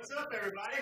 what's 0.00 0.12
up, 0.12 0.32
everybody? 0.34 0.76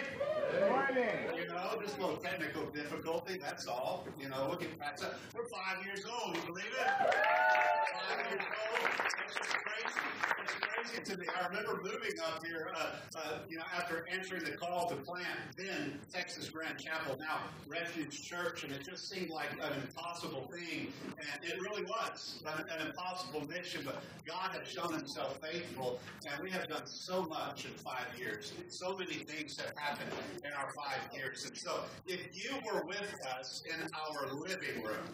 Good 0.53 0.71
morning. 0.71 1.37
You 1.37 1.49
know, 1.49 1.77
just 1.83 1.99
a 1.99 2.01
little 2.01 2.19
technical 2.19 2.67
difficulty, 2.67 3.37
that's 3.37 3.67
all. 3.67 4.07
You 4.17 4.29
know, 4.29 4.47
we 4.49 4.65
can 4.65 4.79
patch 4.79 5.03
up. 5.03 5.19
We're 5.35 5.49
five 5.49 5.85
years 5.85 6.05
old, 6.07 6.37
you 6.37 6.43
believe 6.43 6.67
it? 6.67 6.87
Five 6.87 8.31
years 8.31 8.45
old. 8.45 8.89
It's 9.27 9.35
just 9.35 9.51
crazy. 9.51 10.01
It's 10.45 10.55
crazy 10.61 11.03
to 11.03 11.19
me. 11.19 11.27
I 11.37 11.49
remember 11.49 11.81
moving 11.83 12.21
up 12.25 12.45
here, 12.47 12.71
uh, 12.77 12.91
uh, 13.17 13.39
you 13.49 13.57
know, 13.57 13.65
after 13.77 14.07
answering 14.13 14.45
the 14.45 14.53
call 14.53 14.89
to 14.89 14.95
plant 14.95 15.27
then 15.57 15.99
Texas 16.13 16.49
Grand 16.49 16.79
Chapel, 16.79 17.17
now 17.19 17.41
Refuge 17.67 18.23
Church, 18.23 18.63
and 18.63 18.73
it 18.73 18.85
just 18.85 19.09
seemed 19.09 19.31
like 19.31 19.51
an 19.61 19.73
impossible 19.83 20.49
thing. 20.53 20.93
And 21.19 21.43
it 21.43 21.61
really 21.61 21.83
was 21.83 22.43
an, 22.47 22.65
an 22.71 22.87
impossible 22.87 23.47
mission, 23.49 23.83
but 23.85 24.01
God 24.27 24.57
has 24.57 24.69
shown 24.69 24.93
himself 24.93 25.41
faithful, 25.43 25.99
and 26.31 26.43
we 26.43 26.51
have 26.51 26.69
done 26.69 26.87
so 26.87 27.25
much 27.25 27.65
in 27.65 27.73
five 27.73 28.07
years. 28.17 28.53
So 28.69 28.97
many 28.97 29.08
things 29.17 29.59
have 29.59 29.73
happened 29.77 30.11
in 30.45 30.53
our 30.53 30.71
five 30.73 31.13
years. 31.15 31.45
And 31.47 31.57
so, 31.57 31.83
if 32.07 32.29
you 32.33 32.57
were 32.65 32.85
with 32.87 33.15
us 33.39 33.63
in 33.67 33.89
our 33.95 34.33
living 34.35 34.83
room, 34.83 35.07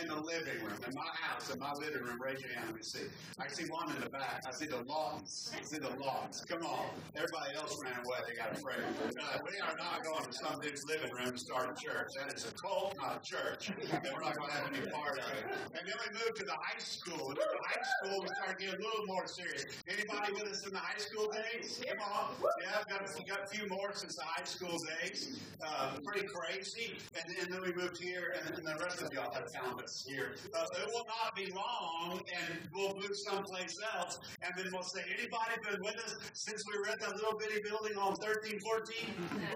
in 0.00 0.08
the 0.08 0.16
living 0.16 0.56
room, 0.64 0.78
in 0.88 0.94
my 0.94 1.08
house, 1.12 1.52
in 1.52 1.58
my 1.58 1.72
living 1.74 2.02
room, 2.02 2.20
raise 2.20 2.40
your 2.40 2.52
hand. 2.52 2.64
Let 2.66 2.76
me 2.76 2.82
see. 2.82 3.04
I 3.38 3.48
see 3.48 3.64
one 3.64 3.94
in 3.94 4.00
the 4.00 4.08
back. 4.08 4.42
I 4.48 4.52
see 4.52 4.64
the 4.64 4.80
Lawtons. 4.84 5.52
I 5.52 5.62
see 5.64 5.78
the 5.78 5.90
Lawtons. 6.00 6.44
Come 6.48 6.64
on. 6.64 6.86
Everybody 7.14 7.54
else 7.56 7.76
ran 7.82 8.00
away. 8.04 8.16
They 8.26 8.34
got 8.34 8.56
afraid. 8.56 8.80
Uh, 8.80 9.38
we 9.44 9.60
are 9.60 9.76
not 9.76 10.02
going 10.02 10.24
to 10.24 10.32
some 10.32 10.60
dude's 10.60 10.84
living 10.88 11.12
room 11.12 11.32
to 11.32 11.38
start 11.38 11.68
a 11.68 11.74
church. 11.76 12.08
That 12.16 12.32
is 12.32 12.48
a 12.48 12.52
cult, 12.54 12.96
not 12.96 13.20
a 13.20 13.22
church. 13.24 13.68
And 13.68 14.00
we're 14.02 14.24
not 14.24 14.36
going 14.36 14.48
to 14.48 14.56
have 14.56 14.72
any 14.72 14.90
part 14.90 15.18
of 15.18 15.28
it. 15.28 15.44
And 15.76 15.84
then 15.84 15.96
we 16.00 16.08
moved 16.16 16.36
to 16.36 16.44
the 16.44 16.56
high 16.56 16.80
school. 16.80 17.28
And 17.28 17.36
the 17.36 17.64
high 17.68 17.84
school, 18.00 18.22
we 18.22 18.28
started 18.40 18.58
getting 18.58 18.80
a 18.80 18.82
little 18.82 19.06
more 19.06 19.26
serious. 19.26 19.66
Anybody 19.88 20.32
with 20.32 20.48
us 20.48 20.66
in 20.66 20.72
the 20.72 20.80
high 20.80 20.98
school 20.98 21.28
days? 21.28 21.82
Come 21.84 22.00
on. 22.00 22.32
Yeah, 22.64 22.80
I've 22.80 22.88
got, 22.88 23.04
got 23.28 23.41
a 23.42 23.46
few 23.48 23.66
more 23.68 23.92
since 23.92 24.16
the 24.16 24.22
high 24.22 24.44
school 24.44 24.78
days. 25.00 25.40
Uh, 25.64 25.92
pretty 26.04 26.26
crazy. 26.26 26.94
And, 27.14 27.36
and 27.38 27.52
then 27.52 27.60
we 27.62 27.72
moved 27.74 28.02
here, 28.02 28.34
and, 28.38 28.56
and 28.56 28.66
the 28.66 28.74
rest 28.82 29.02
of 29.02 29.12
y'all 29.12 29.32
have 29.32 29.78
us 29.78 30.04
here. 30.06 30.34
Uh, 30.54 30.66
it 30.80 30.86
will 30.92 31.06
not 31.06 31.34
be 31.34 31.52
long, 31.52 32.20
and 32.20 32.58
we'll 32.74 32.94
move 32.94 33.14
someplace 33.14 33.78
else, 33.96 34.18
and 34.42 34.52
then 34.56 34.72
we'll 34.72 34.82
say, 34.82 35.02
anybody 35.18 35.54
been 35.62 35.80
with 35.82 35.96
us 36.04 36.16
since 36.34 36.62
we 36.70 36.78
were 36.78 36.88
at 36.88 37.00
that 37.00 37.14
little 37.16 37.38
bitty 37.38 37.60
building 37.62 37.96
on 37.96 38.14
13, 38.16 38.60
14? 38.60 38.96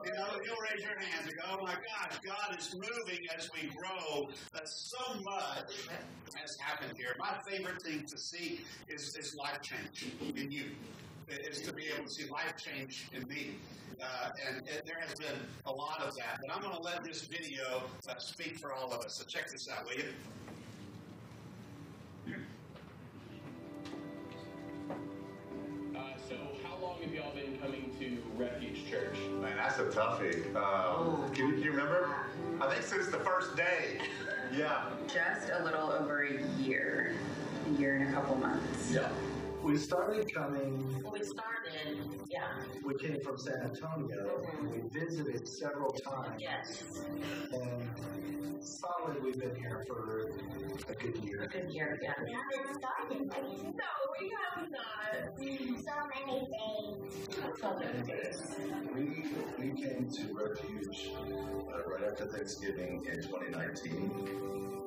You 0.05 0.13
know, 0.13 0.27
you'll 0.45 0.63
raise 0.73 0.83
your 0.83 0.99
hand 0.99 1.27
and 1.27 1.35
go, 1.37 1.59
oh 1.59 1.63
my 1.63 1.75
gosh, 1.75 2.19
God 2.25 2.59
is 2.59 2.75
moving 2.75 3.27
as 3.37 3.51
we 3.55 3.69
grow. 3.69 4.29
Uh, 4.55 4.61
so 4.65 5.21
much 5.23 5.73
has 6.35 6.57
happened 6.61 6.93
here. 6.97 7.15
My 7.19 7.37
favorite 7.49 7.83
thing 7.83 8.05
to 8.07 8.19
see 8.19 8.61
is, 8.89 9.17
is 9.17 9.35
life 9.37 9.61
change 9.63 10.13
in 10.37 10.51
you 10.51 10.67
is 11.29 11.61
to 11.63 11.73
be 11.73 11.85
able 11.95 12.05
to 12.05 12.11
see 12.11 12.29
life 12.31 12.55
change 12.57 13.09
in 13.13 13.27
me. 13.29 13.57
Uh, 14.01 14.29
and 14.47 14.67
it, 14.69 14.85
there 14.85 14.99
has 15.01 15.15
been 15.15 15.39
a 15.65 15.73
lot 15.73 16.01
of 16.03 16.15
that. 16.17 16.41
But 16.41 16.55
I'm 16.55 16.63
going 16.63 16.75
to 16.75 16.83
let 16.83 17.03
this 17.03 17.23
video 17.23 17.83
uh, 18.09 18.15
speak 18.19 18.59
for 18.59 18.73
all 18.73 18.93
of 18.93 19.01
us. 19.05 19.15
So 19.15 19.25
check 19.25 19.51
this 19.51 19.69
out, 19.69 19.85
will 19.87 19.95
you? 19.95 20.05
Uh, 25.97 26.01
so, 26.29 26.37
how 26.63 26.77
long 26.83 27.01
have 27.03 27.13
y'all 27.15 27.35
been 27.35 27.59
coming 27.59 27.91
to 27.99 28.19
Refuge 28.37 28.89
Church? 28.91 29.17
Man, 29.41 29.57
that's 29.57 29.79
a 29.79 29.85
toughie. 29.85 30.55
Um, 30.55 31.33
can, 31.33 31.53
can 31.53 31.63
you 31.63 31.71
remember? 31.71 32.15
I 32.61 32.69
think 32.69 32.83
since 32.83 33.07
the 33.07 33.19
first 33.19 33.57
day. 33.57 34.01
Yeah. 34.57 34.91
Just 35.07 35.51
a 35.51 35.65
little 35.65 35.91
over 35.91 36.23
a 36.25 36.43
year, 36.61 37.15
a 37.67 37.81
year 37.81 37.97
and 37.97 38.09
a 38.09 38.13
couple 38.13 38.37
months. 38.37 38.93
Yeah. 38.93 39.09
We 39.67 39.77
started 39.77 40.33
coming, 40.33 41.03
We 41.13 41.25
started, 41.25 41.99
yeah, 42.31 42.63
we 42.85 42.95
came 42.99 43.21
from 43.21 43.37
San 43.37 43.63
Antonio. 43.65 44.41
We 44.63 44.83
visited 44.97 45.49
several 45.49 45.91
times. 45.91 46.41
yes, 46.41 46.85
And 47.53 48.63
solid, 48.63 49.21
we've 49.25 49.37
been 49.37 49.57
here 49.57 49.85
for 49.89 50.31
a 50.89 50.95
good 50.95 51.17
year. 51.25 51.43
a 51.43 51.49
good 51.49 51.69
year, 51.69 51.99
yeah. 52.01 52.13
We 52.25 52.33
haven't 52.33 52.79
started 52.81 53.33
anything. 53.37 53.75
No, 53.75 53.91
we 54.21 54.33
have 54.39 54.71
not. 54.71 55.35
So 55.37 55.95
many 56.15 56.47
things. 56.47 57.29
So 57.61 57.77
many 57.77 58.07
days. 58.07 58.55
We, 58.95 59.25
we 59.59 59.83
came 59.83 60.09
to 60.09 60.33
Refuge 60.33 61.11
uh, 61.19 61.91
right 61.91 62.09
after 62.09 62.27
Thanksgiving 62.27 63.05
in 63.05 63.21
2019. 63.21 64.86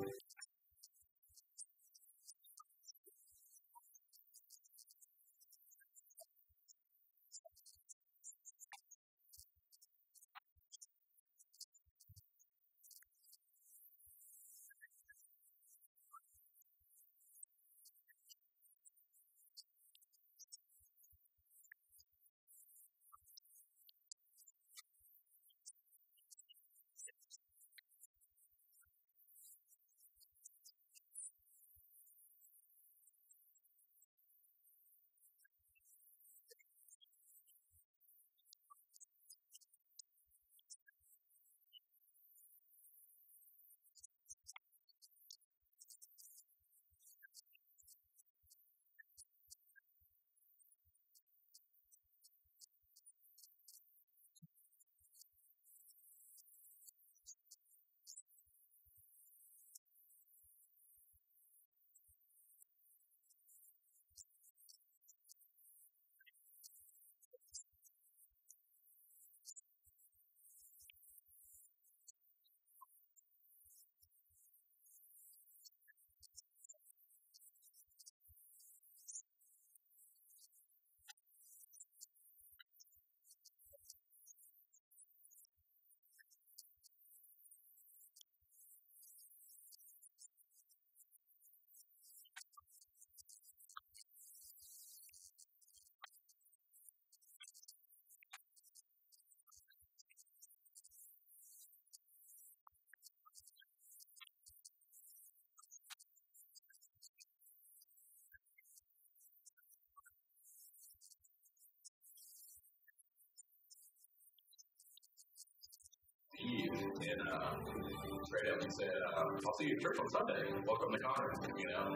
And 117.41 118.25
straight 118.25 118.51
up 118.53 118.63
he 118.63 118.69
said, 118.71 118.91
uh, 119.17 119.29
"I'll 119.45 119.53
see 119.55 119.65
you 119.65 119.75
at 119.75 119.81
church 119.81 119.99
on 119.99 120.09
Sunday. 120.09 120.43
Welcome 120.67 120.93
to 120.93 120.99
Conroe." 120.99 121.59
You 121.59 121.67
know, 121.67 121.95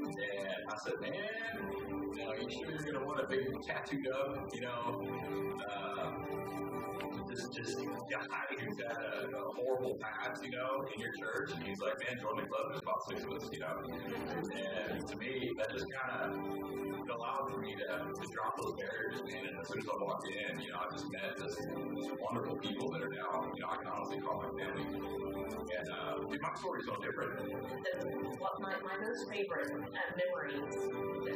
and 0.00 0.70
I 0.70 0.76
said, 0.84 0.94
"Man, 1.00 1.14
you 1.14 2.16
know, 2.24 2.32
you 2.34 2.50
sure 2.50 2.70
you're 2.70 2.92
gonna 2.92 3.06
want 3.06 3.20
a 3.20 3.26
big 3.28 3.62
tattooed 3.62 4.08
up, 4.08 4.48
you 4.54 4.62
know, 4.62 5.08
uh, 5.70 6.12
this 7.28 7.48
just 7.50 7.78
guy 8.10 8.46
who's 8.60 8.78
had 8.78 8.96
a, 8.96 9.28
a 9.36 9.52
horrible 9.56 9.98
past, 10.00 10.44
you 10.44 10.50
know, 10.50 10.84
in 10.94 11.00
your 11.00 11.12
church?" 11.18 11.50
And 11.54 11.62
he's 11.62 11.80
like, 11.80 11.98
"Man, 12.00 12.18
join 12.20 12.36
the 12.36 12.48
club. 12.48 12.80
About 12.82 13.02
six 13.08 13.22
us, 13.24 13.48
you 13.52 13.60
know." 13.60 13.82
And 13.84 15.08
to 15.08 15.16
me, 15.18 15.52
that 15.58 15.70
just 15.72 15.86
kind 15.90 16.22
of 16.22 16.93
allowed 17.14 17.50
for 17.52 17.60
me 17.60 17.74
to, 17.74 17.86
to 17.86 18.24
drop 18.32 18.56
those 18.60 18.74
barriers. 18.74 19.20
And 19.22 19.58
as 19.60 19.68
soon 19.68 19.80
as 19.80 19.86
I 19.88 19.96
walked 20.02 20.26
in, 20.28 20.60
you 20.60 20.70
know, 20.70 20.78
I 20.82 20.92
just 20.92 21.10
met 21.10 21.36
this, 21.38 21.54
this 21.56 22.10
wonderful 22.20 22.56
people 22.58 22.90
that 22.92 23.02
are 23.02 23.08
now, 23.12 23.50
you 23.54 23.62
know, 23.62 23.68
I 23.70 23.76
can 23.76 23.86
honestly 23.88 24.20
call 24.20 24.42
my 24.42 24.50
family. 24.58 24.84
And 24.84 25.88
uh, 25.90 26.18
Dude, 26.28 26.40
my 26.42 26.54
story's 26.58 26.86
no 26.86 26.96
different. 27.04 27.32
What 28.38 28.60
my, 28.60 28.74
my 28.82 29.06
most 29.06 29.28
favorite 29.30 29.70
uh, 29.72 30.10
memories, 30.16 30.74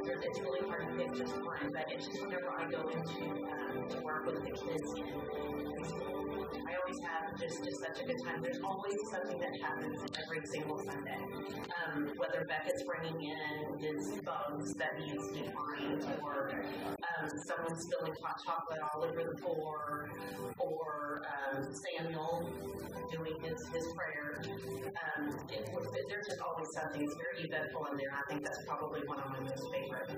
there's- 0.05 0.23
it's 0.25 0.41
really 0.41 0.67
hard 0.69 0.87
to 0.89 0.95
pick 0.97 1.15
just 1.17 1.35
one, 1.43 1.71
but 1.73 1.87
it's 1.91 2.07
just 2.07 2.21
whenever 2.23 2.51
I 2.51 2.71
go 2.71 2.89
into 2.89 3.23
um, 3.47 3.89
to 3.91 4.01
work 4.03 4.27
with 4.27 4.43
the 4.45 4.51
kids 4.51 4.93
preschool. 4.95 6.28
I 6.55 6.75
always 6.81 7.01
have 7.05 7.39
just, 7.39 7.65
just 7.65 7.81
such 7.81 8.01
a 8.03 8.07
good 8.07 8.17
time. 8.25 8.41
There's 8.43 8.61
always 8.65 8.97
something 9.11 9.39
that 9.39 9.53
happens 9.61 10.01
every 10.25 10.47
single 10.47 10.79
Sunday. 10.79 11.21
Um, 11.85 12.11
whether 12.17 12.47
Beckett's 12.49 12.83
bringing 12.85 13.31
in 13.31 13.79
his 13.79 14.21
bugs 14.23 14.75
that 14.75 14.99
needs 14.99 15.29
to 15.33 15.43
find, 15.53 16.05
or 16.23 16.63
um, 16.89 17.29
someone 17.47 17.77
spilling 17.79 18.15
hot 18.23 18.41
chocolate 18.45 18.79
all 18.95 19.05
over 19.05 19.23
the 19.25 19.37
floor, 19.43 20.11
or 20.59 21.23
um, 21.55 21.65
Samuel 21.75 22.49
doing 23.13 23.35
his, 23.43 23.67
his 23.69 23.87
prayer. 23.97 24.41
Um, 24.45 25.29
it, 25.51 25.69
there's 26.09 26.27
just 26.27 26.41
always 26.41 26.69
something. 26.73 27.03
It's 27.03 27.15
very 27.15 27.47
eventful 27.47 27.87
in 27.93 27.97
there. 27.97 28.13
I 28.13 28.31
think 28.31 28.45
that's 28.45 28.65
probably 28.67 29.01
one 29.07 29.19
of 29.19 29.31
my 29.31 29.41
most 29.41 29.65
favorite 29.73 30.11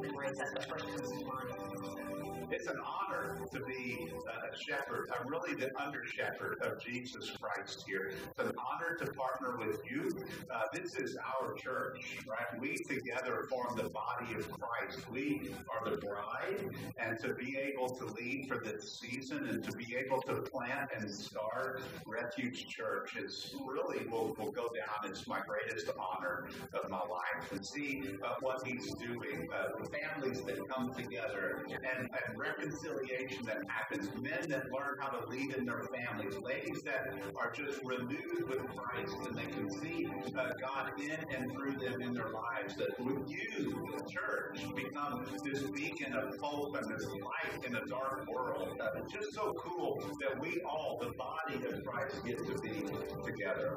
memories. 0.00 0.36
That's 0.38 0.52
the 0.52 0.62
first 0.68 0.86
comes 0.86 1.10
to 1.10 1.24
mind. 1.26 2.41
It's 2.52 2.66
an 2.66 2.76
honor 2.84 3.38
to 3.50 3.60
be 3.60 4.10
a 4.28 4.56
shepherd. 4.70 5.08
I'm 5.18 5.26
really 5.26 5.54
the 5.54 5.70
under 5.80 6.04
shepherd 6.04 6.58
of 6.60 6.78
Jesus 6.78 7.30
Christ 7.40 7.84
here. 7.86 8.12
It's 8.12 8.46
an 8.46 8.52
honor 8.58 8.94
to 8.98 9.10
partner 9.12 9.56
with 9.56 9.80
you. 9.90 10.10
Uh, 10.54 10.64
this 10.70 10.94
is 10.96 11.16
our 11.16 11.54
church, 11.54 12.18
right? 12.28 12.60
We 12.60 12.76
together 12.76 13.46
form 13.48 13.74
the 13.76 13.88
body 13.88 14.34
of 14.34 14.50
Christ. 14.50 15.10
We 15.10 15.54
are 15.70 15.90
the 15.90 15.96
bride, 15.96 16.68
and 16.98 17.18
to 17.20 17.32
be 17.32 17.56
able 17.56 17.88
to 17.88 18.04
lead 18.04 18.48
for 18.48 18.58
this 18.62 19.00
season 19.00 19.48
and 19.48 19.64
to 19.64 19.72
be 19.72 19.96
able 19.96 20.20
to 20.22 20.42
plant 20.42 20.90
and 20.94 21.10
start 21.10 21.80
Refuge 22.06 22.66
Church 22.66 23.16
is 23.16 23.54
really 23.64 24.06
will, 24.08 24.34
will 24.38 24.52
go 24.52 24.68
down 24.68 25.10
as 25.10 25.26
my 25.26 25.40
greatest 25.46 25.90
honor 25.98 26.48
of 26.74 26.90
my 26.90 26.98
life. 26.98 27.50
And 27.50 27.64
see 27.64 28.02
uh, 28.22 28.34
what 28.40 28.66
He's 28.66 28.92
doing, 28.94 29.48
uh, 29.54 29.82
the 29.82 29.88
families 29.88 30.42
that 30.42 30.68
come 30.68 30.92
together, 30.94 31.64
and, 31.70 32.08
and 32.26 32.38
reconciliation 32.42 33.44
that 33.44 33.62
happens, 33.68 34.08
men 34.20 34.48
that 34.48 34.70
learn 34.72 34.96
how 34.98 35.08
to 35.08 35.26
lead 35.28 35.54
in 35.54 35.64
their 35.64 35.82
families, 35.84 36.34
ladies 36.42 36.82
that 36.82 37.14
are 37.36 37.52
just 37.52 37.82
renewed 37.84 38.48
with 38.48 38.66
Christ 38.76 39.14
and 39.26 39.36
they 39.36 39.46
can 39.46 39.70
see 39.70 40.06
uh, 40.36 40.50
God 40.60 40.92
in 40.98 41.18
and 41.34 41.52
through 41.52 41.72
them 41.72 42.02
in 42.02 42.12
their 42.14 42.30
lives. 42.30 42.76
That 42.76 42.98
with 43.00 43.28
you, 43.28 43.88
the 43.96 44.10
church, 44.10 44.60
become 44.74 45.26
this 45.44 45.62
beacon 45.70 46.14
of 46.14 46.36
hope 46.38 46.76
and 46.76 46.90
this 46.90 47.06
light 47.06 47.64
in 47.64 47.76
a 47.76 47.84
dark 47.86 48.26
world. 48.28 48.76
Uh, 48.80 48.88
it's 48.96 49.12
just 49.12 49.34
so 49.34 49.54
cool 49.58 50.02
that 50.20 50.40
we 50.40 50.60
all, 50.62 50.98
the 51.00 51.12
body 51.12 51.64
of 51.66 51.84
Christ, 51.84 52.24
get 52.24 52.38
to 52.38 52.58
be 52.58 52.84
together. 53.24 53.76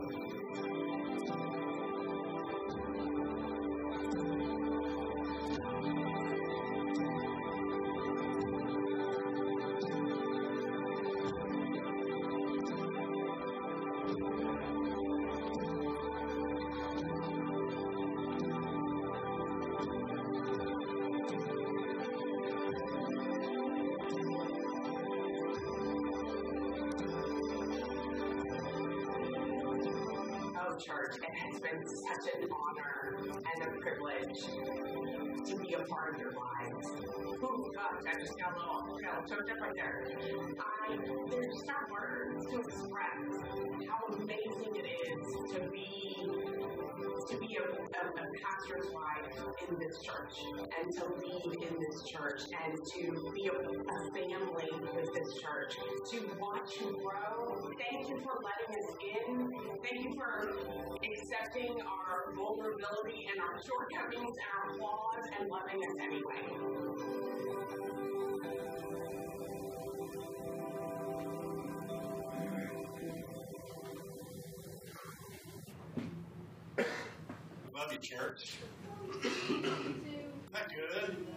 Oh, 5.68 6.05
church, 31.06 31.18
it 31.18 31.36
has 31.36 31.60
been 31.60 31.88
such 31.88 32.34
an 32.34 32.50
honor 32.52 33.16
and 33.18 33.63
a 33.63 33.80
privilege 33.80 34.42
to 35.46 35.56
be 35.57 35.74
a 35.74 35.84
part 35.86 36.16
of 36.16 36.19
your 36.19 36.31
lives. 36.31 36.88
Oh 37.44 37.69
gosh, 37.74 38.04
I 38.07 38.19
just 38.19 38.38
got 38.38 38.54
a 38.54 38.60
little, 38.60 39.00
got 39.02 39.28
choked 39.28 39.50
up 39.50 39.60
right 39.62 39.75
there. 39.75 40.07
I, 40.60 40.98
there's 41.30 41.63
not 41.66 41.92
words 41.92 42.46
to 42.48 42.60
express 42.60 43.88
how 43.88 44.13
amazing 44.16 44.75
it 44.75 44.88
is 45.12 45.54
to 45.54 45.69
be 45.69 46.55
to 47.27 47.38
be 47.38 47.57
a, 47.57 47.63
a, 47.63 48.06
a 48.06 48.25
pastor's 48.44 48.94
wife 48.94 49.33
in 49.68 49.80
this 49.80 50.00
church 50.01 50.45
and 50.62 50.94
to 50.94 51.06
lead 51.25 51.57
in 51.68 51.75
this 51.80 52.04
church 52.04 52.42
and 52.66 52.77
to 52.94 53.31
be 53.33 53.48
a, 53.48 53.51
a 53.51 54.12
family 54.13 54.69
with 54.94 55.10
this 55.13 55.33
church, 55.42 55.75
to 56.12 56.18
watch 56.39 56.80
you 56.80 57.01
grow. 57.01 57.72
Thank 57.89 58.10
you 58.10 58.22
for 58.22 58.38
letting 58.45 58.77
us 58.77 58.89
in. 59.27 59.51
Thank 59.83 60.04
you 60.06 60.13
for 60.13 60.54
accepting 61.04 61.81
our 61.81 62.33
vulnerability 62.36 63.28
and 63.31 63.42
our 63.42 63.57
shortcomings 63.63 64.36
and 64.38 64.50
our 64.54 64.78
flaws 64.78 65.25
and 65.39 65.50
loving 65.50 65.81
us 65.83 65.95
anyway. 66.01 67.94
Love 77.86 77.94
you, 77.94 78.00
church. 78.00 78.58
Isn't 79.24 80.52
that 80.54 80.70
good? 80.70 81.28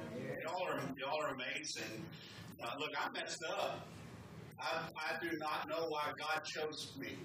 Y'all 0.42 0.62
are 0.62 0.80
y'all 0.96 1.20
are 1.20 1.34
amazing. 1.34 2.02
Uh, 2.62 2.70
look, 2.78 2.90
I 2.98 3.10
messed 3.10 3.44
up. 3.44 3.86
I, 4.58 4.88
I 4.96 5.18
do 5.20 5.36
not 5.36 5.68
know 5.68 5.88
why 5.90 6.04
God 6.18 6.42
chose 6.44 6.94
me. 6.98 7.18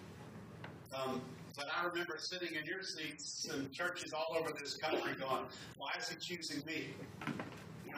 Um, 0.94 1.22
but 1.56 1.68
I 1.74 1.86
remember 1.86 2.18
sitting 2.18 2.50
in 2.50 2.66
your 2.66 2.81
seats 2.81 3.48
in 3.54 3.72
churches 3.72 4.12
all 4.12 4.36
over 4.38 4.52
this 4.60 4.75
country 4.75 5.14
going, 5.18 5.46
why 5.78 5.92
is 5.98 6.10
he 6.10 6.18
choosing 6.18 6.62
me? 6.66 6.94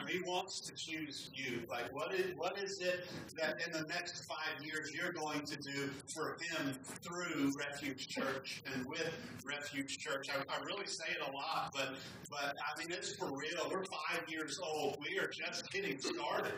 He 0.07 0.21
wants 0.21 0.59
to 0.61 0.73
choose 0.73 1.29
you. 1.33 1.61
Like, 1.69 1.93
what 1.93 2.13
is, 2.13 2.35
what 2.37 2.57
is 2.61 2.79
it 2.79 3.07
that 3.37 3.57
in 3.65 3.71
the 3.71 3.87
next 3.87 4.25
five 4.25 4.63
years 4.63 4.91
you're 4.93 5.11
going 5.13 5.41
to 5.41 5.57
do 5.57 5.89
for 6.13 6.37
him 6.41 6.73
through 7.01 7.53
Refuge 7.57 8.07
Church 8.07 8.63
and 8.73 8.85
with 8.85 9.11
Refuge 9.45 9.97
Church? 9.97 10.27
I, 10.29 10.41
I 10.53 10.63
really 10.63 10.87
say 10.87 11.05
it 11.09 11.27
a 11.27 11.31
lot, 11.31 11.71
but, 11.73 11.95
but 12.29 12.55
I 12.59 12.79
mean, 12.79 12.89
it's 12.91 13.15
for 13.15 13.27
real. 13.27 13.69
We're 13.71 13.85
five 13.85 14.27
years 14.27 14.59
old. 14.63 14.97
We 15.01 15.17
are 15.19 15.27
just 15.27 15.71
getting 15.71 15.99
started. 15.99 16.53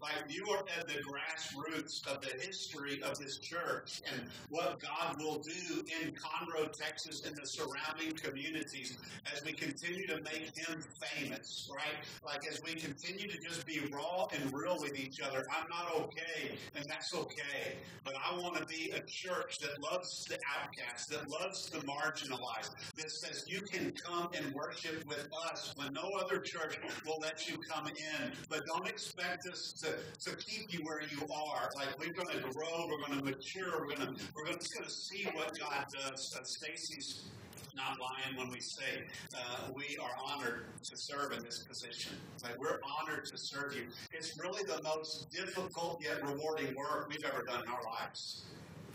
Like 0.00 0.24
you 0.28 0.46
are 0.50 0.64
at 0.78 0.86
the 0.86 1.00
grassroots 1.02 2.06
of 2.06 2.20
the 2.20 2.30
history 2.40 3.02
of 3.02 3.18
this 3.18 3.38
church 3.38 4.00
and 4.12 4.22
what 4.50 4.80
God 4.80 5.16
will 5.18 5.38
do 5.38 5.82
in 6.02 6.12
Conroe, 6.12 6.70
Texas, 6.72 7.22
and 7.26 7.36
the 7.36 7.46
surrounding 7.46 8.14
communities 8.14 8.96
as 9.32 9.44
we 9.44 9.52
continue 9.52 10.06
to 10.06 10.20
make 10.22 10.50
Him 10.56 10.82
famous, 11.02 11.68
right? 11.74 12.04
Like 12.24 12.46
as 12.50 12.60
we 12.64 12.74
continue 12.74 13.28
to 13.28 13.38
just 13.38 13.66
be 13.66 13.80
raw 13.92 14.26
and 14.32 14.52
real 14.52 14.78
with 14.80 14.98
each 14.98 15.20
other. 15.20 15.44
I'm 15.50 15.68
not 15.68 15.94
okay, 16.02 16.56
and 16.74 16.84
that's 16.88 17.14
okay. 17.14 17.76
But 18.04 18.14
I 18.24 18.36
want 18.38 18.56
to 18.56 18.64
be 18.66 18.92
a 18.94 19.00
church 19.06 19.58
that 19.58 19.82
loves 19.82 20.24
the 20.24 20.38
outcast, 20.58 21.10
that 21.10 21.28
loves 21.28 21.68
the 21.70 21.78
marginalized, 21.78 22.70
that 22.96 23.10
says 23.10 23.44
you 23.48 23.60
can 23.62 23.92
come 23.92 24.28
and 24.34 24.54
worship 24.54 25.04
with 25.06 25.28
us 25.50 25.74
when 25.76 25.92
no 25.92 26.10
other 26.20 26.38
church 26.38 26.78
will 27.06 27.18
let 27.20 27.48
you 27.48 27.56
come 27.68 27.86
in. 27.86 28.32
But 28.48 28.60
don't 28.66 28.86
expect 28.86 29.46
us 29.48 29.72
to, 29.82 29.87
to 30.20 30.36
keep 30.36 30.72
you 30.72 30.80
where 30.84 31.02
you 31.02 31.22
are. 31.32 31.70
Like 31.76 31.98
we're 31.98 32.12
going 32.12 32.36
to 32.36 32.50
grow, 32.52 32.88
we're 32.88 33.06
going 33.06 33.18
to 33.18 33.24
mature, 33.24 33.80
we're 33.80 33.96
going 33.96 34.14
to 34.16 34.22
we're 34.34 34.44
going 34.44 34.58
to 34.58 34.90
see 34.90 35.24
what 35.32 35.58
God 35.58 35.86
does. 35.92 36.36
Uh, 36.38 36.44
Stacy's 36.44 37.24
not 37.78 37.96
lying 38.00 38.36
when 38.36 38.50
we 38.50 38.60
say 38.60 39.04
uh, 39.36 39.70
we 39.74 39.96
are 40.02 40.10
honored 40.24 40.64
to 40.82 40.96
serve 40.96 41.32
in 41.32 41.44
this 41.44 41.60
position. 41.62 42.12
Like 42.42 42.58
we're 42.58 42.80
honored 43.00 43.24
to 43.26 43.38
serve 43.38 43.74
you. 43.74 43.84
It's 44.12 44.38
really 44.38 44.64
the 44.64 44.82
most 44.82 45.30
difficult 45.30 46.02
yet 46.02 46.22
rewarding 46.26 46.74
work 46.74 47.08
we've 47.08 47.24
ever 47.24 47.44
done 47.44 47.62
in 47.62 47.68
our 47.68 47.82
lives. 47.84 48.44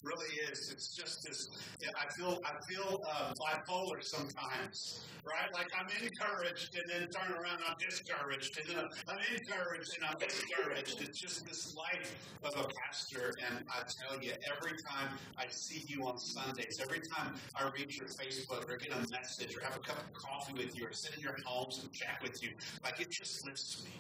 Really 0.04 0.36
is. 0.52 0.70
It's 0.70 0.94
just 0.94 1.24
this. 1.24 1.48
yeah, 1.82 1.88
I 1.96 2.12
feel 2.14 2.42
I 2.44 2.52
feel 2.68 3.02
uh, 3.08 3.34
bipolar 3.40 4.04
sometimes, 4.04 5.00
right? 5.24 5.48
Like 5.54 5.70
I'm 5.80 5.88
encouraged 5.88 6.76
and 6.76 6.84
then 6.92 7.08
turn 7.08 7.32
around 7.32 7.60
I'm 7.66 7.76
discouraged, 7.80 8.60
and 8.60 8.76
then 8.76 8.86
I'm 9.08 9.18
encouraged 9.34 9.96
and 9.96 10.06
I'm 10.06 10.18
discouraged. 10.20 11.02
It's 11.02 11.18
just 11.18 11.46
this 11.48 11.74
life 11.76 12.16
of 12.44 12.52
a 12.52 12.68
pastor, 12.84 13.34
and 13.48 13.64
I 13.70 13.84
tell 13.88 14.22
you, 14.22 14.34
every 14.52 14.76
time 14.92 15.18
I 15.38 15.46
see 15.48 15.86
you 15.88 16.06
on 16.06 16.18
Sundays, 16.18 16.80
every 16.82 17.00
time 17.16 17.36
I 17.56 17.70
read 17.70 17.96
your 17.96 18.08
Facebook 18.08 18.70
or 18.70 18.76
get 18.76 18.92
a 18.92 19.10
message 19.10 19.56
or 19.56 19.64
have 19.64 19.78
a 19.78 19.80
cup 19.80 20.00
of 20.00 20.14
coffee 20.14 20.54
with 20.54 20.78
you 20.78 20.88
or 20.88 20.92
sit 20.92 21.16
in 21.16 21.22
your 21.22 21.38
homes 21.46 21.80
and 21.82 21.94
chat 21.94 22.20
with 22.22 22.44
you, 22.44 22.50
like 22.84 23.00
it 23.00 23.10
just 23.10 23.46
lifts 23.46 23.82
me. 23.86 23.92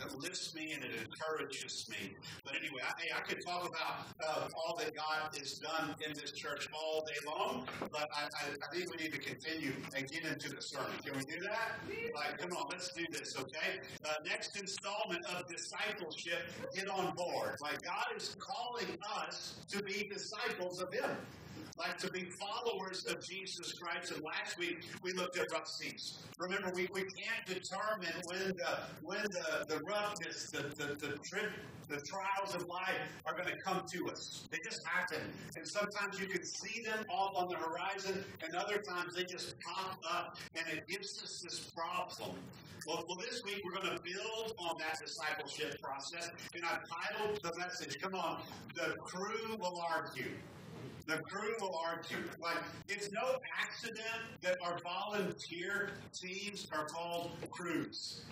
It 0.00 0.18
lifts 0.18 0.54
me 0.54 0.72
and 0.72 0.82
it 0.82 0.90
encourages 1.04 1.86
me. 1.90 2.14
But 2.44 2.54
anyway, 2.56 2.80
I, 2.82 3.18
I 3.18 3.20
could 3.20 3.44
talk 3.44 3.68
about 3.68 4.06
uh, 4.26 4.48
all 4.56 4.76
that 4.76 4.94
God 4.94 5.36
has 5.38 5.58
done 5.58 5.94
in 6.06 6.14
this 6.14 6.32
church 6.32 6.68
all 6.72 7.04
day 7.06 7.20
long, 7.26 7.66
but 7.92 8.08
I, 8.14 8.24
I, 8.24 8.44
I 8.62 8.74
think 8.74 8.90
we 8.90 9.02
need 9.02 9.12
to 9.12 9.18
continue 9.18 9.72
and 9.96 10.10
get 10.10 10.24
into 10.24 10.48
the 10.48 10.62
sermon. 10.62 10.90
Can 11.04 11.16
we 11.16 11.24
do 11.24 11.40
that? 11.42 11.78
Like, 12.14 12.38
come 12.38 12.52
on, 12.56 12.68
let's 12.70 12.92
do 12.92 13.04
this, 13.12 13.36
okay? 13.38 13.80
Uh, 14.04 14.14
next 14.26 14.58
installment 14.58 15.24
of 15.26 15.46
discipleship, 15.48 16.40
get 16.74 16.88
on 16.88 17.14
board. 17.14 17.56
Like, 17.60 17.82
God 17.82 18.06
is 18.16 18.36
calling 18.38 18.96
us 19.16 19.56
to 19.70 19.82
be 19.82 20.08
disciples 20.12 20.80
of 20.80 20.92
Him. 20.92 21.10
Like 21.80 21.96
to 21.96 22.10
be 22.10 22.24
followers 22.24 23.06
of 23.06 23.24
Jesus 23.24 23.72
Christ. 23.72 24.12
And 24.12 24.22
last 24.22 24.58
week 24.58 24.84
we 25.02 25.12
looked 25.12 25.38
at 25.38 25.50
rough 25.50 25.66
seas. 25.66 26.18
Remember, 26.38 26.70
we, 26.74 26.88
we 26.92 27.02
can't 27.02 27.46
determine 27.46 28.14
when 28.26 28.48
the 28.48 28.78
when 29.02 29.22
the, 29.22 29.64
the 29.66 29.80
roughness, 29.84 30.50
the 30.50 30.62
the, 30.76 30.94
the 30.94 31.18
the 31.88 32.00
trials 32.02 32.54
of 32.54 32.68
life 32.68 33.00
are 33.26 33.32
going 33.32 33.48
to 33.48 33.56
come 33.64 33.82
to 33.92 34.08
us. 34.10 34.46
They 34.50 34.58
just 34.62 34.86
happen. 34.86 35.22
And 35.56 35.66
sometimes 35.66 36.20
you 36.20 36.26
can 36.26 36.44
see 36.44 36.82
them 36.82 37.04
off 37.08 37.32
on 37.34 37.48
the 37.48 37.56
horizon, 37.56 38.24
and 38.44 38.54
other 38.54 38.78
times 38.78 39.14
they 39.16 39.24
just 39.24 39.58
pop 39.60 39.98
up, 40.08 40.36
and 40.54 40.64
it 40.76 40.86
gives 40.86 41.22
us 41.22 41.40
this 41.42 41.58
problem. 41.74 42.36
Well, 42.86 43.04
well 43.08 43.18
this 43.18 43.42
week 43.44 43.62
we're 43.64 43.80
going 43.80 43.96
to 43.96 44.02
build 44.02 44.54
on 44.58 44.76
that 44.78 45.00
discipleship 45.04 45.82
process, 45.82 46.30
and 46.54 46.62
I've 46.64 46.86
titled 46.88 47.40
the 47.42 47.58
message, 47.58 47.98
come 48.00 48.14
on, 48.14 48.42
The 48.74 48.94
Crew 49.00 49.56
Will 49.58 49.82
Argue. 49.92 50.30
The 51.06 51.18
crew 51.18 51.54
will 51.60 51.78
argue. 51.84 52.18
Like, 52.40 52.58
it's 52.88 53.10
no 53.12 53.38
accident 53.60 54.22
that 54.42 54.58
our 54.62 54.78
volunteer 54.78 55.90
teams 56.14 56.68
are 56.72 56.84
called 56.86 57.32
crews. 57.50 58.22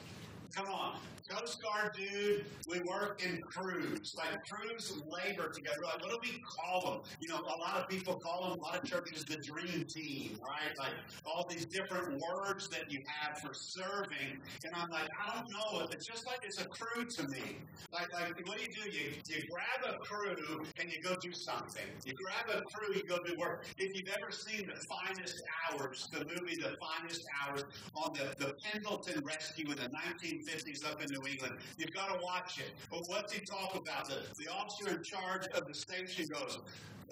Come 0.54 0.66
on. 0.66 0.98
Coast 1.28 1.62
Guard 1.62 1.94
dude, 1.94 2.46
we 2.68 2.80
work 2.80 3.22
in 3.22 3.42
crews. 3.42 4.14
Like 4.16 4.38
crews 4.48 4.98
labor 5.06 5.50
together. 5.50 5.76
Like, 5.84 6.02
what 6.02 6.10
do 6.10 6.18
we 6.22 6.40
call 6.40 6.80
them? 6.80 7.00
You 7.20 7.28
know, 7.28 7.40
a 7.40 7.58
lot 7.60 7.76
of 7.76 7.88
people 7.88 8.14
call 8.16 8.48
them, 8.48 8.58
a 8.58 8.62
lot 8.62 8.82
of 8.82 8.84
churches, 8.88 9.24
the 9.24 9.36
dream 9.36 9.84
team, 9.84 10.38
right? 10.40 10.76
Like 10.78 10.94
all 11.26 11.46
these 11.48 11.66
different 11.66 12.18
words 12.20 12.68
that 12.68 12.90
you 12.90 13.00
have 13.06 13.38
for 13.40 13.52
serving. 13.52 14.40
And 14.64 14.74
I'm 14.74 14.88
like, 14.88 15.08
I 15.22 15.36
don't 15.36 15.50
know. 15.52 15.86
It's 15.92 16.06
just 16.06 16.26
like 16.26 16.38
it's 16.44 16.60
a 16.62 16.66
crew 16.66 17.04
to 17.04 17.28
me. 17.28 17.58
Like, 17.92 18.12
like 18.14 18.34
what 18.46 18.56
do 18.56 18.62
you 18.62 18.68
do? 18.72 18.90
You, 18.90 19.12
you 19.28 19.42
grab 19.50 19.94
a 19.94 19.98
crew 19.98 20.64
and 20.80 20.90
you 20.90 21.02
go 21.02 21.14
do 21.20 21.32
something. 21.32 21.84
You 22.06 22.14
grab 22.14 22.56
a 22.58 22.62
crew, 22.72 22.94
you 22.94 23.02
go 23.04 23.18
do 23.24 23.36
work. 23.38 23.66
If 23.76 23.94
you've 23.94 24.08
ever 24.08 24.30
seen 24.30 24.66
The 24.66 24.80
Finest 24.88 25.42
Hours, 25.70 26.08
the 26.10 26.20
movie 26.20 26.56
The 26.56 26.76
Finest 26.80 27.24
Hours 27.42 27.64
on 27.94 28.14
the, 28.14 28.34
the 28.42 28.54
Pendleton 28.64 29.22
Rescue 29.24 29.70
in 29.70 29.76
the 29.76 29.90
1950s 30.38 30.90
up 30.90 31.02
in 31.02 31.10
New 31.10 31.26
England. 31.26 31.56
You've 31.76 31.92
got 31.92 32.08
to 32.08 32.24
watch 32.24 32.58
it. 32.58 32.72
But 32.90 33.04
what's 33.06 33.32
he 33.32 33.44
talk 33.44 33.74
about? 33.74 34.08
The, 34.08 34.18
the 34.38 34.50
officer 34.50 34.90
in 34.90 35.02
charge 35.02 35.46
of 35.48 35.66
the 35.66 35.74
station 35.74 36.26
goes, 36.28 36.58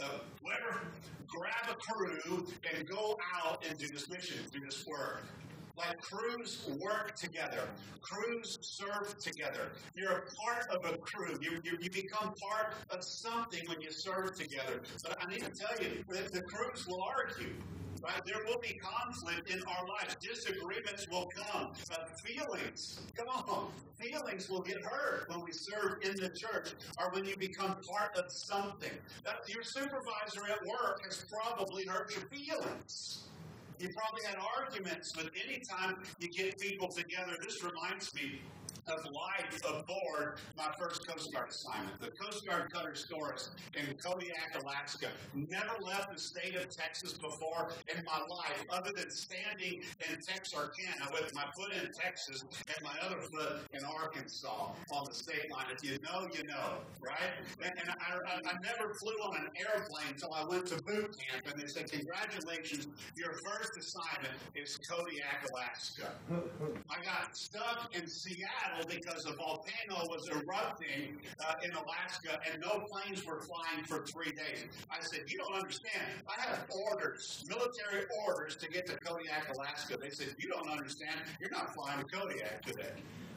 uh, 0.00 0.09
whoever, 0.42 0.80
grab 1.26 1.71
a 1.71 1.75
crew 1.75 2.47
and 2.75 2.88
go 2.88 3.18
out 3.45 3.64
and 3.68 3.78
do 3.78 3.88
this 3.88 4.09
mission, 4.09 4.38
do 4.52 4.61
this 4.61 4.87
work. 4.87 5.23
Like 5.76 6.00
crews 6.00 6.68
work 6.80 7.14
together. 7.16 7.68
Crews 8.00 8.59
serve 8.62 9.18
together. 9.18 9.73
You're 9.95 10.11
a 10.11 10.23
part 10.35 10.66
of 10.71 10.90
a 10.90 10.97
crew. 10.99 11.37
You, 11.40 11.61
you, 11.64 11.76
you 11.80 11.90
become 11.90 12.33
part 12.40 12.75
of 12.90 13.04
something 13.04 13.61
when 13.68 13.80
you 13.83 13.90
serve 13.90 14.35
together. 14.37 14.80
But 15.02 15.18
I 15.21 15.30
need 15.30 15.40
to 15.40 15.50
tell 15.50 15.76
you, 15.80 16.02
that 16.09 16.33
the 16.33 16.42
crews 16.42 16.87
will 16.88 17.02
argue. 17.02 17.52
Right? 18.02 18.23
There 18.25 18.42
will 18.47 18.61
be 18.61 18.78
conflict 18.78 19.50
in 19.50 19.61
our 19.64 19.87
lives. 19.88 20.16
Disagreements 20.21 21.06
will 21.11 21.28
come. 21.35 21.73
Uh, 21.90 22.04
feelings, 22.25 23.00
come 23.16 23.26
on, 23.28 23.68
feelings 23.99 24.49
will 24.49 24.61
get 24.61 24.83
hurt 24.85 25.28
when 25.28 25.40
we 25.40 25.52
serve 25.52 25.99
in 26.02 26.14
the 26.16 26.28
church 26.28 26.73
or 26.99 27.11
when 27.12 27.25
you 27.25 27.37
become 27.37 27.76
part 27.88 28.16
of 28.16 28.30
something. 28.30 28.92
That, 29.25 29.37
your 29.49 29.62
supervisor 29.62 30.42
at 30.50 30.64
work 30.66 31.04
has 31.04 31.25
probably 31.30 31.85
hurt 31.87 32.14
your 32.14 32.28
feelings. 32.28 33.25
You 33.78 33.90
probably 33.95 34.25
had 34.25 34.38
arguments, 34.59 35.12
but 35.12 35.26
anytime 35.47 35.97
you 36.18 36.28
get 36.28 36.59
people 36.59 36.88
together, 36.88 37.37
this 37.42 37.62
reminds 37.62 38.14
me 38.14 38.40
of 38.88 39.05
life 39.12 39.61
aboard 39.64 40.38
my 40.57 40.71
first 40.78 41.07
Coast 41.07 41.33
Guard 41.33 41.50
assignment. 41.50 42.00
The 42.00 42.11
Coast 42.11 42.47
Guard 42.47 42.73
Cutter 42.73 42.95
Storis 42.95 43.50
in 43.75 43.95
Kodiak, 43.97 44.62
Alaska. 44.62 45.09
Never 45.35 45.75
left 45.83 46.12
the 46.12 46.21
state 46.21 46.55
of 46.55 46.69
Texas 46.69 47.14
before 47.14 47.71
in 47.95 48.05
my 48.05 48.19
life, 48.28 48.64
other 48.71 48.90
than 48.95 49.11
standing 49.11 49.83
in 50.09 50.21
Texarkana 50.21 51.11
with 51.12 51.35
my 51.35 51.45
foot 51.57 51.73
in 51.73 51.90
Texas 51.93 52.45
and 52.69 52.76
my 52.83 52.95
other 53.05 53.21
foot 53.21 53.61
in 53.73 53.85
Arkansas 53.85 54.71
on 54.93 55.05
the 55.09 55.14
state 55.14 55.50
line. 55.50 55.66
If 55.73 55.83
you 55.83 55.99
know, 56.02 56.28
you 56.33 56.45
know, 56.45 56.78
right? 57.00 57.35
And, 57.62 57.73
and 57.81 57.90
I, 57.90 58.14
I, 58.14 58.50
I 58.50 58.55
never 58.62 58.95
flew 58.95 59.14
on 59.25 59.37
an 59.37 59.49
airplane 59.59 60.07
until 60.11 60.33
I 60.33 60.45
went 60.45 60.66
to 60.69 60.76
boot 60.83 61.16
camp, 61.19 61.47
and 61.47 61.61
they 61.61 61.66
said, 61.66 61.90
"Congratulations, 61.90 62.88
your 63.16 63.33
first 63.45 63.76
assignment 63.78 64.35
is 64.55 64.78
Kodiak, 64.88 65.47
Alaska." 65.50 66.12
I 66.90 67.05
got 67.05 67.37
stuck 67.37 67.90
in 67.95 68.07
Seattle 68.07 68.75
because 68.85 69.25
a 69.26 69.33
volcano 69.33 70.06
was 70.09 70.28
erupting 70.28 71.18
uh, 71.40 71.54
in 71.64 71.71
Alaska 71.73 72.38
and 72.50 72.61
no 72.61 72.85
planes 72.90 73.25
were 73.25 73.40
flying 73.40 73.85
for 73.85 74.04
three 74.04 74.33
days. 74.33 74.66
I 74.90 75.00
said, 75.00 75.23
You 75.28 75.38
don't 75.38 75.54
understand. 75.54 76.23
I 76.28 76.40
have 76.42 76.66
orders, 76.90 77.45
military 77.49 78.04
orders 78.26 78.56
to 78.56 78.68
get 78.68 78.87
to 78.87 78.97
Kodiak, 78.99 79.54
Alaska. 79.54 79.97
They 80.00 80.11
said, 80.11 80.35
You 80.38 80.49
don't 80.49 80.68
understand. 80.68 81.21
You're 81.40 81.50
not 81.50 81.75
flying 81.75 82.00
to 82.00 82.04
Kodiak 82.04 82.62
today. 82.62 82.92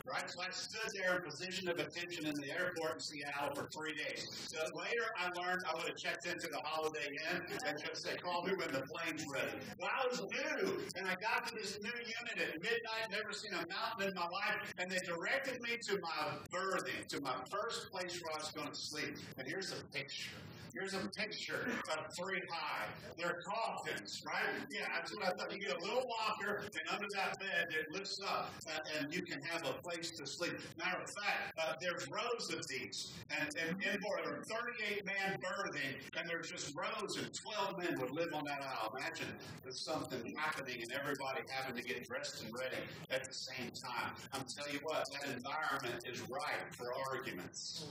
Right? 0.06 0.30
So 0.30 0.42
I 0.42 0.50
stood 0.52 0.92
there 0.94 1.18
in 1.18 1.22
position 1.24 1.70
of 1.70 1.80
attention 1.80 2.26
in 2.26 2.36
the 2.36 2.52
airport 2.52 2.96
in 2.96 3.00
Seattle 3.00 3.56
for 3.56 3.70
three 3.70 3.94
days. 3.94 4.28
So 4.48 4.58
later 4.76 5.06
I 5.18 5.26
learned 5.40 5.64
I 5.70 5.76
would 5.76 5.88
have 5.88 5.98
checked 5.98 6.26
into 6.26 6.48
the 6.48 6.60
Holiday 6.64 7.18
Inn 7.32 7.42
and 7.66 7.80
just 7.80 8.04
say, 8.04 8.16
call 8.18 8.44
me 8.44 8.54
when 8.54 8.72
the 8.72 8.82
plane's 8.82 9.26
ready. 9.32 9.52
But 9.80 9.90
I 9.90 10.08
was 10.08 10.22
new, 10.22 10.80
and 10.96 11.08
I 11.08 11.16
got 11.16 11.48
to 11.48 11.56
this 11.56 11.80
new 11.82 11.90
unit 11.90 12.38
at 12.38 12.62
midnight, 12.62 13.12
never 13.12 13.32
seen 13.34 13.54
a 13.54 13.66
mountain 13.68 14.10
in 14.10 14.14
my 14.16 14.28
life, 14.28 14.74
and 14.78 14.90
they 14.90 15.00
directed 15.06 15.62
me 15.62 15.78
to 15.88 16.00
my 16.02 16.38
berthing, 16.52 17.06
to 17.10 17.22
my 17.22 17.36
first 17.50 17.92
place 17.92 18.22
where 18.22 18.34
I 18.36 18.40
was 18.40 18.52
going 18.52 18.70
to 18.70 18.76
sleep. 18.76 19.16
And 19.38 19.48
here's 19.48 19.72
a 19.72 19.84
picture. 19.96 20.36
Here's 20.74 20.94
a 20.94 21.00
picture 21.10 21.68
of 21.92 22.14
three 22.16 22.42
high. 22.50 22.86
They're 23.18 23.42
coffins, 23.46 24.22
right? 24.26 24.44
Yeah, 24.70 24.86
that's 24.96 25.14
what 25.14 25.26
I 25.26 25.32
thought. 25.32 25.52
You 25.52 25.60
get 25.60 25.76
a 25.76 25.80
little 25.80 26.06
locker, 26.08 26.62
and 26.64 26.94
under 26.94 27.08
that 27.16 27.40
bed, 27.40 27.68
it 27.70 27.92
lifts 27.92 28.20
up, 28.24 28.52
uh, 28.68 28.80
and 29.00 29.14
you 29.14 29.24
can 29.24 29.42
have 29.42 29.66
a 29.66 29.74
place 29.82 30.12
to 30.12 30.28
sleep. 30.28 30.54
Matter 30.78 31.00
of 31.02 31.10
fact, 31.10 31.58
uh, 31.58 31.74
there's 31.82 32.08
rows 32.10 32.54
of 32.54 32.68
these, 32.68 33.14
and, 33.32 33.50
and 33.58 33.84
inboard 33.84 34.22
there 34.26 34.36
are 34.36 34.44
38 34.44 35.06
man 35.06 35.40
berthing, 35.42 35.96
and 36.18 36.30
there's 36.30 36.50
just 36.50 36.76
rows, 36.76 37.18
and 37.18 37.34
12 37.34 37.78
men 37.78 38.00
would 38.00 38.12
live 38.12 38.34
on 38.34 38.44
that 38.46 38.62
aisle. 38.62 38.94
Imagine 38.98 39.28
there's 39.64 39.82
something 39.82 40.36
happening, 40.38 40.82
and 40.82 40.92
everybody 40.92 41.42
having 41.50 41.76
to 41.76 41.88
get 41.88 42.08
dressed 42.08 42.44
and 42.44 42.54
ready 42.54 42.78
at 43.10 43.24
the 43.24 43.34
same 43.34 43.72
time. 43.72 44.12
I'm 44.34 44.46
telling 44.46 44.74
you 44.74 44.80
what, 44.84 45.06
that 45.14 45.36
environment 45.36 46.06
is 46.08 46.22
ripe 46.30 46.74
for 46.74 46.94
arguments. 47.12 47.88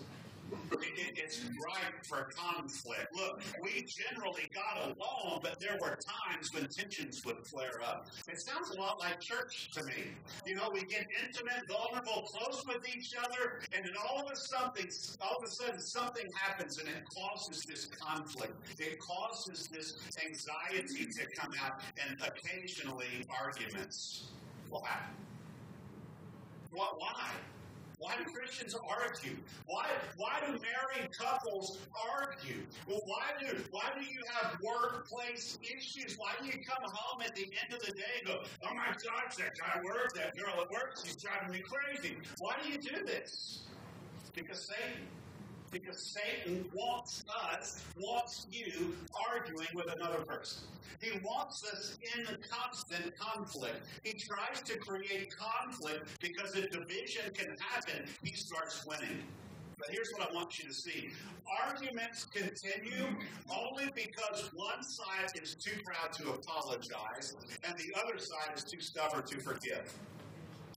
It, 0.73 1.19
it's 1.19 1.43
ripe 1.45 2.05
for 2.05 2.29
conflict. 2.35 3.09
Look, 3.15 3.43
we 3.63 3.87
generally 3.87 4.51
got 4.55 4.85
along, 4.85 5.41
but 5.43 5.61
there 5.61 5.79
were 5.81 5.97
times 5.97 6.53
when 6.53 6.67
tensions 6.69 7.25
would 7.25 7.47
flare 7.47 7.81
up. 7.85 8.09
It 8.29 8.41
sounds 8.41 8.71
a 8.71 8.79
lot 8.79 9.01
like 9.01 9.21
church 9.21 9.71
to 9.73 9.85
me. 9.85 10.13
You 10.47 10.57
know, 10.57 10.71
we 10.73 10.83
get 10.83 11.07
intimate, 11.25 11.69
vulnerable, 11.69 12.23
close 12.23 12.65
with 12.67 12.87
each 12.97 13.15
other, 13.17 13.61
and 13.75 13.85
then 13.85 13.93
all 14.09 14.25
of 14.25 14.33
a 14.33 14.37
something, 14.37 14.89
all 15.21 15.37
of 15.39 15.45
a 15.45 15.51
sudden, 15.51 15.81
something 15.81 16.27
happens, 16.35 16.79
and 16.79 16.89
it 16.89 17.05
causes 17.15 17.63
this 17.65 17.87
conflict. 17.87 18.55
It 18.79 18.99
causes 18.99 19.69
this 19.69 19.97
anxiety 20.25 21.07
to 21.07 21.27
come 21.37 21.53
out, 21.63 21.81
and 22.09 22.19
occasionally 22.21 23.27
arguments. 23.41 24.29
Will 24.71 24.83
happen. 24.83 25.15
What? 26.73 27.01
Why? 27.01 27.31
Why 27.99 28.15
do 28.17 28.25
Christians 28.31 28.75
argue? 28.75 29.37
Why, 29.67 29.87
why 30.17 30.41
do 30.41 30.53
married 30.53 31.11
couples 31.19 31.79
argue? 32.17 32.63
Well, 32.87 33.01
why 33.05 33.35
do 33.41 33.57
why 33.71 33.91
do 33.99 34.05
you 34.05 34.21
have 34.35 34.57
workplace 34.63 35.59
issues? 35.63 36.17
Why 36.17 36.33
do 36.41 36.47
you 36.47 36.65
come 36.65 36.91
home 36.93 37.23
at 37.23 37.35
the 37.35 37.43
end 37.43 37.75
of 37.75 37.81
the 37.81 37.93
day 37.93 38.21
and 38.21 38.29
go, 38.29 38.43
oh 38.65 38.75
my 38.75 38.87
gosh, 38.93 39.37
that 39.39 39.53
guy 39.59 39.83
works, 39.85 40.15
that 40.15 40.37
girl 40.37 40.55
at 40.61 40.71
work, 40.71 40.97
she's 41.05 41.17
driving 41.17 41.53
me 41.53 41.63
crazy. 41.63 42.17
Why 42.39 42.55
do 42.63 42.71
you 42.71 42.79
do 42.79 43.05
this? 43.05 43.63
Because 44.35 44.69
Satan 44.69 45.07
because 45.71 46.17
Satan 46.17 46.65
wants 46.75 47.25
us, 47.53 47.85
wants 47.97 48.47
you 48.51 48.95
arguing 49.31 49.69
with 49.75 49.93
another 49.95 50.25
person. 50.25 50.65
He 51.01 51.19
wants 51.21 51.65
us 51.73 51.99
in 52.17 52.25
constant 52.51 53.17
conflict. 53.19 53.87
He 54.03 54.13
tries 54.13 54.63
to 54.63 54.79
create 54.79 55.35
conflict 55.37 56.21
because 56.21 56.57
if 56.57 56.71
division 56.71 57.33
can 57.35 57.55
happen, 57.61 58.07
he 58.23 58.33
starts 58.33 58.85
winning. 58.87 59.23
But 59.79 59.91
here's 59.91 60.11
what 60.17 60.29
I 60.29 60.35
want 60.35 60.59
you 60.59 60.69
to 60.69 60.75
see. 60.75 61.11
Arguments 61.65 62.25
continue 62.25 63.07
only 63.49 63.91
because 63.95 64.51
one 64.55 64.83
side 64.83 65.31
is 65.41 65.55
too 65.55 65.79
proud 65.85 66.13
to 66.15 66.33
apologize 66.33 67.37
and 67.65 67.75
the 67.79 67.95
other 68.03 68.19
side 68.19 68.57
is 68.57 68.65
too 68.65 68.81
stubborn 68.81 69.25
to 69.27 69.39
forgive 69.39 69.95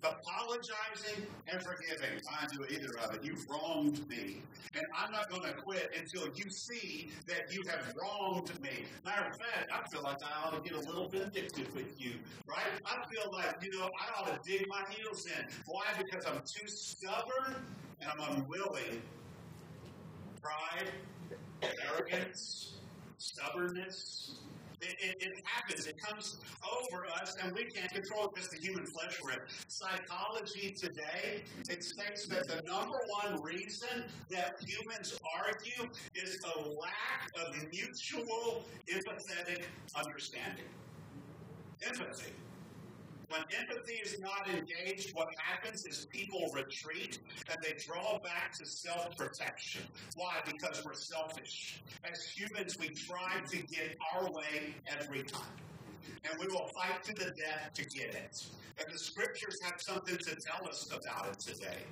apologizing 0.03 1.25
and 1.47 1.61
forgiving. 1.61 2.19
I 2.29 2.47
do 2.47 2.65
either 2.69 2.97
of 3.03 3.15
it. 3.15 3.23
You've 3.23 3.45
wronged 3.49 4.07
me. 4.09 4.41
And 4.73 4.83
I'm 4.97 5.11
not 5.11 5.29
going 5.29 5.43
to 5.43 5.53
quit 5.53 5.91
until 5.97 6.27
you 6.35 6.49
see 6.49 7.09
that 7.27 7.53
you 7.53 7.61
have 7.69 7.93
wronged 8.01 8.59
me. 8.61 8.85
Matter 9.05 9.27
of 9.29 9.37
fact, 9.37 9.71
I 9.73 9.87
feel 9.89 10.01
like 10.03 10.17
I 10.23 10.47
ought 10.47 10.63
to 10.63 10.69
get 10.69 10.77
a 10.77 10.87
little 10.87 11.07
vindictive 11.09 11.73
with 11.75 11.99
you, 11.99 12.13
right? 12.47 12.65
I 12.85 12.95
feel 13.13 13.31
like, 13.31 13.55
you 13.61 13.77
know, 13.77 13.89
I 13.99 14.21
ought 14.21 14.27
to 14.27 14.49
dig 14.49 14.67
my 14.67 14.83
heels 14.89 15.25
in. 15.25 15.45
Why? 15.65 15.83
Because 15.97 16.25
I'm 16.25 16.41
too 16.45 16.67
stubborn 16.67 17.55
and 18.01 18.09
I'm 18.09 18.37
unwilling. 18.37 19.01
Pride, 20.41 20.91
arrogance, 21.61 22.75
stubbornness. 23.17 24.39
It, 24.81 24.95
it, 24.99 25.17
it 25.21 25.43
happens. 25.45 25.85
It 25.87 25.97
comes 26.01 26.37
over 26.81 27.05
us, 27.21 27.35
and 27.43 27.53
we 27.53 27.65
can't 27.65 27.91
control 27.91 28.25
it 28.25 28.35
because 28.35 28.49
the 28.49 28.57
human 28.57 28.85
flesh 28.85 29.19
we're. 29.23 29.45
Psychology 29.67 30.71
today, 30.71 31.43
it 31.69 31.83
states 31.83 32.27
that 32.27 32.47
the 32.47 32.61
number 32.67 32.97
one 33.21 33.41
reason 33.41 34.03
that 34.29 34.55
humans 34.65 35.19
argue 35.37 35.89
is 36.15 36.39
a 36.55 36.69
lack 36.69 37.29
of 37.39 37.55
mutual 37.71 38.63
empathetic 38.89 39.63
understanding. 39.95 40.65
Empathy. 41.85 42.33
When 43.31 43.43
empathy 43.57 43.93
is 43.93 44.19
not 44.19 44.49
engaged, 44.49 45.15
what 45.15 45.29
happens 45.37 45.85
is 45.85 46.05
people 46.07 46.51
retreat 46.53 47.19
and 47.49 47.57
they 47.63 47.75
draw 47.81 48.19
back 48.19 48.51
to 48.57 48.65
self 48.65 49.15
protection. 49.15 49.83
Why? 50.15 50.41
Because 50.45 50.83
we're 50.83 50.93
selfish. 50.93 51.81
As 52.03 52.25
humans, 52.25 52.77
we 52.77 52.89
try 52.89 53.39
to 53.49 53.57
get 53.57 53.95
our 54.13 54.29
way 54.31 54.75
every 54.99 55.23
time. 55.23 55.55
And 56.29 56.37
we 56.41 56.47
will 56.47 56.67
fight 56.75 57.03
to 57.05 57.13
the 57.13 57.31
death 57.31 57.71
to 57.75 57.85
get 57.85 58.15
it. 58.15 58.45
And 58.77 58.93
the 58.93 58.99
scriptures 58.99 59.59
have 59.63 59.79
something 59.79 60.17
to 60.17 60.35
tell 60.35 60.67
us 60.67 60.89
about 60.91 61.29
it 61.31 61.39
today. 61.39 61.85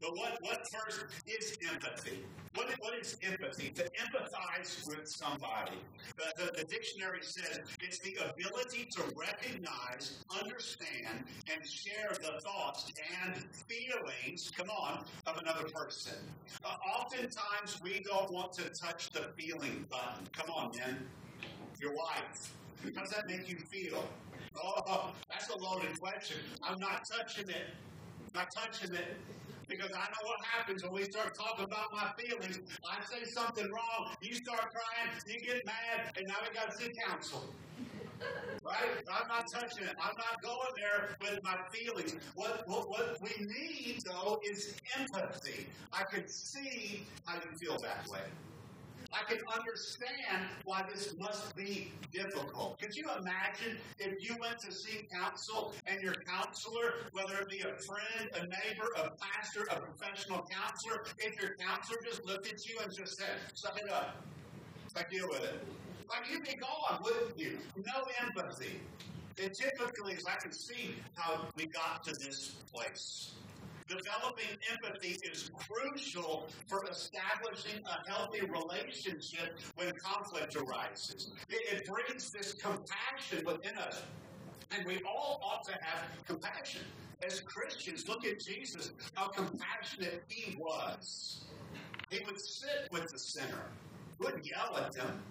But 0.00 0.16
what, 0.16 0.36
what 0.40 0.60
first 0.72 1.06
is 1.26 1.56
empathy? 1.70 2.24
What, 2.54 2.68
what 2.80 2.94
is 3.00 3.16
empathy? 3.22 3.70
To 3.70 3.82
empathize 3.82 4.86
with 4.86 5.08
somebody. 5.08 5.78
The, 6.16 6.44
the, 6.44 6.52
the 6.58 6.64
dictionary 6.64 7.20
says 7.22 7.60
it's 7.80 7.98
the 8.00 8.16
ability 8.16 8.88
to 8.92 9.02
recognize, 9.14 10.24
understand, 10.38 11.24
and 11.52 11.66
share 11.66 12.10
the 12.12 12.40
thoughts 12.40 12.92
and 13.24 13.34
feelings, 13.68 14.50
come 14.56 14.68
on, 14.70 15.04
of 15.26 15.38
another 15.38 15.64
person. 15.74 16.18
Uh, 16.64 16.74
oftentimes 16.98 17.80
we 17.82 18.00
don't 18.00 18.30
want 18.32 18.52
to 18.54 18.70
touch 18.70 19.10
the 19.10 19.30
feeling 19.38 19.86
button. 19.90 20.26
Come 20.32 20.50
on, 20.50 20.70
men. 20.78 21.06
Your 21.80 21.92
wife. 21.94 22.54
How 22.94 23.02
does 23.02 23.10
that 23.10 23.26
make 23.26 23.48
you 23.48 23.58
feel? 23.70 24.04
Oh, 24.62 25.12
that's 25.28 25.50
a 25.50 25.58
loaded 25.58 25.98
question. 26.00 26.38
I'm 26.62 26.78
not 26.78 27.02
touching 27.10 27.48
it. 27.48 27.74
Not 28.34 28.48
touching 28.54 28.94
it 28.94 29.16
because 29.68 29.90
I 29.90 30.06
know 30.06 30.22
what 30.24 30.38
happens 30.44 30.82
when 30.82 30.92
we 30.92 31.04
start 31.04 31.34
talking 31.34 31.64
about 31.64 31.92
my 31.92 32.10
feelings. 32.18 32.60
I 32.88 33.04
say 33.04 33.24
something 33.24 33.64
wrong, 33.70 34.14
you 34.20 34.34
start 34.34 34.60
crying, 34.60 35.18
you 35.26 35.40
get 35.40 35.64
mad, 35.66 36.12
and 36.16 36.26
now 36.26 36.36
we 36.42 36.54
got 36.54 36.70
to 36.70 36.76
seek 36.76 36.92
counsel. 37.06 37.44
Right? 38.64 39.04
I'm 39.12 39.28
not 39.28 39.44
touching 39.52 39.84
it. 39.84 39.94
I'm 40.00 40.16
not 40.16 40.42
going 40.42 40.72
there 40.76 41.16
with 41.20 41.42
my 41.44 41.56
feelings. 41.72 42.16
What, 42.34 42.66
what, 42.66 42.88
what 42.88 43.18
we 43.20 43.44
need, 43.44 43.98
though, 44.04 44.40
is 44.42 44.74
empathy. 44.98 45.66
I 45.92 46.02
can 46.04 46.26
see 46.26 47.04
how 47.24 47.34
you 47.34 47.56
feel 47.58 47.78
that 47.78 48.06
way. 48.10 48.20
I 49.18 49.24
can 49.32 49.38
understand 49.56 50.44
why 50.64 50.84
this 50.92 51.14
must 51.18 51.56
be 51.56 51.92
difficult. 52.12 52.78
Could 52.80 52.94
you 52.94 53.04
imagine 53.18 53.78
if 53.98 54.14
you 54.20 54.36
went 54.40 54.58
to 54.58 54.72
seek 54.72 55.10
counsel 55.10 55.72
and 55.86 56.02
your 56.02 56.14
counselor, 56.26 56.94
whether 57.12 57.36
it 57.40 57.48
be 57.48 57.60
a 57.60 57.74
friend, 57.86 58.30
a 58.34 58.40
neighbor, 58.40 58.88
a 58.96 59.10
pastor, 59.16 59.66
a 59.70 59.80
professional 59.80 60.46
counselor, 60.50 61.04
if 61.18 61.40
your 61.40 61.56
counselor 61.56 61.98
just 62.04 62.26
looked 62.26 62.46
at 62.46 62.66
you 62.68 62.76
and 62.82 62.92
just 62.94 63.16
said, 63.16 63.36
suck 63.54 63.78
it 63.82 63.90
up, 63.90 64.16
like 64.94 65.10
deal 65.10 65.28
with 65.28 65.44
it. 65.44 65.64
Like 66.10 66.30
you'd 66.30 66.44
be 66.44 66.54
gone, 66.54 67.00
wouldn't 67.02 67.38
you? 67.38 67.58
No 67.76 68.04
empathy. 68.22 68.80
It 69.38 69.54
typically 69.54 70.12
is 70.14 70.24
I 70.26 70.36
can 70.40 70.52
see 70.52 70.94
how 71.14 71.48
we 71.56 71.66
got 71.66 72.04
to 72.04 72.12
this 72.12 72.56
place. 72.72 73.32
Developing 73.88 74.58
empathy 74.72 75.16
is 75.22 75.50
crucial 75.54 76.48
for 76.66 76.84
establishing 76.90 77.80
a 77.84 78.10
healthy 78.10 78.40
relationship 78.40 79.58
when 79.76 79.92
conflict 79.92 80.56
arises. 80.56 81.30
It, 81.48 81.72
it 81.72 81.86
brings 81.86 82.30
this 82.30 82.54
compassion 82.54 83.44
within 83.46 83.78
us. 83.78 84.02
And 84.76 84.84
we 84.86 85.00
all 85.08 85.40
ought 85.40 85.64
to 85.68 85.72
have 85.80 86.02
compassion. 86.26 86.82
As 87.24 87.40
Christians, 87.40 88.08
look 88.08 88.26
at 88.26 88.40
Jesus, 88.40 88.92
how 89.14 89.28
compassionate 89.28 90.24
he 90.26 90.56
was. 90.56 91.44
He 92.10 92.18
would 92.26 92.40
sit 92.40 92.88
with 92.90 93.08
the 93.12 93.18
sinner. 93.18 93.70
He 94.18 94.24
wouldn't 94.24 94.46
yell 94.46 94.76
at 94.76 94.92
them. 94.92 95.22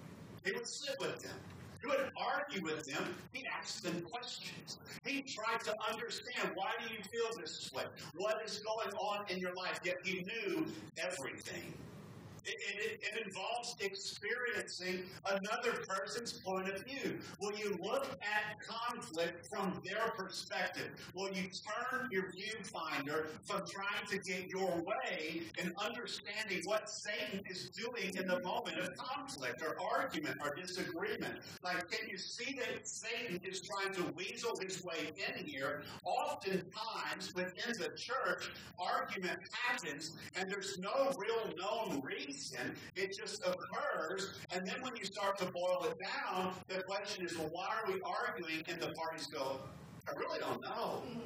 He 0.45 0.53
would 0.53 0.67
sit 0.67 0.95
with 0.99 1.21
them. 1.21 1.37
He 1.85 1.91
wouldn't 1.91 2.13
argue 2.17 2.63
with 2.63 2.83
them. 2.85 3.03
He 3.31 3.45
asked 3.45 3.83
them 3.83 4.01
questions. 4.01 4.79
He 5.05 5.21
tried 5.21 5.59
to 5.65 5.75
understand 5.91 6.49
why 6.55 6.71
do 6.79 6.91
you 6.91 6.99
feel 7.03 7.39
this 7.39 7.71
way? 7.75 7.83
What 8.15 8.41
is 8.43 8.59
going 8.59 8.91
on 8.95 9.25
in 9.29 9.37
your 9.37 9.53
life? 9.53 9.79
Yet 9.83 9.97
he 10.03 10.23
knew 10.23 10.65
everything. 10.97 11.73
It, 12.45 12.57
it, 12.59 12.99
it, 13.01 13.25
involves 13.25 13.75
experiencing 13.79 15.03
another 15.25 15.83
person's 15.87 16.33
point 16.33 16.69
of 16.69 16.83
view. 16.83 17.17
Will 17.41 17.57
you 17.57 17.75
look 17.81 18.07
at 18.21 18.59
conflict 18.61 19.47
from 19.47 19.81
their 19.83 20.11
perspective? 20.15 20.91
Will 21.15 21.29
you 21.29 21.49
turn 21.49 22.07
your 22.11 22.25
viewfinder 22.31 23.27
from 23.43 23.63
trying 23.67 24.05
to 24.09 24.19
get 24.19 24.47
your 24.47 24.83
way 24.83 25.41
and 25.59 25.73
understanding 25.77 26.61
what 26.65 26.87
Satan 26.87 27.41
is 27.49 27.69
doing 27.69 28.15
in 28.15 28.27
the 28.27 28.39
moment 28.41 28.77
of 28.77 28.95
conflict 28.95 29.63
or 29.63 29.75
argument 29.81 30.37
or 30.43 30.53
disagreement? 30.53 31.39
Like, 31.63 31.89
can 31.89 32.07
you 32.07 32.17
see 32.17 32.55
that 32.59 32.87
Satan 32.87 33.39
is 33.43 33.61
trying 33.61 33.95
to 33.95 34.13
weasel 34.13 34.55
his 34.61 34.83
way 34.83 35.11
in 35.27 35.45
here? 35.45 35.81
Oftentimes 36.03 37.33
within 37.33 37.73
the 37.79 37.89
church, 37.97 38.51
argument 38.77 39.39
happens 39.51 40.11
and 40.35 40.49
there's 40.49 40.77
no 40.77 41.11
real 41.17 41.51
known 41.57 42.01
reason 42.01 42.34
reason. 42.35 42.75
It 42.95 43.15
just 43.17 43.41
occurs. 43.45 44.33
And 44.51 44.65
then 44.67 44.75
when 44.81 44.95
you 44.95 45.05
start 45.05 45.37
to 45.39 45.45
boil 45.45 45.87
it 45.89 45.97
down, 45.99 46.53
the 46.67 46.83
question 46.83 47.25
is, 47.25 47.37
well, 47.37 47.49
why 47.51 47.67
are 47.67 47.91
we 47.91 48.01
arguing? 48.01 48.63
And 48.67 48.79
the 48.79 48.91
parties 48.93 49.27
go, 49.27 49.59
I 50.07 50.17
really 50.17 50.39
don't 50.39 50.61
know. 50.61 51.03
Mm-hmm. 51.07 51.19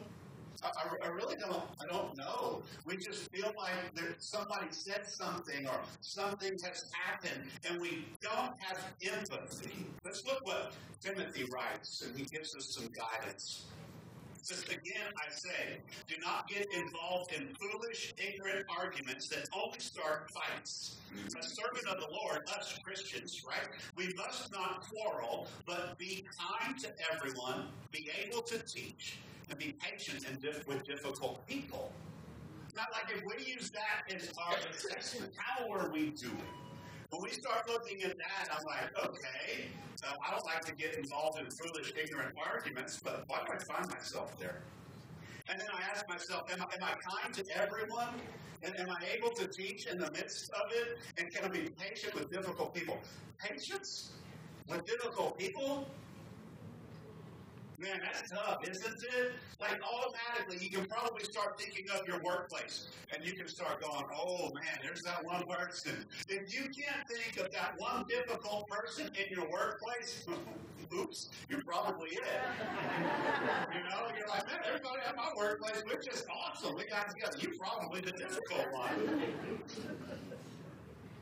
I, 0.61 1.05
I, 1.05 1.07
really 1.07 1.37
don't. 1.37 1.63
I 1.81 1.85
don't 1.89 2.17
know. 2.17 2.63
We 2.85 2.97
just 2.97 3.31
feel 3.31 3.53
like 3.57 3.95
there, 3.95 4.15
somebody 4.19 4.67
said 4.71 5.07
something 5.07 5.65
or 5.65 5.79
something 6.01 6.51
has 6.65 6.91
happened, 6.91 7.49
and 7.65 7.79
we 7.79 8.05
don't 8.21 8.51
have 8.59 8.77
empathy. 9.01 9.85
Let's 10.03 10.25
look 10.25 10.45
what 10.45 10.73
Timothy 10.99 11.45
writes, 11.49 12.03
and 12.05 12.17
he 12.17 12.25
gives 12.25 12.57
us 12.57 12.75
some 12.75 12.89
guidance 12.89 13.67
says, 14.41 14.63
Again, 14.63 15.07
I 15.17 15.31
say, 15.31 15.79
do 16.07 16.15
not 16.21 16.47
get 16.47 16.65
involved 16.73 17.33
in 17.33 17.53
foolish, 17.55 18.13
ignorant 18.17 18.65
arguments 18.69 19.27
that 19.29 19.47
only 19.55 19.79
start 19.79 20.29
fights. 20.31 20.97
A 21.27 21.43
servant 21.43 21.87
of 21.87 21.99
the 21.99 22.07
Lord, 22.11 22.41
us 22.55 22.77
Christians, 22.83 23.43
right? 23.47 23.67
We 23.95 24.13
must 24.15 24.51
not 24.51 24.83
quarrel, 24.89 25.47
but 25.65 25.97
be 25.97 26.25
kind 26.37 26.77
to 26.79 26.89
everyone, 27.11 27.67
be 27.91 28.09
able 28.23 28.41
to 28.43 28.59
teach, 28.59 29.17
and 29.49 29.57
be 29.57 29.75
patient 29.79 30.25
and 30.29 30.39
diff- 30.41 30.67
with 30.67 30.83
difficult 30.85 31.45
people. 31.47 31.91
Not 32.75 32.87
like 32.93 33.15
if 33.15 33.23
we 33.25 33.43
use 33.51 33.71
that 33.71 34.13
as 34.15 34.31
our 34.37 34.55
assessment, 34.69 35.33
how 35.35 35.69
are 35.71 35.89
we 35.91 36.11
doing? 36.11 36.37
When 37.09 37.23
we 37.23 37.31
start 37.31 37.67
looking 37.67 38.03
at 38.03 38.17
that, 38.17 38.55
I'm 38.55 38.63
like, 38.65 39.05
okay, 39.05 39.65
so 39.95 40.07
I 40.25 40.31
don't 40.31 40.45
like 40.45 40.63
to 40.65 40.75
get 40.75 40.95
involved 40.95 41.39
in 41.39 41.47
foolish, 41.49 41.91
ignorant 42.01 42.35
arguments, 42.37 42.99
but 43.03 43.23
why 43.27 43.39
do 43.45 43.53
I 43.53 43.73
find 43.73 43.89
myself 43.89 44.37
there? 44.39 44.61
And 45.49 45.59
then 45.59 45.67
I 45.73 45.81
ask 45.89 46.07
myself, 46.07 46.43
am 46.51 46.61
I, 46.61 46.65
am 46.75 46.83
I 46.83 46.93
kind 46.93 47.33
to 47.33 47.43
everyone? 47.59 48.13
And 48.61 48.79
am 48.79 48.89
I 48.89 49.17
able 49.17 49.31
to 49.31 49.47
teach 49.47 49.87
in 49.87 49.97
the 49.97 50.11
midst 50.11 50.51
of 50.51 50.71
it? 50.71 50.99
And 51.17 51.33
can 51.33 51.45
I 51.45 51.47
be 51.47 51.69
patient 51.77 52.13
with 52.13 52.29
difficult 52.29 52.75
people? 52.75 52.99
Patience 53.39 54.11
with 54.67 54.85
difficult 54.85 55.39
people? 55.39 55.87
Man, 57.79 58.01
that's 58.03 58.29
tough, 58.29 58.57
isn't 58.69 59.03
it? 59.15 59.31
Like 59.61 59.79
automatically, 59.81 60.57
you 60.61 60.69
can 60.69 60.85
probably 60.85 61.23
start 61.23 61.57
thinking 61.57 61.85
of 61.97 62.05
your 62.05 62.21
workplace, 62.21 62.89
and 63.13 63.25
you 63.25 63.33
can 63.33 63.47
start 63.47 63.81
going, 63.81 64.03
"Oh 64.13 64.51
man, 64.53 64.79
there's 64.83 65.01
that 65.03 65.23
one 65.23 65.45
person." 65.45 66.05
If 66.27 66.53
you 66.53 66.63
can't 66.63 67.07
think 67.07 67.37
of 67.37 67.53
that 67.53 67.75
one 67.77 68.03
difficult 68.09 68.67
person 68.67 69.09
in 69.15 69.33
your 69.33 69.49
workplace, 69.49 70.25
oops, 70.93 71.29
you're 71.47 71.63
probably 71.63 72.09
it. 72.09 72.23
you 73.73 73.79
know, 73.89 74.07
you're 74.17 74.27
like, 74.27 74.45
man, 74.47 74.59
everybody 74.67 74.99
at 75.07 75.15
my 75.15 75.29
workplace, 75.37 75.81
we're 75.85 76.01
just 76.01 76.25
awesome. 76.29 76.75
We 76.75 76.83
got 76.85 77.07
together. 77.09 77.37
You're 77.39 77.57
probably 77.57 78.01
the 78.01 78.11
difficult 78.11 78.73
one. 78.73 79.23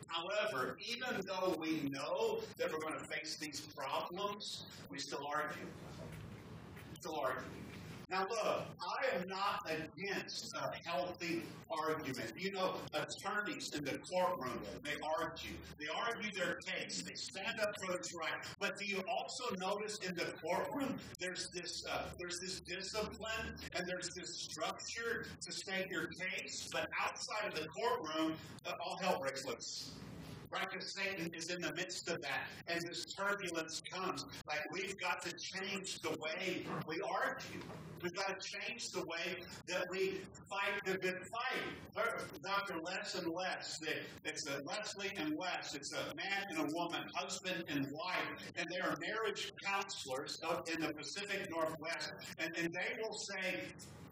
However, 0.07 0.77
even 0.89 1.21
though 1.27 1.55
we 1.59 1.89
know 1.89 2.39
that 2.57 2.71
we're 2.71 2.79
going 2.79 2.97
to 2.97 3.05
face 3.05 3.37
these 3.37 3.59
problems, 3.59 4.63
we 4.89 4.97
still 4.97 5.27
argue 5.27 5.67
arguing. 7.05 7.67
Now, 8.09 8.25
look, 8.29 8.63
I 8.79 9.17
am 9.17 9.27
not 9.27 9.69
against 9.69 10.55
a 10.55 10.71
healthy 10.89 11.43
argument. 11.69 12.31
You 12.37 12.53
know, 12.53 12.75
attorneys 12.93 13.73
in 13.75 13.83
the 13.83 13.97
courtroom, 13.97 14.61
they 14.81 14.93
argue. 15.19 15.51
They 15.77 15.87
argue 15.93 16.31
their 16.31 16.55
case. 16.55 17.01
They 17.01 17.15
stand 17.15 17.59
up 17.59 17.73
for 17.81 17.91
what's 17.91 18.13
right. 18.15 18.31
But 18.61 18.77
do 18.79 18.85
you 18.85 19.03
also 19.09 19.53
notice 19.55 19.97
in 20.07 20.15
the 20.15 20.31
courtroom, 20.41 20.95
there's 21.19 21.49
this, 21.53 21.83
uh, 21.91 22.03
there's 22.17 22.39
this 22.39 22.61
discipline 22.61 23.55
and 23.75 23.85
there's 23.85 24.09
this 24.15 24.37
structure 24.37 25.25
to 25.41 25.51
state 25.51 25.89
your 25.91 26.07
case. 26.07 26.69
But 26.71 26.87
outside 27.03 27.49
of 27.49 27.55
the 27.55 27.67
courtroom, 27.67 28.35
uh, 28.65 28.71
all 28.79 28.97
hell 29.01 29.19
breaks 29.19 29.45
loose. 29.45 29.91
Right? 30.51 30.67
Because 30.69 30.93
Satan 30.93 31.31
is 31.33 31.49
in 31.49 31.61
the 31.61 31.73
midst 31.73 32.09
of 32.09 32.21
that, 32.21 32.47
and 32.67 32.81
this 32.81 33.05
turbulence 33.05 33.81
comes. 33.91 34.25
Like 34.47 34.61
we've 34.71 34.97
got 34.99 35.21
to 35.23 35.33
change 35.33 35.99
the 35.99 36.11
way 36.21 36.65
we 36.87 37.01
argue. 37.01 37.61
We've 38.01 38.13
got 38.13 38.39
to 38.39 38.47
change 38.47 38.91
the 38.91 39.01
way 39.01 39.37
that 39.67 39.85
we 39.89 40.21
fight 40.49 40.85
the 40.85 40.97
good 40.97 41.17
fight. 41.25 42.05
Dr. 42.43 42.79
Les 42.83 43.15
and 43.15 43.33
Les, 43.33 43.81
it's 44.23 44.47
a 44.47 44.61
Leslie 44.63 45.11
and 45.17 45.35
Les. 45.37 45.73
It's 45.73 45.93
a 45.93 46.15
man 46.15 46.45
and 46.49 46.59
a 46.59 46.75
woman, 46.75 47.01
husband 47.15 47.63
and 47.69 47.87
wife, 47.91 48.53
and 48.55 48.67
they 48.69 48.79
are 48.79 48.95
marriage 49.01 49.51
counselors 49.63 50.39
in 50.73 50.81
the 50.81 50.93
Pacific 50.93 51.49
Northwest. 51.49 52.13
And, 52.39 52.55
and 52.57 52.73
they 52.73 53.01
will 53.01 53.17
say, 53.17 53.63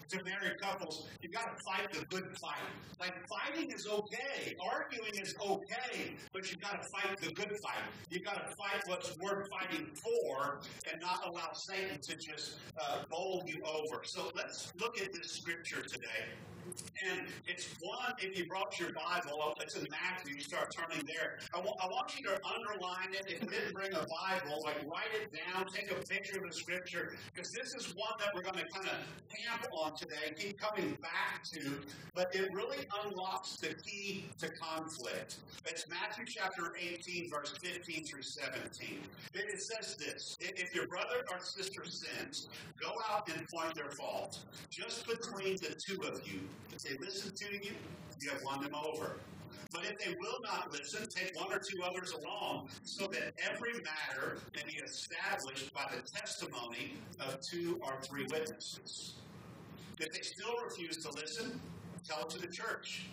to 0.09 0.23
married 0.23 0.59
couples, 0.61 1.07
you 1.21 1.29
got 1.29 1.57
to 1.57 1.63
fight 1.63 1.91
the 1.91 2.05
good 2.05 2.37
fight. 2.39 2.69
Like 2.99 3.15
fighting 3.27 3.71
is 3.71 3.87
okay, 3.87 4.55
arguing 4.61 5.15
is 5.21 5.35
okay, 5.41 6.15
but 6.33 6.51
you 6.51 6.57
got 6.57 6.81
to 6.81 6.89
fight 6.89 7.17
the 7.19 7.31
good 7.33 7.51
fight. 7.63 7.83
You 8.09 8.19
got 8.19 8.35
to 8.35 8.55
fight 8.55 8.81
what's 8.87 9.17
worth 9.19 9.47
fighting 9.49 9.87
for, 9.95 10.61
and 10.91 11.01
not 11.01 11.27
allow 11.27 11.51
Satan 11.53 11.99
to 12.01 12.15
just 12.15 12.57
uh, 12.79 13.03
bowl 13.09 13.43
you 13.45 13.61
over. 13.63 14.01
So 14.03 14.31
let's 14.35 14.71
look 14.79 15.01
at 15.01 15.13
this 15.13 15.31
scripture 15.31 15.81
today. 15.81 16.25
And 17.09 17.27
it's 17.47 17.75
one, 17.81 18.13
if 18.19 18.37
you 18.37 18.45
brought 18.47 18.79
your 18.79 18.89
Bible, 18.93 19.53
it's 19.61 19.75
in 19.75 19.85
Matthew, 19.91 20.35
you 20.35 20.41
start 20.41 20.73
turning 20.75 21.05
there. 21.05 21.37
I 21.53 21.59
want, 21.59 21.77
want 21.91 22.17
you 22.17 22.25
to 22.25 22.39
underline 22.45 23.13
it. 23.13 23.25
If 23.27 23.43
you 23.43 23.49
didn't 23.49 23.73
bring 23.73 23.93
a 23.93 24.05
Bible, 24.05 24.63
like 24.63 24.77
write 24.85 25.13
it 25.21 25.31
down, 25.31 25.65
take 25.67 25.91
a 25.91 25.95
picture 25.95 26.37
of 26.37 26.49
the 26.49 26.55
scripture, 26.55 27.15
because 27.33 27.51
this 27.51 27.73
is 27.75 27.93
one 27.95 28.13
that 28.19 28.29
we're 28.33 28.41
going 28.41 28.57
to 28.57 28.65
kind 28.73 28.87
of 28.87 28.97
camp 29.29 29.67
on 29.73 29.95
today, 29.95 30.33
keep 30.37 30.59
coming 30.59 30.97
back 31.01 31.43
to, 31.53 31.79
but 32.13 32.33
it 32.33 32.53
really 32.53 32.85
unlocks 33.03 33.57
the 33.57 33.73
key 33.75 34.25
to 34.39 34.49
conflict. 34.49 35.37
It's 35.65 35.85
Matthew 35.89 36.25
chapter 36.27 36.73
18, 36.79 37.29
verse 37.29 37.53
15 37.61 38.05
through 38.05 38.21
17. 38.21 38.99
It, 39.33 39.45
it 39.53 39.61
says 39.61 39.95
this 39.95 40.37
If 40.39 40.73
your 40.73 40.87
brother 40.87 41.23
or 41.31 41.39
sister 41.39 41.83
sins, 41.85 42.49
go 42.81 42.91
out 43.09 43.29
and 43.29 43.47
point 43.47 43.75
their 43.75 43.91
fault, 43.91 44.39
just 44.69 45.07
between 45.07 45.55
the 45.57 45.75
two 45.75 46.01
of 46.03 46.25
you. 46.27 46.41
If 46.71 46.83
they 46.83 46.97
listen 46.97 47.35
to 47.35 47.45
you, 47.53 47.71
you 48.21 48.29
have 48.31 48.43
won 48.43 48.61
them 48.61 48.75
over. 48.75 49.17
But 49.71 49.83
if 49.85 49.97
they 49.99 50.15
will 50.19 50.39
not 50.41 50.71
listen, 50.71 51.07
take 51.09 51.37
one 51.39 51.51
or 51.51 51.59
two 51.59 51.83
others 51.83 52.13
along, 52.13 52.69
so 52.83 53.07
that 53.07 53.33
every 53.51 53.73
matter 53.73 54.37
may 54.55 54.63
be 54.65 54.79
established 54.83 55.73
by 55.73 55.85
the 55.93 56.01
testimony 56.09 56.93
of 57.19 57.39
two 57.41 57.79
or 57.81 57.97
three 58.01 58.25
witnesses. 58.31 59.15
If 59.99 60.11
they 60.13 60.21
still 60.21 60.55
refuse 60.63 60.97
to 60.97 61.11
listen, 61.11 61.59
tell 62.07 62.21
it 62.21 62.29
to 62.31 62.39
the 62.39 62.47
church. 62.47 63.07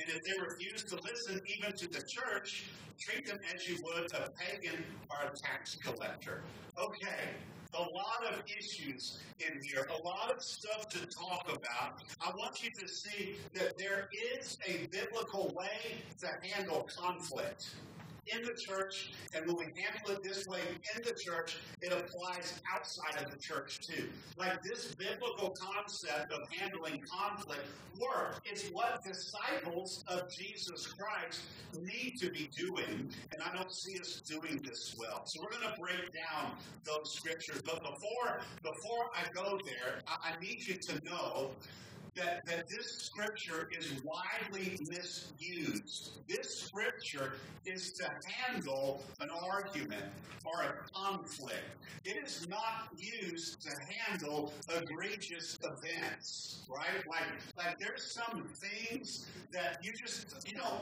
And 0.00 0.08
if 0.08 0.22
they 0.24 0.32
refuse 0.40 0.84
to 0.84 0.96
listen 0.96 1.40
even 1.46 1.72
to 1.76 1.88
the 1.88 2.02
church, 2.02 2.64
treat 2.98 3.26
them 3.26 3.38
as 3.54 3.68
you 3.68 3.78
would 3.82 4.12
a 4.12 4.30
pagan 4.30 4.84
or 5.10 5.28
a 5.28 5.36
tax 5.36 5.76
collector. 5.76 6.42
Okay, 6.78 7.30
a 7.74 7.80
lot 7.80 8.32
of 8.32 8.42
issues 8.46 9.18
in 9.40 9.60
here, 9.62 9.86
a 9.98 10.06
lot 10.06 10.30
of 10.30 10.42
stuff 10.42 10.88
to 10.90 11.06
talk 11.06 11.48
about. 11.48 12.02
I 12.20 12.30
want 12.36 12.62
you 12.62 12.70
to 12.78 12.88
see 12.88 13.36
that 13.54 13.78
there 13.78 14.08
is 14.36 14.58
a 14.66 14.86
biblical 14.88 15.52
way 15.56 16.02
to 16.20 16.28
handle 16.48 16.88
conflict 16.94 17.70
in 18.26 18.42
the 18.42 18.54
church, 18.54 19.12
and 19.34 19.46
when 19.46 19.56
we 19.56 19.64
handle 19.64 20.12
it 20.12 20.22
this 20.22 20.46
way 20.46 20.60
in 20.94 21.02
the 21.02 21.12
church, 21.12 21.58
it 21.80 21.92
applies 21.92 22.60
outside 22.72 23.22
of 23.22 23.30
the 23.30 23.38
church 23.38 23.80
too. 23.80 24.08
Like 24.36 24.62
this 24.62 24.94
biblical 24.94 25.50
concept 25.50 26.32
of 26.32 26.40
handling 26.56 27.02
conflict 27.02 27.66
work 27.98 28.40
is 28.50 28.70
what 28.72 29.02
disciples 29.04 30.04
of 30.08 30.30
Jesus 30.30 30.86
Christ 30.86 31.42
need 31.80 32.14
to 32.20 32.30
be 32.30 32.48
doing, 32.56 33.10
and 33.32 33.42
I 33.44 33.54
don't 33.56 33.72
see 33.72 33.98
us 33.98 34.20
doing 34.20 34.60
this 34.64 34.94
well. 34.98 35.22
So 35.24 35.40
we're 35.42 35.58
going 35.58 35.74
to 35.74 35.80
break 35.80 36.12
down 36.12 36.52
those 36.84 37.12
scriptures. 37.12 37.60
But 37.64 37.82
before 37.82 38.40
before 38.62 39.10
I 39.16 39.28
go 39.34 39.58
there, 39.64 40.00
I, 40.06 40.32
I 40.32 40.40
need 40.40 40.66
you 40.66 40.74
to 40.74 41.04
know 41.04 41.50
that, 42.14 42.44
that 42.46 42.68
this 42.68 42.92
scripture 42.98 43.68
is 43.76 44.02
widely 44.04 44.78
misused. 44.88 46.10
This 46.28 46.58
scripture 46.58 47.34
is 47.64 47.92
to 47.92 48.08
handle 48.26 49.02
an 49.20 49.30
argument 49.30 50.04
or 50.44 50.62
a 50.62 50.74
conflict. 50.92 51.62
It 52.04 52.16
is 52.24 52.46
not 52.48 52.88
used 52.98 53.62
to 53.62 53.70
handle 53.88 54.52
egregious 54.68 55.58
events, 55.62 56.62
right? 56.68 57.06
Like, 57.08 57.28
like 57.56 57.78
there's 57.78 58.12
some 58.12 58.44
things 58.56 59.26
that 59.52 59.78
you 59.82 59.92
just, 59.92 60.46
you 60.48 60.56
know, 60.56 60.80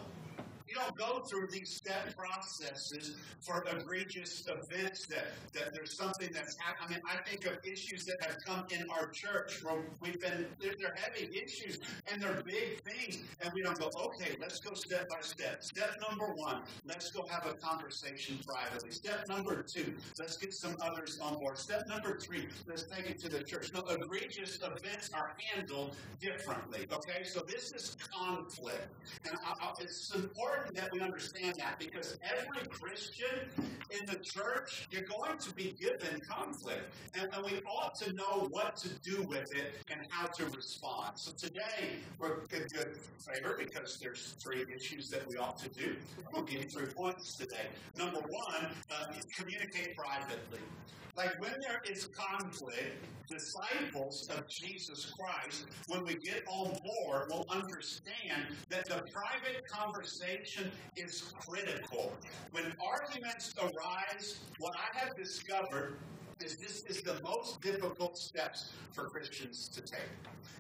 you 0.71 0.77
don't 0.77 0.97
go 0.97 1.21
through 1.21 1.49
these 1.51 1.71
step 1.71 2.17
processes 2.17 3.17
for 3.41 3.65
egregious 3.77 4.47
events 4.47 5.07
that, 5.07 5.27
that 5.53 5.75
there's 5.75 5.97
something 5.97 6.29
that's 6.33 6.57
happening. 6.59 7.01
I 7.05 7.15
mean, 7.15 7.19
I 7.25 7.29
think 7.29 7.47
of 7.47 7.59
issues 7.65 8.05
that 8.05 8.17
have 8.23 8.37
come 8.45 8.65
in 8.71 8.89
our 8.91 9.09
church 9.09 9.63
where 9.65 9.83
we've 10.01 10.21
been, 10.21 10.47
they're, 10.61 10.75
they're 10.79 10.95
heavy 10.97 11.29
issues 11.37 11.81
and 12.11 12.23
they're 12.23 12.43
big 12.45 12.83
things. 12.83 13.19
And 13.41 13.53
we 13.55 13.63
don't 13.63 13.79
go, 13.79 13.91
okay, 14.05 14.37
let's 14.41 14.61
go 14.61 14.75
step 14.75 15.09
by 15.09 15.21
step. 15.21 15.65
Step 15.65 16.01
number 16.09 16.33
one, 16.35 16.63
let's 16.87 17.11
go 17.11 17.27
have 17.29 17.47
a 17.47 17.55
conversation 17.55 18.39
privately. 18.47 18.91
Step 18.91 19.29
number 19.29 19.63
two, 19.63 19.95
let's 20.19 20.37
get 20.37 20.55
some 20.55 20.77
others 20.81 21.19
on 21.21 21.39
board. 21.39 21.59
Step 21.59 21.89
number 21.89 22.19
three, 22.19 22.47
let's 22.69 22.85
take 22.85 23.11
it 23.11 23.19
to 23.21 23.29
the 23.29 23.43
church. 23.43 23.73
No, 23.75 23.81
egregious 23.81 24.59
events 24.63 25.11
are 25.15 25.33
handled 25.53 25.97
differently. 26.21 26.87
Okay, 26.93 27.25
so 27.25 27.41
this 27.41 27.73
is 27.73 27.97
conflict. 28.13 28.89
And 29.29 29.37
I, 29.45 29.67
I, 29.67 29.73
it's 29.81 30.15
important 30.15 30.60
important 30.61 30.77
that 30.77 30.93
we 30.93 31.01
understand 31.01 31.55
that 31.59 31.79
because 31.79 32.19
every 32.23 32.67
Christian 32.69 33.49
in 33.91 34.07
the 34.07 34.17
church, 34.23 34.89
you're 34.91 35.03
going 35.03 35.39
to 35.39 35.55
be 35.55 35.75
given 35.81 36.21
conflict. 36.29 36.93
And, 37.15 37.31
we 37.41 37.59
ought 37.67 37.95
to 38.01 38.13
know 38.13 38.49
what 38.51 38.77
to 38.77 38.89
do 39.03 39.23
with 39.23 39.55
it 39.57 39.73
and 39.91 40.01
how 40.11 40.27
to 40.27 40.45
respond. 40.55 41.13
So 41.15 41.33
today, 41.33 41.97
we're 42.19 42.45
good, 42.47 42.71
good 42.71 42.99
favor 43.19 43.57
because 43.59 43.99
there's 43.99 44.37
three 44.43 44.67
issues 44.77 45.09
that 45.09 45.27
we 45.27 45.37
ought 45.37 45.57
to 45.59 45.69
do. 45.71 45.97
We'll 46.33 46.43
give 46.43 46.65
you 46.65 46.69
three 46.69 46.87
points 46.87 47.37
today. 47.37 47.69
Number 47.97 48.21
one, 48.21 48.67
uh, 48.91 49.07
communicate 49.35 49.97
privately. 49.97 50.61
Like 51.17 51.41
when 51.41 51.55
there 51.61 51.81
is 51.91 52.09
conflict, 52.09 53.05
disciples 53.29 54.29
of 54.37 54.49
Jesus 54.49 55.13
Christ, 55.19 55.67
when 55.89 56.05
we 56.05 56.15
get 56.15 56.43
on 56.49 56.77
board, 56.83 57.31
will 57.31 57.47
understand 57.51 58.57
that 58.69 58.87
the 58.87 59.03
private 59.13 59.63
is 60.97 61.33
critical. 61.47 62.13
When 62.53 62.73
arguments 62.81 63.55
arise, 63.61 64.41
what 64.59 64.75
I 64.77 64.99
have 64.99 65.17
discovered 65.17 65.97
is 66.43 66.57
this 66.57 66.83
is 66.85 67.03
the 67.03 67.21
most 67.23 67.61
difficult 67.61 68.17
steps 68.17 68.73
for 68.93 69.05
Christians 69.05 69.69
to 69.69 69.81
take. 69.81 70.09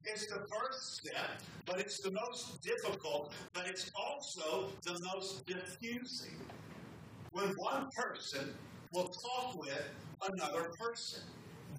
It's 0.05 0.27
the 0.27 0.45
first 0.51 0.97
step, 0.97 1.43
but 1.67 1.79
it's 1.79 2.01
the 2.01 2.11
most 2.11 2.63
difficult, 2.63 3.33
but 3.55 3.67
it's 3.67 3.91
also 3.95 4.69
the 4.85 4.99
most 5.15 5.47
diffusing. 5.47 6.37
When 7.33 7.49
one 7.57 7.89
person 7.97 8.55
will 8.93 9.09
talk 9.09 9.57
with 9.57 9.89
another 10.31 10.71
person, 10.79 11.23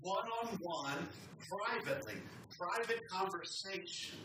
one 0.01 0.25
on 0.41 0.57
one, 0.61 1.07
privately, 1.49 2.15
private 2.57 3.07
conversation. 3.09 4.17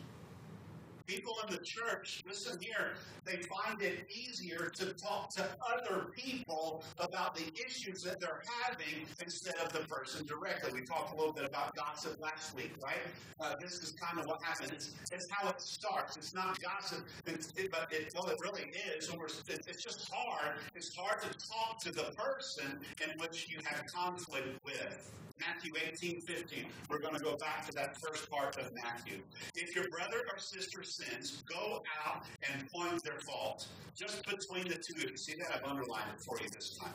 People 1.07 1.35
in 1.47 1.53
the 1.53 1.63
church, 1.63 2.21
listen 2.27 2.59
here, 2.59 2.95
they 3.23 3.37
find 3.37 3.81
it 3.81 4.05
easier 4.09 4.69
to 4.75 4.93
talk 4.93 5.29
to 5.35 5.45
other 5.73 6.07
people 6.13 6.83
about 6.99 7.33
the 7.33 7.45
issues 7.65 8.03
that 8.03 8.19
they're 8.19 8.41
having 8.65 9.07
instead 9.23 9.55
of 9.55 9.71
the 9.71 9.79
person 9.87 10.25
directly. 10.25 10.71
We 10.73 10.85
talked 10.85 11.13
a 11.13 11.17
little 11.17 11.31
bit 11.31 11.45
about 11.45 11.73
gossip 11.77 12.19
last 12.21 12.53
week, 12.57 12.73
right? 12.83 12.99
Uh, 13.39 13.55
this 13.61 13.75
is 13.75 13.93
kind 13.93 14.19
of 14.19 14.25
what 14.25 14.43
happens. 14.43 14.71
It's, 14.71 14.95
it's, 15.13 15.27
how 15.31 15.47
it 15.47 15.61
starts. 15.61 16.17
It's 16.17 16.33
not 16.33 16.59
gossip, 16.61 17.05
it's, 17.25 17.53
it, 17.55 17.71
but 17.71 17.87
it, 17.89 18.11
well, 18.13 18.27
it 18.27 18.37
really 18.41 18.69
is. 18.97 19.09
It's 19.47 19.83
just 19.83 20.11
hard. 20.11 20.57
It's 20.75 20.93
hard 20.93 21.21
to 21.21 21.29
talk 21.29 21.79
to 21.83 21.91
the 21.93 22.11
person 22.17 22.79
in 23.01 23.17
which 23.17 23.47
you 23.49 23.59
have 23.63 23.85
conflict 23.85 24.59
with. 24.65 25.11
Matthew 25.39 25.71
18, 25.75 26.21
15. 26.21 26.65
We're 26.89 26.99
going 26.99 27.13
to 27.13 27.23
go 27.23 27.35
back 27.37 27.65
to 27.67 27.71
that 27.73 27.97
first 27.97 28.29
part 28.29 28.57
of 28.57 28.71
Matthew. 28.73 29.19
If 29.55 29.75
your 29.75 29.87
brother 29.89 30.25
or 30.31 30.39
sister 30.39 30.83
sins, 30.97 31.43
go 31.47 31.81
out 32.05 32.23
and 32.51 32.69
point 32.71 33.03
their 33.03 33.19
fault. 33.19 33.67
Just 33.95 34.25
between 34.25 34.67
the 34.67 34.75
two 34.75 35.03
of 35.03 35.11
you. 35.11 35.17
See 35.17 35.35
that? 35.39 35.47
I've 35.55 35.69
underlined 35.69 36.09
it 36.15 36.21
for 36.21 36.37
you 36.41 36.49
this 36.49 36.77
time. 36.77 36.93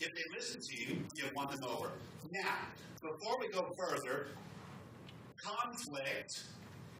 If 0.00 0.14
they 0.14 0.22
listen 0.34 0.60
to 0.60 0.76
you, 0.76 1.02
you've 1.14 1.34
won 1.34 1.50
them 1.50 1.64
over. 1.64 1.90
Now, 2.32 2.56
before 3.02 3.38
we 3.38 3.48
go 3.48 3.72
further, 3.78 4.28
conflict 5.36 6.44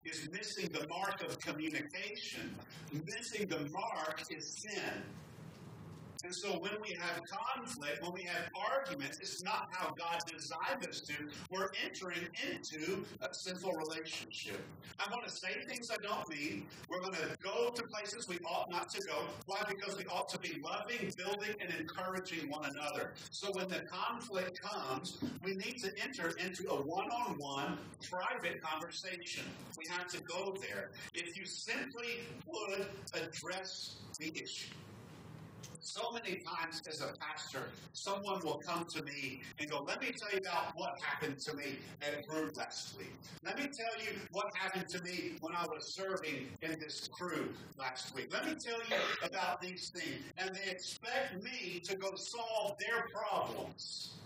is 0.05 0.29
missing 0.33 0.69
the 0.73 0.87
mark 0.89 1.23
of 1.23 1.39
communication. 1.41 2.55
Missing 2.93 3.49
the 3.49 3.69
mark 3.71 4.23
is 4.31 4.63
sin. 4.63 5.03
And 6.23 6.35
so 6.35 6.51
when 6.51 6.73
we 6.83 6.95
have 7.01 7.23
conflict, 7.25 8.03
when 8.03 8.13
we 8.13 8.23
have 8.25 8.51
arguments, 8.55 9.19
it's 9.19 9.43
not 9.43 9.69
how 9.73 9.95
God 9.95 10.21
designed 10.27 10.87
us 10.87 11.01
to. 11.01 11.15
We're 11.51 11.71
entering 11.85 12.29
into 12.51 13.05
a 13.23 13.33
sinful 13.33 13.73
relationship. 13.73 14.61
I'm 14.99 15.11
going 15.11 15.25
to 15.25 15.31
say 15.31 15.49
things 15.67 15.91
I 15.91 15.97
don't 15.97 16.29
mean. 16.29 16.67
We're 16.91 17.01
going 17.01 17.15
to 17.15 17.37
go 17.43 17.71
to 17.71 17.83
places 17.85 18.29
we 18.29 18.39
ought 18.45 18.71
not 18.71 18.91
to 18.91 19.07
go. 19.07 19.25
Why? 19.47 19.63
Because 19.67 19.97
we 19.97 20.05
ought 20.07 20.29
to 20.31 20.39
be 20.39 20.61
loving, 20.63 21.13
building, 21.17 21.55
and 21.61 21.73
encouraging 21.81 22.51
one 22.51 22.67
another. 22.67 23.13
So 23.31 23.51
when 23.53 23.69
the 23.69 23.81
conflict 23.81 24.61
comes, 24.61 25.19
we 25.43 25.55
need 25.55 25.79
to 25.83 25.91
enter 26.03 26.33
into 26.45 26.69
a 26.71 26.75
one 26.75 27.09
on 27.11 27.39
one 27.39 27.79
private 28.11 28.61
conversation. 28.61 29.45
We 29.79 29.85
have 29.91 30.07
to 30.09 30.21
go 30.23 30.55
there. 30.61 30.91
If 31.15 31.37
you 31.39 31.47
simply 31.47 32.21
would 32.47 32.87
address 33.15 33.97
the 34.19 34.33
issue. 34.35 34.75
So 35.81 36.11
many 36.13 36.37
times 36.37 36.83
as 36.87 37.01
a 37.01 37.13
pastor, 37.19 37.71
someone 37.95 38.41
will 38.45 38.61
come 38.65 38.85
to 38.95 39.03
me 39.03 39.41
and 39.59 39.71
go, 39.71 39.83
Let 39.87 40.01
me 40.01 40.09
tell 40.09 40.31
you 40.33 40.39
about 40.39 40.73
what 40.77 40.93
happened 41.03 41.39
to 41.41 41.57
me 41.57 41.79
at 42.03 42.27
group 42.29 42.57
last 42.57 42.99
week. 42.99 43.13
Let 43.45 43.57
me 43.59 43.65
tell 43.65 44.05
you 44.05 44.19
what 44.31 44.47
happened 44.55 44.89
to 44.91 45.03
me 45.03 45.37
when 45.41 45.55
I 45.57 45.65
was 45.65 45.95
serving 45.95 46.49
in 46.63 46.79
this 46.79 47.09
crew 47.09 47.49
last 47.79 48.15
week. 48.15 48.29
Let 48.31 48.47
me 48.47 48.55
tell 48.55 48.79
you 48.79 49.27
about 49.27 49.61
these 49.63 49.91
things. 49.95 50.23
And 50.37 50.55
they 50.55 50.71
expect 50.71 51.43
me 51.43 51.81
to 51.85 51.97
go 51.97 52.11
solve 52.15 52.77
their 52.79 53.07
problems. 53.13 54.19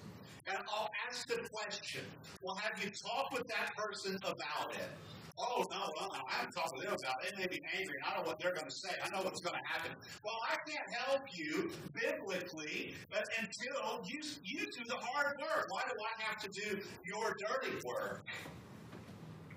And 0.47 0.59
I'll 0.69 0.91
ask 1.09 1.27
the 1.29 1.49
question, 1.51 2.03
Well, 2.43 2.57
have 2.57 2.83
you 2.83 2.91
talked 2.91 3.33
with 3.33 3.47
that 3.49 3.75
person 3.77 4.17
about 4.25 4.75
it? 4.75 4.91
Oh, 5.37 5.67
no, 5.71 5.91
well, 5.99 6.13
I 6.15 6.33
haven't 6.33 6.53
talked 6.53 6.75
with 6.77 6.85
them 6.85 6.95
about 6.95 7.25
it. 7.25 7.35
They 7.35 7.43
may 7.43 7.49
be 7.49 7.61
angry. 7.77 7.97
I 8.07 8.17
know 8.17 8.27
what 8.27 8.39
they're 8.39 8.55
going 8.55 8.67
to 8.67 8.75
say. 8.75 8.91
I 9.03 9.11
know 9.11 9.25
what's 9.25 9.41
going 9.41 9.57
to 9.57 9.69
happen. 9.69 9.97
Well, 10.25 10.39
I 10.49 10.57
can't 10.69 10.89
help 10.95 11.23
you 11.33 11.73
biblically 11.93 12.95
uh, 13.13 13.21
until 13.41 14.01
you, 14.07 14.21
you 14.45 14.61
do 14.61 14.85
the 14.87 14.97
hard 14.97 15.37
work. 15.41 15.67
Why 15.71 15.83
do 15.89 15.97
I 15.99 16.23
have 16.23 16.39
to 16.43 16.49
do 16.49 16.79
your 17.05 17.35
dirty 17.35 17.77
work? 17.85 18.25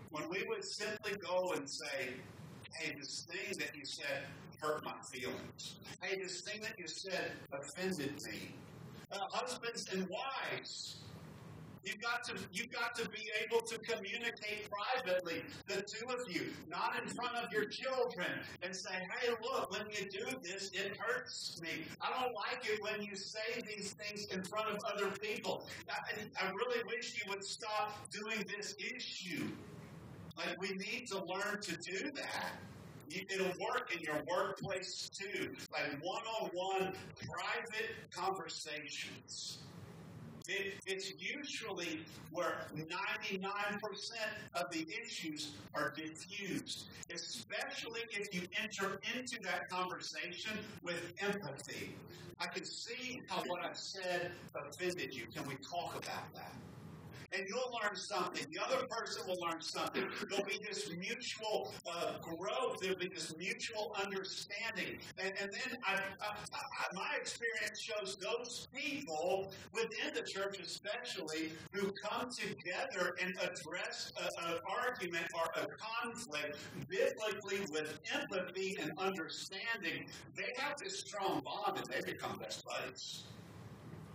When 0.09 0.27
we 0.29 0.43
would 0.47 0.65
simply 0.65 1.13
go 1.21 1.51
and 1.55 1.69
say, 1.69 2.09
hey, 2.79 2.95
this 2.99 3.27
thing 3.29 3.57
that 3.59 3.75
you 3.75 3.85
said 3.85 4.23
hurt 4.59 4.83
my 4.83 4.93
feelings. 5.11 5.77
Hey, 6.01 6.17
this 6.21 6.41
thing 6.41 6.61
that 6.61 6.73
you 6.79 6.87
said 6.87 7.33
offended 7.53 8.19
me. 8.23 8.55
Uh, 9.11 9.19
husbands 9.31 9.87
and 9.93 10.07
wives, 10.09 10.97
You've 11.87 12.01
got 12.01 12.23
to 12.25 12.33
you've 12.51 12.71
got 12.71 12.95
to 12.95 13.09
be 13.09 13.31
able 13.45 13.61
to 13.61 13.77
communicate 13.79 14.67
privately, 14.69 15.43
the 15.67 15.81
two 15.83 16.05
of 16.09 16.29
you, 16.29 16.51
not 16.69 17.01
in 17.01 17.07
front 17.07 17.35
of 17.37 17.49
your 17.53 17.63
children, 17.63 18.27
and 18.61 18.75
say, 18.75 18.91
"Hey, 18.91 19.29
look, 19.41 19.71
when 19.71 19.87
you 19.89 20.09
do 20.09 20.25
this, 20.43 20.69
it 20.73 20.97
hurts 20.97 21.61
me. 21.61 21.85
I 22.01 22.09
don't 22.09 22.33
like 22.35 22.67
it 22.67 22.83
when 22.83 23.01
you 23.01 23.15
say 23.15 23.63
these 23.65 23.93
things 23.93 24.25
in 24.25 24.43
front 24.43 24.69
of 24.69 24.79
other 24.93 25.11
people. 25.21 25.65
I, 25.89 26.45
I 26.45 26.51
really 26.51 26.83
wish 26.87 27.15
you 27.23 27.31
would 27.31 27.43
stop 27.43 27.93
doing 28.11 28.43
this 28.57 28.75
issue." 28.79 29.47
Like 30.37 30.59
we 30.59 30.69
need 30.75 31.07
to 31.07 31.23
learn 31.23 31.61
to 31.61 31.77
do 31.77 32.11
that. 32.11 32.51
It'll 33.09 33.47
work 33.47 33.95
in 33.95 34.01
your 34.01 34.21
workplace 34.29 35.09
too, 35.09 35.55
like 35.71 36.03
one-on-one 36.03 36.93
private 37.25 37.91
conversations. 38.11 39.59
It, 40.47 40.75
it's 40.85 41.13
usually 41.19 41.99
where 42.31 42.67
99% 42.75 42.87
of 44.55 44.71
the 44.71 44.87
issues 45.03 45.51
are 45.75 45.93
diffused, 45.95 46.85
especially 47.13 48.01
if 48.11 48.33
you 48.33 48.41
enter 48.61 48.99
into 49.15 49.41
that 49.43 49.69
conversation 49.69 50.57
with 50.83 51.13
empathy. 51.19 51.95
I 52.39 52.45
can 52.47 52.63
see 52.63 53.21
how 53.27 53.43
what 53.47 53.65
I 53.65 53.73
said 53.73 54.31
offended 54.55 55.13
you. 55.13 55.23
Can 55.33 55.47
we 55.47 55.55
talk 55.55 55.95
about 55.95 56.33
that? 56.35 56.53
And 57.33 57.47
you'll 57.47 57.77
learn 57.81 57.95
something. 57.95 58.45
The 58.51 58.63
other 58.63 58.85
person 58.87 59.23
will 59.27 59.37
learn 59.41 59.61
something. 59.61 60.07
There'll 60.29 60.45
be 60.45 60.59
this 60.67 60.89
mutual 60.97 61.73
uh, 61.89 62.13
growth. 62.21 62.79
There'll 62.81 62.97
be 62.97 63.09
this 63.09 63.35
mutual 63.37 63.95
understanding. 64.01 64.99
And, 65.17 65.33
and 65.41 65.51
then 65.51 65.77
I, 65.85 65.95
I, 66.21 66.35
I, 66.53 66.95
my 66.95 67.09
experience 67.19 67.81
shows 67.81 68.17
those 68.17 68.67
people 68.73 69.51
within 69.73 70.13
the 70.13 70.21
church, 70.21 70.59
especially, 70.59 71.51
who 71.73 71.91
come 72.03 72.29
together 72.29 73.15
and 73.21 73.33
address 73.41 74.11
an 74.45 74.55
argument 74.85 75.27
or 75.35 75.61
a 75.61 75.67
conflict 75.77 76.57
biblically 76.89 77.65
with 77.71 77.99
empathy 78.13 78.77
and 78.81 78.91
understanding, 78.97 80.05
they 80.35 80.53
have 80.57 80.77
this 80.77 80.99
strong 80.99 81.41
bond 81.43 81.77
and 81.77 81.87
they 81.87 82.11
become 82.11 82.37
best 82.37 82.63
buddies. 82.65 83.23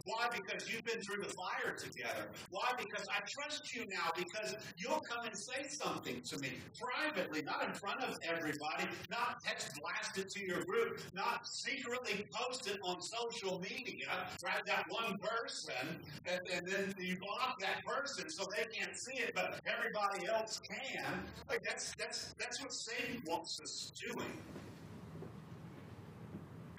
Why? 0.05 0.29
Because 0.31 0.71
you've 0.71 0.85
been 0.85 1.01
through 1.01 1.23
the 1.23 1.33
fire 1.33 1.75
together. 1.77 2.27
Why? 2.51 2.73
Because 2.77 3.07
I 3.09 3.21
trust 3.29 3.75
you 3.75 3.85
now 3.89 4.11
because 4.17 4.55
you'll 4.77 5.01
come 5.01 5.25
and 5.27 5.37
say 5.37 5.67
something 5.69 6.21
to 6.23 6.39
me 6.39 6.51
privately, 6.79 7.43
not 7.43 7.67
in 7.67 7.75
front 7.75 8.03
of 8.03 8.19
everybody, 8.23 8.85
not 9.11 9.41
text 9.45 9.79
blast 9.81 10.19
it 10.19 10.29
to 10.31 10.45
your 10.45 10.63
group, 10.65 11.01
not 11.15 11.47
secretly 11.47 12.27
post 12.33 12.69
it 12.69 12.79
on 12.83 12.97
social 13.01 13.61
media, 13.61 14.09
right? 14.45 14.63
That 14.67 14.85
one 14.89 15.19
person, 15.19 16.01
and, 16.27 16.41
and 16.53 16.67
then 16.67 16.95
you 16.99 17.17
block 17.17 17.61
that 17.61 17.85
person 17.85 18.29
so 18.31 18.45
they 18.57 18.65
can't 18.77 18.97
see 18.97 19.19
it, 19.23 19.33
but 19.35 19.61
everybody 19.67 20.27
else 20.27 20.61
can. 20.61 21.05
Like 21.49 21.63
that's 21.63 21.95
that's 21.99 22.35
that's 22.39 22.61
what 22.61 22.73
Satan 22.73 23.23
wants 23.27 23.61
us 23.61 23.93
doing. 24.09 24.33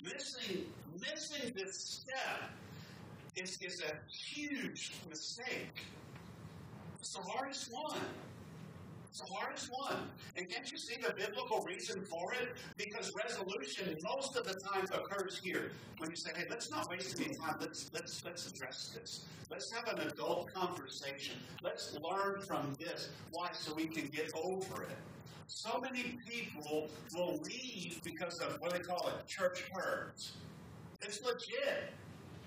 Missing 0.03 0.65
missing 0.99 1.53
this 1.55 2.03
step 2.03 2.51
is, 3.36 3.58
is 3.62 3.82
a 3.82 3.93
huge 4.12 4.93
mistake. 5.10 5.86
It's 7.00 7.13
the 7.13 7.22
hardest 7.22 7.72
one. 7.72 8.00
It's 9.10 9.22
the 9.22 9.32
hardest 9.32 9.69
one. 9.72 9.98
And 10.38 10.50
can't 10.50 10.72
you 10.72 10.78
see 10.78 10.96
the 10.96 11.13
biblical 11.13 11.62
reason 11.62 12.04
for 12.04 12.34
it? 12.34 12.56
Because 12.78 13.13
resolution 13.15 13.96
most 14.04 14.36
of 14.36 14.43
the 14.43 14.56
time 14.56 14.86
occurs 14.86 15.39
here. 15.43 15.72
When 16.00 16.10
you 16.10 16.15
say, 16.15 16.32
hey, 16.36 16.46
let's 16.50 16.72
not 16.72 16.89
waste 16.89 17.19
any 17.19 17.36
time, 17.36 17.58
let's 17.60 17.91
let's 17.93 18.26
let's 18.26 18.50
address 18.50 18.91
this. 18.96 19.26
Let's 19.52 19.72
have 19.72 19.88
an 19.88 20.08
adult 20.08 20.52
conversation. 20.52 21.36
Let's 21.62 21.96
learn 22.02 22.41
from 22.41 22.74
this. 22.80 23.10
Why? 23.32 23.50
So 23.52 23.76
we 23.76 23.86
can 23.86 24.08
get 24.08 24.32
over 24.34 24.84
it. 24.84 24.98
So 25.46 25.80
many 25.80 26.17
people 26.28 26.89
will 27.13 27.39
leave 27.43 28.02
because 28.04 28.39
of 28.39 28.60
what 28.62 28.72
they 28.72 28.80
call 28.80 29.10
it 29.10 29.28
church 29.28 29.65
hurt. 29.72 30.26
It's 31.04 31.22
legit. 31.22 31.91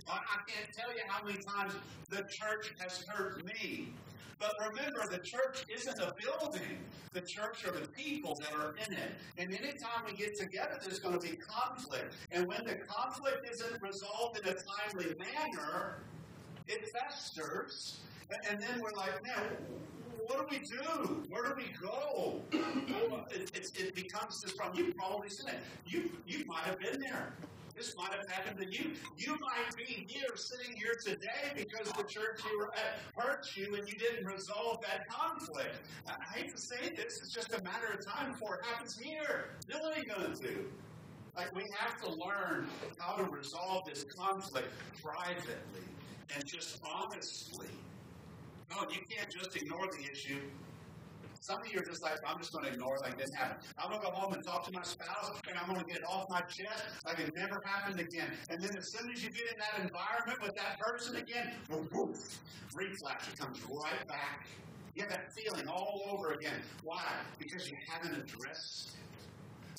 I 0.09 0.39
can't 0.47 0.73
tell 0.73 0.93
you 0.95 1.03
how 1.09 1.25
many 1.25 1.39
times 1.39 1.75
the 2.11 2.23
church 2.31 2.73
has 2.79 3.05
hurt 3.09 3.45
me. 3.45 3.93
But 4.39 4.55
remember, 4.69 5.01
the 5.11 5.19
church 5.19 5.65
isn't 5.75 5.99
a 5.99 6.13
building. 6.23 6.79
The 7.13 7.23
church 7.23 7.65
are 7.67 7.73
the 7.73 7.89
people 7.89 8.39
that 8.41 8.53
are 8.53 8.75
in 8.87 8.93
it. 8.93 9.13
And 9.39 9.51
anytime 9.51 10.05
we 10.05 10.13
get 10.13 10.37
together, 10.37 10.79
there's 10.83 10.99
going 10.99 11.19
to 11.19 11.27
be 11.27 11.37
conflict. 11.37 12.15
And 12.31 12.47
when 12.47 12.65
the 12.65 12.75
conflict 12.75 13.49
isn't 13.51 13.81
resolved 13.81 14.39
in 14.39 14.49
a 14.49 14.55
timely 14.55 15.15
manner, 15.19 16.03
it 16.69 16.87
festers. 16.91 18.01
And 18.51 18.61
then 18.61 18.81
we're 18.83 18.91
like, 18.97 19.23
man, 19.25 19.57
what 20.27 20.39
do 20.39 20.57
we 20.57 20.67
do? 20.67 21.25
Where 21.31 21.45
do 21.45 21.55
we 21.57 21.73
go? 21.81 22.43
it, 23.31 23.51
it, 23.55 23.71
it 23.79 23.95
becomes 23.95 24.41
this 24.43 24.53
problem. 24.53 24.85
You've 24.85 24.97
probably 24.97 25.31
seen 25.31 25.49
it. 25.49 25.61
You, 25.87 26.11
you 26.27 26.45
might 26.47 26.65
have 26.65 26.79
been 26.79 27.01
there. 27.01 27.33
This 27.77 27.95
might 27.95 28.13
have 28.13 28.27
happened 28.29 28.59
to 28.59 28.65
you. 28.65 28.93
You 29.19 29.33
might 29.33 29.77
be 29.77 30.07
here, 30.09 30.35
sitting 30.35 30.75
here 30.77 30.95
today, 31.05 31.53
because 31.55 31.93
the 31.93 32.05
church 32.05 32.41
you 32.51 32.59
were 32.59 32.73
at 32.73 32.99
hurt 33.15 33.55
you 33.55 33.75
and 33.75 33.87
you 33.87 33.99
didn't 33.99 34.25
resolve 34.25 34.81
that 34.81 35.07
conflict. 35.09 35.77
I 36.09 36.15
hate 36.35 36.55
to 36.55 36.61
say 36.61 36.89
this, 36.97 37.19
it's 37.21 37.33
just 37.33 37.53
a 37.53 37.63
matter 37.63 37.89
of 37.93 38.05
time 38.05 38.33
before 38.33 38.57
it 38.57 38.65
happens 38.65 38.99
here. 38.99 39.51
You 39.69 39.79
going 39.79 40.33
to? 40.35 40.65
Like, 41.37 41.55
we 41.55 41.65
have 41.79 42.01
to 42.01 42.11
learn 42.15 42.67
how 42.99 43.17
to 43.17 43.25
resolve 43.25 43.85
this 43.85 44.05
conflict 44.05 44.73
privately 45.03 45.85
and 46.35 46.45
just 46.47 46.81
honestly. 46.83 47.69
No, 48.71 48.83
you 48.91 49.01
can't 49.11 49.31
just 49.31 49.55
ignore 49.55 49.87
the 49.87 50.11
issue 50.11 50.41
some 51.41 51.61
of 51.61 51.73
you 51.73 51.81
are 51.81 51.85
just 51.85 52.03
like, 52.03 52.19
I'm 52.27 52.39
just 52.39 52.53
going 52.53 52.65
to 52.65 52.73
ignore 52.73 52.97
it 52.97 53.03
like 53.03 53.19
this 53.19 53.31
happened. 53.35 53.61
I'm 53.79 53.91
going 53.91 54.01
to 54.01 54.07
go 54.07 54.13
home 54.13 54.33
and 54.33 54.45
talk 54.45 54.65
to 54.67 54.73
my 54.73 54.83
spouse, 54.83 55.41
and 55.49 55.59
I'm 55.59 55.69
going 55.69 55.81
to 55.81 55.87
get 55.87 55.99
it 55.99 56.05
off 56.09 56.27
my 56.29 56.41
chest 56.43 56.85
like 57.05 57.19
it 57.19 57.33
never 57.37 57.61
happened 57.65 58.01
again. 58.01 58.29
And 58.51 58.61
then 58.61 58.77
as 58.77 58.93
soon 58.93 59.11
as 59.11 59.23
you 59.23 59.31
get 59.31 59.43
in 59.53 59.59
that 59.59 59.85
environment 59.85 60.43
with 60.43 60.55
that 60.57 60.79
person 60.81 61.17
again, 61.17 61.53
woof, 61.71 62.39
reflex 62.75 63.29
comes 63.39 63.61
right 63.65 64.07
back. 64.09 64.47
You 64.95 65.03
get 65.03 65.11
that 65.11 65.33
feeling 65.35 65.69
all 65.69 66.03
over 66.11 66.33
again. 66.33 66.61
Why? 66.83 67.05
Because 67.39 67.69
you 67.71 67.77
haven't 67.91 68.17
addressed 68.17 68.91
it. 68.95 69.06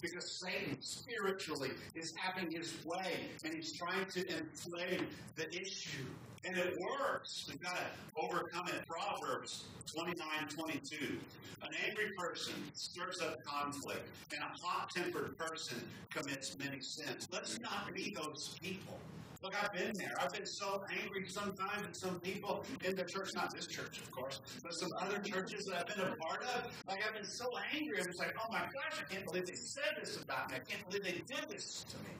Because 0.01 0.39
Satan 0.39 0.77
spiritually 0.81 1.71
is 1.95 2.13
having 2.15 2.51
his 2.51 2.73
way 2.85 3.29
and 3.43 3.53
he's 3.53 3.73
trying 3.73 4.05
to 4.05 4.19
inflame 4.37 5.07
the 5.35 5.49
issue. 5.49 6.05
And 6.45 6.57
it 6.57 6.77
works. 6.79 7.45
We've 7.49 7.61
got 7.61 7.75
to 7.75 7.85
overcome 8.15 8.67
it. 8.67 8.87
Proverbs 8.87 9.65
29 9.93 10.15
22. 10.49 11.17
An 11.63 11.69
angry 11.85 12.11
person 12.17 12.53
stirs 12.73 13.19
up 13.21 13.43
conflict, 13.43 14.07
and 14.31 14.41
a 14.41 14.65
hot 14.65 14.91
tempered 14.91 15.37
person 15.37 15.81
commits 16.11 16.55
many 16.59 16.79
sins. 16.79 17.27
Let's 17.33 17.59
not 17.59 17.93
be 17.93 18.15
those 18.15 18.55
people. 18.61 18.99
Look, 19.43 19.53
I've 19.63 19.71
been 19.71 19.93
there. 19.95 20.13
I've 20.19 20.33
been 20.33 20.45
so 20.45 20.83
angry 21.03 21.25
sometimes 21.27 21.83
at 21.83 21.95
some 21.95 22.19
people 22.19 22.65
in 22.83 22.95
the 22.95 23.03
church, 23.03 23.33
not 23.35 23.53
this 23.53 23.67
church, 23.67 23.99
of 23.99 24.11
course, 24.11 24.41
but 24.63 24.73
some 24.73 24.89
other 24.99 25.19
churches 25.19 25.65
that 25.65 25.77
I've 25.79 25.95
been 25.95 26.05
a 26.05 26.15
part 26.15 26.43
of. 26.43 26.71
Like, 26.87 26.99
I've 27.07 27.13
been 27.13 27.23
so 27.23 27.45
angry. 27.73 27.99
I'm 27.99 28.07
just 28.07 28.19
like, 28.19 28.35
oh 28.39 28.51
my 28.51 28.61
gosh, 28.61 28.99
I 28.99 29.13
can't 29.13 29.25
believe 29.25 29.45
they 29.45 29.55
said 29.55 29.97
this 29.99 30.21
about 30.21 30.49
me. 30.49 30.57
I 30.57 30.59
can't 30.59 30.87
believe 30.89 31.03
they 31.03 31.35
did 31.35 31.49
this 31.49 31.85
to 31.89 31.97
me. 31.97 32.15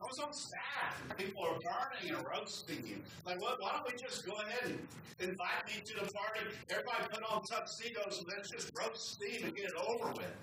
I 0.00 0.04
was 0.04 0.18
on 0.18 0.32
staff. 0.32 1.16
People 1.16 1.42
are 1.44 1.58
burning 1.58 2.14
and 2.14 2.26
roasting 2.28 2.86
you. 2.86 2.98
Like, 3.24 3.40
what? 3.40 3.60
Why 3.60 3.72
don't 3.72 3.86
we 3.90 3.98
just 3.98 4.26
go 4.26 4.34
ahead 4.34 4.64
and 4.70 4.78
invite 5.18 5.66
me 5.66 5.80
to 5.82 5.94
the 6.04 6.12
party? 6.12 6.40
Everybody 6.70 7.04
put 7.10 7.22
on 7.24 7.42
tuxedos 7.42 8.18
and 8.18 8.28
let's 8.28 8.50
just 8.50 8.70
roast 8.78 9.12
Steve 9.12 9.44
and 9.44 9.56
get 9.56 9.66
it 9.66 9.74
over 9.88 10.12
with. 10.12 10.34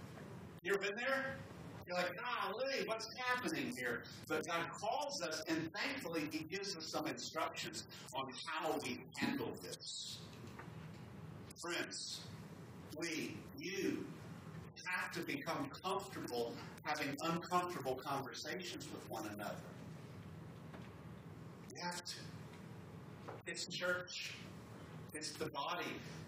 You 0.64 0.74
ever 0.74 0.82
been 0.82 0.96
there? 0.96 1.36
You're 1.88 1.98
like, 1.98 2.16
golly, 2.16 2.86
what's 2.86 3.10
happening 3.18 3.74
here? 3.78 4.04
But 4.28 4.48
God 4.48 4.70
calls 4.72 5.22
us, 5.22 5.44
and 5.48 5.70
thankfully, 5.74 6.30
He 6.32 6.40
gives 6.40 6.76
us 6.78 6.86
some 6.86 7.08
instructions 7.08 7.86
on 8.14 8.26
how 8.46 8.78
we 8.84 9.02
handle 9.18 9.52
this. 9.62 10.20
Friends, 11.62 12.22
we, 12.98 13.36
you, 13.58 14.06
have 14.86 15.12
to 15.14 15.22
become 15.22 15.70
comfortable 15.84 16.54
having 16.84 17.16
uncomfortable 17.22 17.96
conversations 17.96 18.88
with 18.92 19.10
one 19.10 19.26
another. 19.34 19.56
We 21.72 21.80
have 21.80 22.04
to. 22.04 22.16
It's 23.48 23.66
church, 23.66 24.34
it's 25.14 25.32
the 25.32 25.46
body, 25.48 25.86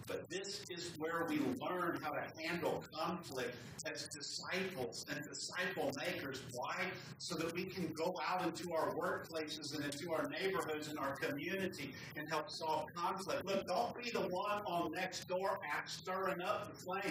but 0.08 0.30
this 0.30 0.62
is 0.70 0.92
where 0.98 1.26
we 1.28 1.40
learn 1.60 2.00
how 2.02 2.12
to 2.12 2.24
handle 2.38 2.84
conflict 2.94 3.56
as 3.86 4.08
disciples 4.08 5.06
and 5.10 5.24
disciple 5.28 5.92
makers. 5.98 6.42
Why? 6.54 6.76
So 7.18 7.36
that 7.36 7.54
we 7.54 7.66
can 7.66 7.92
go 7.94 8.20
out 8.28 8.44
into 8.46 8.74
our 8.74 8.94
workplaces 8.94 9.76
and 9.76 9.86
into 9.86 10.12
our 10.14 10.30
neighborhoods 10.30 10.90
and 10.90 11.00
our 11.00 11.16
community 11.16 11.94
and 12.16 12.30
help 12.30 12.50
solve 12.50 12.88
conflict. 12.94 13.46
Look, 13.46 13.68
don't 13.68 13.96
be 14.02 14.12
the 14.12 14.28
one 14.28 14.62
on 14.66 14.92
next 14.92 15.28
door 15.28 15.60
app 15.76 15.90
stirring 15.90 16.42
up 16.42 16.72
the 16.72 16.76
flame, 16.76 17.02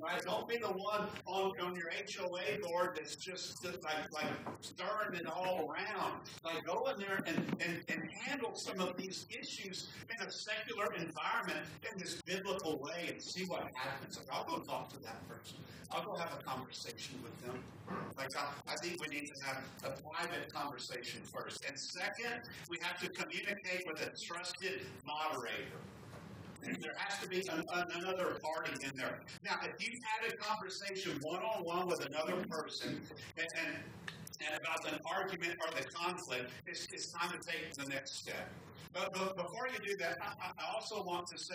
right? 0.00 0.22
Don't 0.22 0.48
be 0.48 0.58
the 0.58 0.68
one 0.68 1.08
on, 1.26 1.52
on 1.60 1.74
your 1.74 1.90
HOA 1.90 2.58
board 2.66 2.96
that's 2.96 3.16
just 3.16 3.64
like, 3.64 4.12
like 4.12 4.32
stirring 4.60 5.14
it 5.14 5.26
all 5.26 5.70
around. 5.70 6.20
Like 6.44 6.64
go 6.64 6.86
in 6.90 6.98
there 6.98 7.20
and, 7.26 7.38
and, 7.60 7.82
and 7.88 8.10
handle 8.10 8.54
some 8.54 8.80
of 8.80 8.96
these 8.96 9.26
issues 9.30 9.88
in 10.10 10.26
a 10.26 10.30
secular 10.30 10.92
environment 10.94 11.66
in 11.90 11.98
this 11.98 12.20
biblical 12.42 12.78
way 12.78 13.08
and 13.08 13.22
see 13.22 13.44
what 13.44 13.62
happens. 13.74 14.18
Like, 14.18 14.26
I'll 14.32 14.44
go 14.44 14.62
talk 14.62 14.92
to 14.92 15.02
that 15.02 15.26
person. 15.28 15.58
I'll 15.90 16.04
go 16.04 16.16
have 16.16 16.32
a 16.38 16.42
conversation 16.42 17.16
with 17.22 17.36
them. 17.44 17.58
Like 18.16 18.30
I, 18.36 18.72
I 18.72 18.76
think 18.76 19.00
we 19.00 19.08
need 19.14 19.26
to 19.26 19.44
have 19.44 19.62
a 19.84 19.90
private 20.02 20.52
conversation 20.52 21.20
first. 21.32 21.64
And 21.66 21.78
second, 21.78 22.48
we 22.70 22.78
have 22.82 22.98
to 23.00 23.08
communicate 23.10 23.84
with 23.86 24.00
a 24.00 24.10
trusted 24.24 24.80
moderator. 25.04 25.80
There 26.62 26.94
has 26.96 27.20
to 27.20 27.28
be 27.28 27.42
an, 27.50 27.64
another 27.96 28.38
party 28.40 28.72
in 28.84 28.96
there. 28.96 29.20
Now, 29.44 29.56
if 29.64 29.84
you've 29.84 30.00
had 30.04 30.32
a 30.32 30.36
conversation 30.36 31.18
one 31.22 31.42
on 31.42 31.64
one 31.64 31.88
with 31.88 32.06
another 32.06 32.44
person 32.48 33.00
and, 33.36 33.46
and, 33.66 33.76
and 34.46 34.60
about 34.60 34.92
an 34.92 35.00
argument 35.12 35.56
or 35.60 35.74
the 35.74 35.84
conflict, 35.88 36.50
it's, 36.66 36.86
it's 36.92 37.12
time 37.12 37.32
to 37.32 37.38
take 37.50 37.74
the 37.74 37.88
next 37.90 38.14
step. 38.14 38.48
But, 38.92 39.36
before 39.36 39.68
you 39.68 39.78
do 39.86 39.96
that, 39.98 40.18
I, 40.20 40.50
I 40.58 40.74
also 40.74 41.02
want 41.02 41.26
to 41.28 41.38
say 41.38 41.54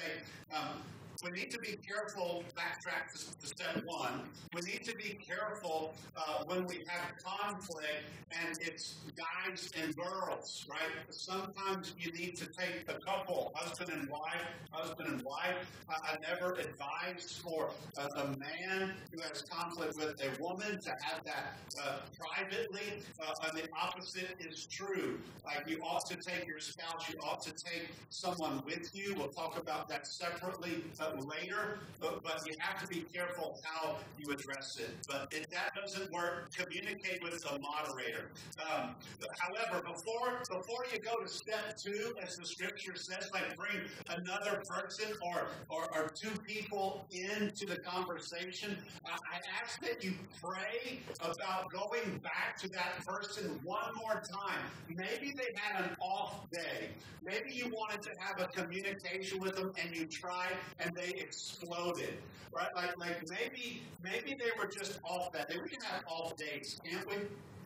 um, 0.54 0.82
we 1.24 1.32
need 1.32 1.52
to 1.52 1.60
be 1.60 1.78
careful, 1.88 2.44
backtrack 2.56 3.12
to, 3.14 3.40
to 3.40 3.48
step 3.48 3.84
one. 3.86 4.22
We 4.54 4.62
need 4.62 4.84
to 4.84 4.96
be 4.96 5.18
careful 5.26 5.94
uh, 6.16 6.44
when 6.46 6.66
we 6.66 6.84
have 6.88 7.18
conflict 7.24 8.04
and 8.32 8.58
it's 8.62 8.96
guys 9.16 9.72
and 9.82 9.96
girls, 9.96 10.66
right? 10.70 10.80
Sometimes 11.10 11.96
you 12.00 12.12
need 12.12 12.36
to 12.38 12.46
take 12.46 12.86
a 12.88 13.00
couple, 13.00 13.52
husband 13.56 13.92
and 13.92 14.10
wife, 14.10 14.42
husband 14.72 15.10
and 15.10 15.22
wife. 15.24 15.56
I, 15.90 16.14
I 16.14 16.18
never 16.30 16.54
advise 16.54 17.42
for 17.44 17.70
a, 17.98 18.28
man 18.38 18.92
who 19.12 19.22
has 19.22 19.42
conflict 19.42 19.96
with 19.98 20.22
a 20.22 20.42
woman 20.42 20.80
to 20.80 20.90
have 21.02 21.24
that 21.24 21.54
uh, 21.82 22.00
privately. 22.20 23.02
Uh, 23.20 23.34
and 23.48 23.58
the 23.58 23.68
opposite 23.74 24.36
is 24.40 24.66
true. 24.66 25.18
Like 25.46 25.68
you 25.68 25.80
ought 25.82 26.06
to 26.08 26.16
take 26.16 26.46
your 26.46 26.60
spouse, 26.60 27.10
you 27.10 27.18
ought 27.24 27.42
to 27.44 27.52
take 27.52 27.90
someone 28.10 28.62
with 28.66 28.94
you. 28.94 29.16
We'll 29.18 29.30
talk 29.30 29.58
about 29.58 29.88
that 29.90 30.06
separately 30.06 30.84
uh, 31.00 31.07
later, 31.16 31.80
but, 32.00 32.24
but 32.24 32.42
you 32.46 32.54
have 32.60 32.82
to 32.82 32.88
be 32.88 33.06
careful 33.14 33.60
how 33.64 33.98
you 34.18 34.32
address 34.32 34.78
it. 34.80 34.90
But 35.08 35.28
if 35.32 35.50
that 35.50 35.72
doesn't 35.76 36.12
work, 36.12 36.52
communicate 36.56 37.24
with 37.24 37.42
the 37.42 37.60
moderator. 37.60 38.32
Um, 38.70 38.96
however, 39.40 39.82
before 39.82 40.42
before 40.50 40.86
you 40.92 41.00
go 41.00 41.16
to 41.22 41.28
step 41.28 41.78
two, 41.78 42.14
as 42.22 42.36
the 42.36 42.46
scripture 42.46 42.96
says, 42.96 43.30
like 43.34 43.56
bring 43.56 43.82
another 44.10 44.62
person 44.68 45.14
or, 45.22 45.48
or, 45.70 45.84
or 45.96 46.10
two 46.10 46.32
people 46.42 47.08
into 47.12 47.66
the 47.66 47.78
conversation, 47.78 48.78
I, 49.06 49.12
I 49.12 49.40
ask 49.62 49.80
that 49.82 50.04
you 50.04 50.14
pray 50.42 51.00
about 51.22 51.72
going 51.72 52.20
back 52.20 52.58
to 52.62 52.70
that 52.70 53.06
person 53.06 53.60
one 53.64 53.92
more 54.02 54.22
time. 54.22 54.66
Maybe 54.90 55.34
they 55.36 55.54
had 55.56 55.86
an 55.86 55.96
off 56.02 56.50
day. 56.52 56.90
Maybe 57.24 57.54
you 57.54 57.70
wanted 57.70 58.02
to 58.04 58.10
have 58.20 58.40
a 58.40 58.48
communication 58.48 59.40
with 59.40 59.56
them 59.56 59.72
and 59.82 59.96
you 59.96 60.06
tried 60.06 60.56
and 60.80 60.96
they 60.98 61.10
exploded. 61.20 62.18
Right? 62.54 62.74
Like 62.76 62.98
like 62.98 63.24
maybe 63.30 63.84
maybe 64.04 64.36
they 64.38 64.52
were 64.58 64.70
just 64.70 65.00
off 65.04 65.32
that 65.34 65.50
day. 65.50 65.58
We 65.62 65.70
can 65.70 65.82
have 65.82 66.04
off 66.08 66.36
days, 66.36 66.80
can't 66.84 67.08
we? 67.08 67.18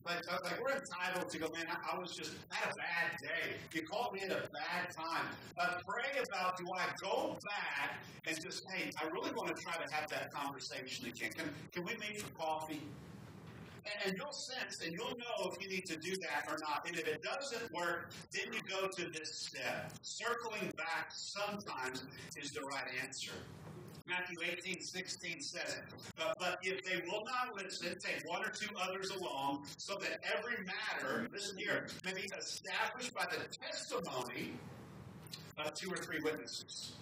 Like, 0.05 0.19
like 0.43 0.59
we're 0.59 0.71
entitled 0.71 1.29
to 1.29 1.37
go, 1.37 1.47
man, 1.53 1.65
I, 1.69 1.95
I 1.95 1.99
was 1.99 2.15
just, 2.15 2.31
I 2.51 2.55
had 2.55 2.73
a 2.73 2.75
bad 2.75 3.21
day. 3.21 3.53
You 3.71 3.83
called 3.83 4.13
me 4.13 4.21
at 4.21 4.31
a 4.31 4.49
bad 4.49 4.89
time. 4.95 5.27
Uh, 5.59 5.75
pray 5.87 6.19
about, 6.27 6.57
do 6.57 6.65
I 6.75 6.85
go 6.99 7.37
back 7.45 7.99
and 8.25 8.35
just, 8.43 8.63
hey, 8.71 8.89
I 8.99 9.05
really 9.07 9.31
want 9.31 9.55
to 9.55 9.61
try 9.61 9.75
to 9.75 9.93
have 9.93 10.09
that 10.09 10.33
conversation 10.33 11.05
again. 11.07 11.29
Can, 11.37 11.53
can 11.71 11.85
we 11.85 11.95
meet 11.97 12.19
for 12.19 12.31
coffee? 12.31 12.81
And, 14.05 14.15
you'll 14.17 14.31
sense 14.31 14.81
and 14.85 14.93
you'll 14.93 15.17
know 15.17 15.51
if 15.51 15.61
you 15.61 15.69
need 15.69 15.85
to 15.85 15.97
do 15.97 16.15
that 16.17 16.45
or 16.47 16.57
not. 16.59 16.87
And 16.87 16.95
if 16.95 17.07
it 17.07 17.21
doesn't 17.23 17.71
work, 17.73 18.11
then 18.31 18.53
you 18.53 18.59
go 18.69 18.87
to 18.87 19.09
this 19.11 19.35
step. 19.35 19.91
Circling 20.01 20.71
back 20.77 21.11
sometimes 21.11 22.03
is 22.37 22.51
the 22.51 22.61
right 22.61 22.87
answer. 23.03 23.31
Matthew 24.07 24.37
18, 24.43 24.81
16 24.81 25.41
says, 25.41 25.77
but, 26.17 26.35
but 26.39 26.59
if 26.63 26.83
they 26.83 27.01
will 27.09 27.23
not 27.23 27.55
listen, 27.55 27.95
take 27.99 28.27
one 28.27 28.43
or 28.43 28.49
two 28.49 28.67
others 28.81 29.09
along, 29.11 29.65
so 29.77 29.95
that 30.01 30.19
every 30.35 30.57
matter, 30.65 31.27
listen 31.31 31.57
here, 31.57 31.87
may 32.03 32.13
be 32.13 32.27
established 32.37 33.13
by 33.13 33.25
the 33.31 33.47
testimony 33.55 34.51
of 35.57 35.73
two 35.73 35.91
or 35.91 35.97
three 35.97 36.19
witnesses. 36.21 36.93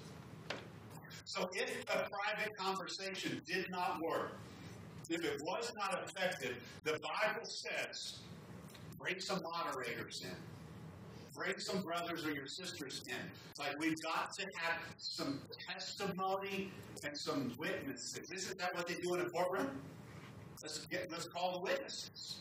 So 1.25 1.49
if 1.53 1.83
a 1.83 2.09
private 2.09 2.55
conversation 2.57 3.41
did 3.45 3.69
not 3.69 4.01
work, 4.01 4.33
if 5.09 5.23
it 5.25 5.41
was 5.41 5.71
not 5.75 6.03
effective, 6.05 6.55
the 6.83 6.91
Bible 6.91 7.45
says, 7.45 8.19
bring 8.99 9.19
some 9.19 9.41
moderators 9.43 10.23
in. 10.23 10.35
Bring 11.35 11.57
some 11.57 11.81
brothers 11.81 12.25
or 12.25 12.31
your 12.31 12.47
sisters 12.47 13.03
in. 13.07 13.15
Like 13.57 13.79
we've 13.79 14.01
got 14.01 14.33
to 14.33 14.45
have 14.55 14.79
some 14.97 15.39
testimony 15.69 16.71
and 17.03 17.17
some 17.17 17.53
witnesses. 17.57 18.29
Isn't 18.29 18.59
that 18.59 18.75
what 18.75 18.87
they 18.87 18.95
do 18.95 19.13
in 19.15 19.21
a 19.21 19.29
courtroom? 19.29 19.69
Let's 20.61 20.85
get 20.87 21.09
let's 21.09 21.27
call 21.29 21.53
the 21.53 21.59
witnesses. 21.59 22.39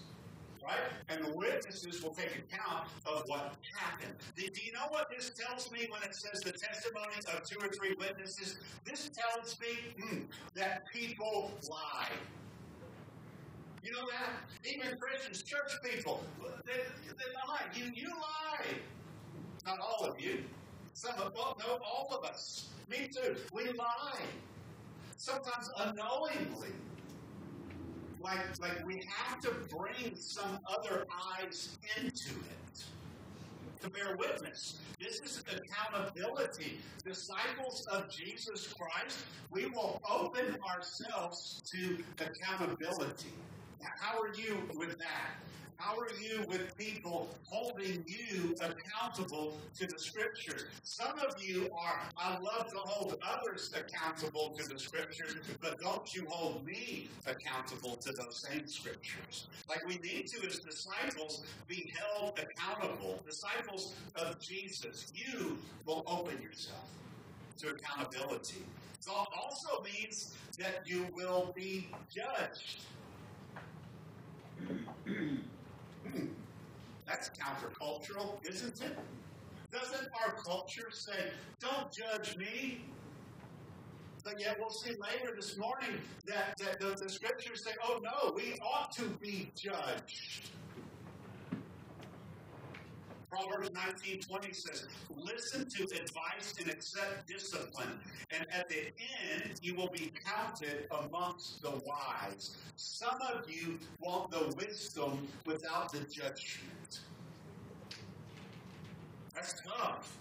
Right? 0.64 0.80
And 1.08 1.24
the 1.24 1.32
witnesses 1.32 2.02
will 2.02 2.10
take 2.10 2.32
account 2.36 2.88
of 3.06 3.22
what 3.26 3.54
happened. 3.72 4.14
Do, 4.36 4.42
do 4.48 4.60
you 4.66 4.72
know 4.72 4.86
what 4.88 5.08
this 5.08 5.30
tells 5.30 5.70
me 5.70 5.86
when 5.88 6.02
it 6.02 6.14
says 6.14 6.40
the 6.40 6.52
testimony 6.52 7.14
of 7.32 7.48
two 7.48 7.58
or 7.60 7.68
three 7.68 7.94
witnesses? 7.98 8.58
This 8.84 9.08
tells 9.10 9.56
me 9.60 9.94
hmm, 10.02 10.18
that 10.56 10.82
people 10.92 11.52
lie. 11.70 12.08
You 13.88 13.94
know 13.94 14.06
that? 14.10 14.68
Even 14.70 14.98
Christians, 14.98 15.42
church 15.42 15.72
people, 15.82 16.22
they, 16.66 16.72
they 17.06 17.32
lie. 17.48 17.62
You, 17.72 17.90
you 17.94 18.08
lie. 18.08 18.66
Not 19.64 19.78
all 19.80 20.04
of 20.04 20.20
you. 20.20 20.42
Some 20.92 21.14
of 21.14 21.32
well, 21.34 21.56
no, 21.58 21.78
all 21.82 22.14
of 22.14 22.22
us. 22.28 22.68
Me 22.90 23.08
too. 23.08 23.36
We 23.50 23.72
lie. 23.72 24.20
Sometimes 25.16 25.70
unknowingly. 25.78 26.68
Like, 28.20 28.60
like 28.60 28.84
we 28.84 29.02
have 29.08 29.40
to 29.40 29.52
bring 29.74 30.14
some 30.16 30.58
other 30.68 31.06
eyes 31.38 31.78
into 31.96 32.34
it 32.34 32.84
to 33.80 33.88
bear 33.88 34.16
witness. 34.18 34.80
This 35.00 35.20
is 35.20 35.42
accountability. 35.50 36.78
Disciples 37.06 37.86
of 37.90 38.10
Jesus 38.10 38.70
Christ, 38.74 39.20
we 39.50 39.64
will 39.66 40.02
open 40.10 40.58
ourselves 40.74 41.62
to 41.72 41.96
accountability. 42.18 43.32
How 43.82 44.20
are 44.20 44.34
you 44.34 44.58
with 44.76 44.98
that? 44.98 45.34
How 45.76 45.96
are 45.96 46.10
you 46.20 46.44
with 46.48 46.76
people 46.76 47.28
holding 47.44 48.04
you 48.04 48.56
accountable 48.60 49.56
to 49.78 49.86
the 49.86 49.96
scriptures? 49.96 50.64
Some 50.82 51.16
of 51.20 51.40
you 51.40 51.70
are, 51.72 52.00
I 52.16 52.36
love 52.38 52.66
to 52.72 52.78
hold 52.78 53.16
others 53.22 53.72
accountable 53.76 54.50
to 54.58 54.68
the 54.68 54.76
scriptures, 54.76 55.36
but 55.60 55.80
don't 55.80 56.12
you 56.12 56.26
hold 56.28 56.66
me 56.66 57.08
accountable 57.28 57.94
to 57.94 58.12
those 58.12 58.44
same 58.50 58.66
scriptures. 58.66 59.46
Like 59.68 59.86
we 59.86 59.98
need 59.98 60.26
to, 60.28 60.46
as 60.48 60.58
disciples, 60.58 61.44
be 61.68 61.92
held 61.96 62.40
accountable. 62.40 63.22
Disciples 63.24 63.94
of 64.16 64.40
Jesus, 64.40 65.12
you 65.14 65.58
will 65.86 66.02
open 66.08 66.42
yourself 66.42 66.88
to 67.58 67.68
accountability. 67.68 68.64
It 69.00 69.08
also 69.08 69.82
means 69.82 70.34
that 70.58 70.82
you 70.84 71.06
will 71.14 71.52
be 71.54 71.88
judged. 72.12 72.80
That's 77.06 77.30
countercultural, 77.30 78.38
isn't 78.48 78.82
it? 78.82 78.98
Doesn't 79.72 80.08
our 80.24 80.32
culture 80.34 80.88
say, 80.90 81.30
don't 81.60 81.92
judge 81.92 82.36
me? 82.36 82.84
But 84.24 84.40
yet 84.40 84.56
we'll 84.58 84.70
see 84.70 84.90
later 84.90 85.34
this 85.34 85.56
morning 85.56 86.00
that, 86.26 86.54
that 86.58 86.80
the, 86.80 87.02
the 87.02 87.08
scriptures 87.08 87.64
say, 87.64 87.72
oh 87.84 87.98
no, 88.02 88.32
we 88.34 88.54
ought 88.60 88.92
to 88.92 89.04
be 89.20 89.50
judged. 89.56 90.50
Proverbs 93.30 93.70
19:20 93.70 94.52
says, 94.54 94.86
"Listen 95.10 95.68
to 95.68 95.82
advice 95.84 96.54
and 96.58 96.68
accept 96.70 97.26
discipline, 97.26 98.00
and 98.30 98.46
at 98.50 98.68
the 98.68 98.92
end 99.30 99.58
you 99.62 99.74
will 99.74 99.88
be 99.88 100.12
counted 100.24 100.86
amongst 100.90 101.60
the 101.62 101.70
wise." 101.84 102.56
Some 102.76 103.20
of 103.22 103.50
you 103.50 103.78
want 104.00 104.30
the 104.30 104.48
wisdom 104.56 105.28
without 105.44 105.92
the 105.92 106.00
judgment. 106.00 107.00
That's 109.34 109.60
tough. 109.60 110.16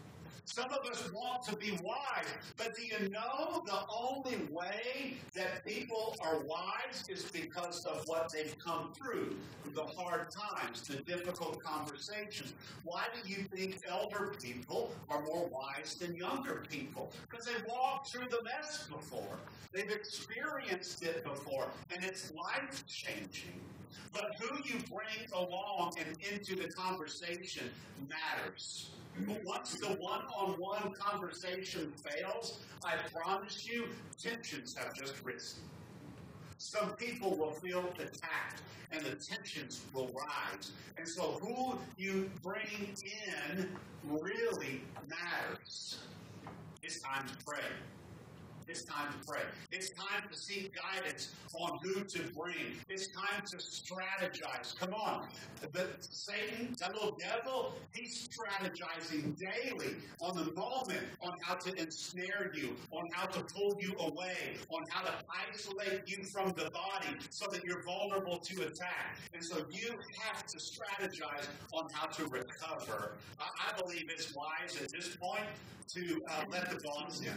Some 0.48 0.72
of 0.72 0.90
us 0.90 1.12
want 1.12 1.44
to 1.44 1.58
be 1.58 1.72
wise, 1.84 2.26
but 2.56 2.74
do 2.74 2.82
you 2.82 3.10
know 3.10 3.62
the 3.66 3.80
only 3.94 4.38
way 4.50 5.18
that 5.36 5.64
people 5.66 6.16
are 6.22 6.40
wise 6.40 7.04
is 7.10 7.26
because 7.26 7.86
of 7.86 8.08
what 8.08 8.32
they've 8.32 8.58
come 8.58 8.94
through, 8.94 9.36
the 9.76 9.84
hard 9.84 10.32
times, 10.32 10.82
the 10.88 10.96
difficult 11.04 11.62
conversations. 11.62 12.54
Why 12.86 13.04
do 13.14 13.30
you 13.30 13.44
think 13.54 13.82
elder 13.88 14.34
people 14.42 14.92
are 15.10 15.22
more 15.22 15.48
wise 15.48 15.96
than 15.96 16.16
younger 16.16 16.64
people? 16.72 17.12
Because 17.30 17.46
they've 17.46 17.66
walked 17.68 18.10
through 18.10 18.30
the 18.30 18.42
mess 18.44 18.88
before. 18.90 19.38
They've 19.78 19.92
experienced 19.92 21.04
it 21.04 21.24
before, 21.24 21.68
and 21.94 22.04
it's 22.04 22.34
life 22.34 22.84
changing. 22.88 23.62
But 24.12 24.32
who 24.40 24.58
you 24.64 24.80
bring 24.90 25.30
along 25.36 25.94
and 26.00 26.18
into 26.32 26.56
the 26.56 26.68
conversation 26.70 27.70
matters. 28.10 28.90
Once 29.46 29.76
the 29.76 29.90
one 30.00 30.24
on 30.36 30.54
one 30.54 30.94
conversation 30.94 31.92
fails, 31.92 32.58
I 32.84 32.96
promise 33.14 33.68
you, 33.68 33.90
tensions 34.20 34.76
have 34.76 34.96
just 34.96 35.24
risen. 35.24 35.62
Some 36.58 36.94
people 36.94 37.38
will 37.38 37.52
feel 37.52 37.86
attacked 38.00 38.64
and 38.92 39.06
the 39.06 39.16
tensions 39.16 39.82
will 39.94 40.08
rise. 40.08 40.72
And 40.98 41.08
so, 41.08 41.38
who 41.40 41.78
you 41.98 42.32
bring 42.42 42.96
in 43.04 43.70
really 44.10 44.82
matters. 45.08 46.00
It's 46.82 47.00
time 47.00 47.28
to 47.28 47.46
pray. 47.46 47.60
It's 48.68 48.84
time 48.84 49.14
to 49.14 49.28
pray. 49.28 49.44
It's 49.72 49.92
time 49.92 50.24
to 50.30 50.38
seek 50.38 50.76
guidance 50.76 51.34
on 51.54 51.80
who 51.82 52.04
to 52.04 52.20
bring. 52.34 52.76
It's 52.90 53.08
time 53.08 53.42
to 53.46 53.58
strategize. 53.58 54.78
Come 54.78 54.94
on. 54.94 55.28
But 55.72 56.04
Satan, 56.04 56.76
that 56.80 56.94
little 56.94 57.18
devil, 57.18 57.76
he's 57.94 58.28
strategizing 58.28 59.38
daily 59.38 59.96
on 60.20 60.36
the 60.36 60.52
moment 60.54 61.06
on 61.22 61.34
how 61.42 61.56
to 61.56 61.74
ensnare 61.82 62.52
you, 62.54 62.76
on 62.92 63.04
how 63.14 63.28
to 63.28 63.42
pull 63.42 63.78
you 63.80 63.94
away, 64.00 64.58
on 64.70 64.84
how 64.90 65.04
to 65.04 65.14
isolate 65.54 66.02
you 66.06 66.24
from 66.26 66.50
the 66.50 66.70
body 66.72 67.16
so 67.30 67.46
that 67.50 67.64
you're 67.64 67.84
vulnerable 67.84 68.38
to 68.38 68.64
attack. 68.64 69.18
And 69.34 69.44
so 69.44 69.66
you 69.72 69.94
have 70.20 70.46
to 70.46 70.58
strategize 70.58 71.48
on 71.72 71.88
how 71.94 72.08
to 72.08 72.26
recover. 72.26 73.14
I, 73.40 73.46
I 73.70 73.82
believe 73.82 74.10
it's 74.10 74.36
wise 74.36 74.82
at 74.82 74.92
this 74.92 75.16
point 75.16 75.46
to 75.88 76.22
uh, 76.30 76.44
let 76.50 76.70
the 76.70 76.82
bombs 76.84 77.22
in 77.22 77.34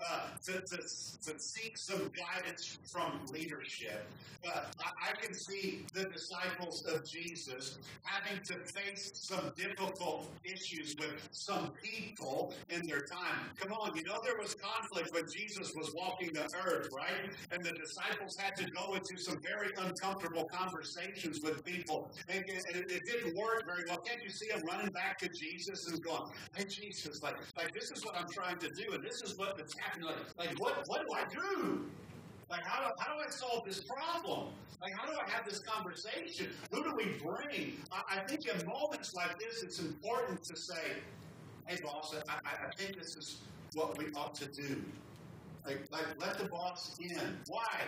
uh, 0.00 0.20
to, 0.44 0.60
to, 0.60 0.76
to 0.76 1.38
seek 1.38 1.76
some 1.76 2.10
guidance 2.16 2.78
from 2.84 3.20
leadership. 3.32 4.06
Uh, 4.46 4.60
I, 4.78 5.10
I 5.10 5.12
can 5.20 5.34
see 5.34 5.84
the 5.94 6.04
disciples 6.04 6.84
of 6.86 7.04
Jesus 7.04 7.78
having 8.04 8.40
to 8.44 8.54
face 8.72 9.10
some 9.14 9.52
difficult 9.56 10.30
issues 10.44 10.94
with 10.98 11.28
some 11.32 11.72
people 11.82 12.54
in 12.70 12.86
their 12.86 13.00
time. 13.00 13.50
Come 13.58 13.72
on, 13.72 13.96
you 13.96 14.04
know 14.04 14.20
there 14.24 14.38
was 14.40 14.54
conflict 14.54 15.12
when 15.12 15.24
Jesus 15.28 15.74
was 15.74 15.92
walking 15.94 16.32
the 16.32 16.48
earth, 16.64 16.88
right? 16.96 17.30
And 17.50 17.64
the 17.64 17.72
disciples 17.72 18.36
had 18.36 18.54
to 18.56 18.70
go 18.70 18.94
into 18.94 19.16
some 19.18 19.38
very 19.42 19.72
uncomfortable 19.78 20.44
conversations 20.44 21.40
with 21.42 21.64
people. 21.64 22.10
And 22.28 22.44
it, 22.46 22.64
it, 22.74 22.90
it 22.90 23.02
didn't 23.04 23.36
work 23.36 23.64
very 23.66 23.84
well. 23.88 23.98
Can't 23.98 24.22
you 24.22 24.30
see 24.30 24.48
them 24.48 24.62
running 24.64 24.92
back 24.92 25.18
to 25.18 25.28
Jesus 25.28 25.88
and 25.88 26.02
going, 26.02 26.30
Hey, 26.54 26.64
Jesus, 26.64 27.22
like, 27.22 27.36
like 27.56 27.74
this 27.74 27.90
is 27.90 28.04
what 28.04 28.16
I'm 28.16 28.28
trying 28.28 28.58
to 28.58 28.70
do, 28.70 28.92
and 28.92 29.02
this 29.02 29.22
is 29.22 29.36
what 29.36 29.56
the 29.56 29.64
like, 30.02 30.16
like 30.38 30.60
what, 30.60 30.82
what 30.86 31.06
do 31.06 31.14
I 31.14 31.24
do? 31.32 31.86
Like, 32.50 32.64
how 32.64 32.80
do, 32.80 32.94
how 32.98 33.14
do 33.14 33.20
I 33.26 33.30
solve 33.30 33.64
this 33.66 33.84
problem? 33.84 34.48
Like, 34.80 34.92
how 34.96 35.06
do 35.06 35.18
I 35.18 35.28
have 35.30 35.44
this 35.44 35.58
conversation? 35.58 36.48
Who 36.72 36.82
do 36.82 36.94
we 36.94 37.18
bring? 37.22 37.76
I, 37.92 38.18
I 38.18 38.24
think 38.26 38.46
in 38.46 38.66
moments 38.66 39.14
like 39.14 39.38
this, 39.38 39.62
it's 39.62 39.80
important 39.80 40.42
to 40.44 40.56
say, 40.56 40.94
hey, 41.66 41.78
boss, 41.82 42.14
I, 42.28 42.34
I 42.44 42.74
think 42.76 42.98
this 42.98 43.16
is 43.16 43.38
what 43.74 43.98
we 43.98 44.06
ought 44.12 44.34
to 44.36 44.46
do. 44.46 44.82
Like, 45.66 45.80
like, 45.90 46.06
let 46.18 46.38
the 46.38 46.48
boss 46.48 46.96
in. 47.00 47.36
Why? 47.48 47.82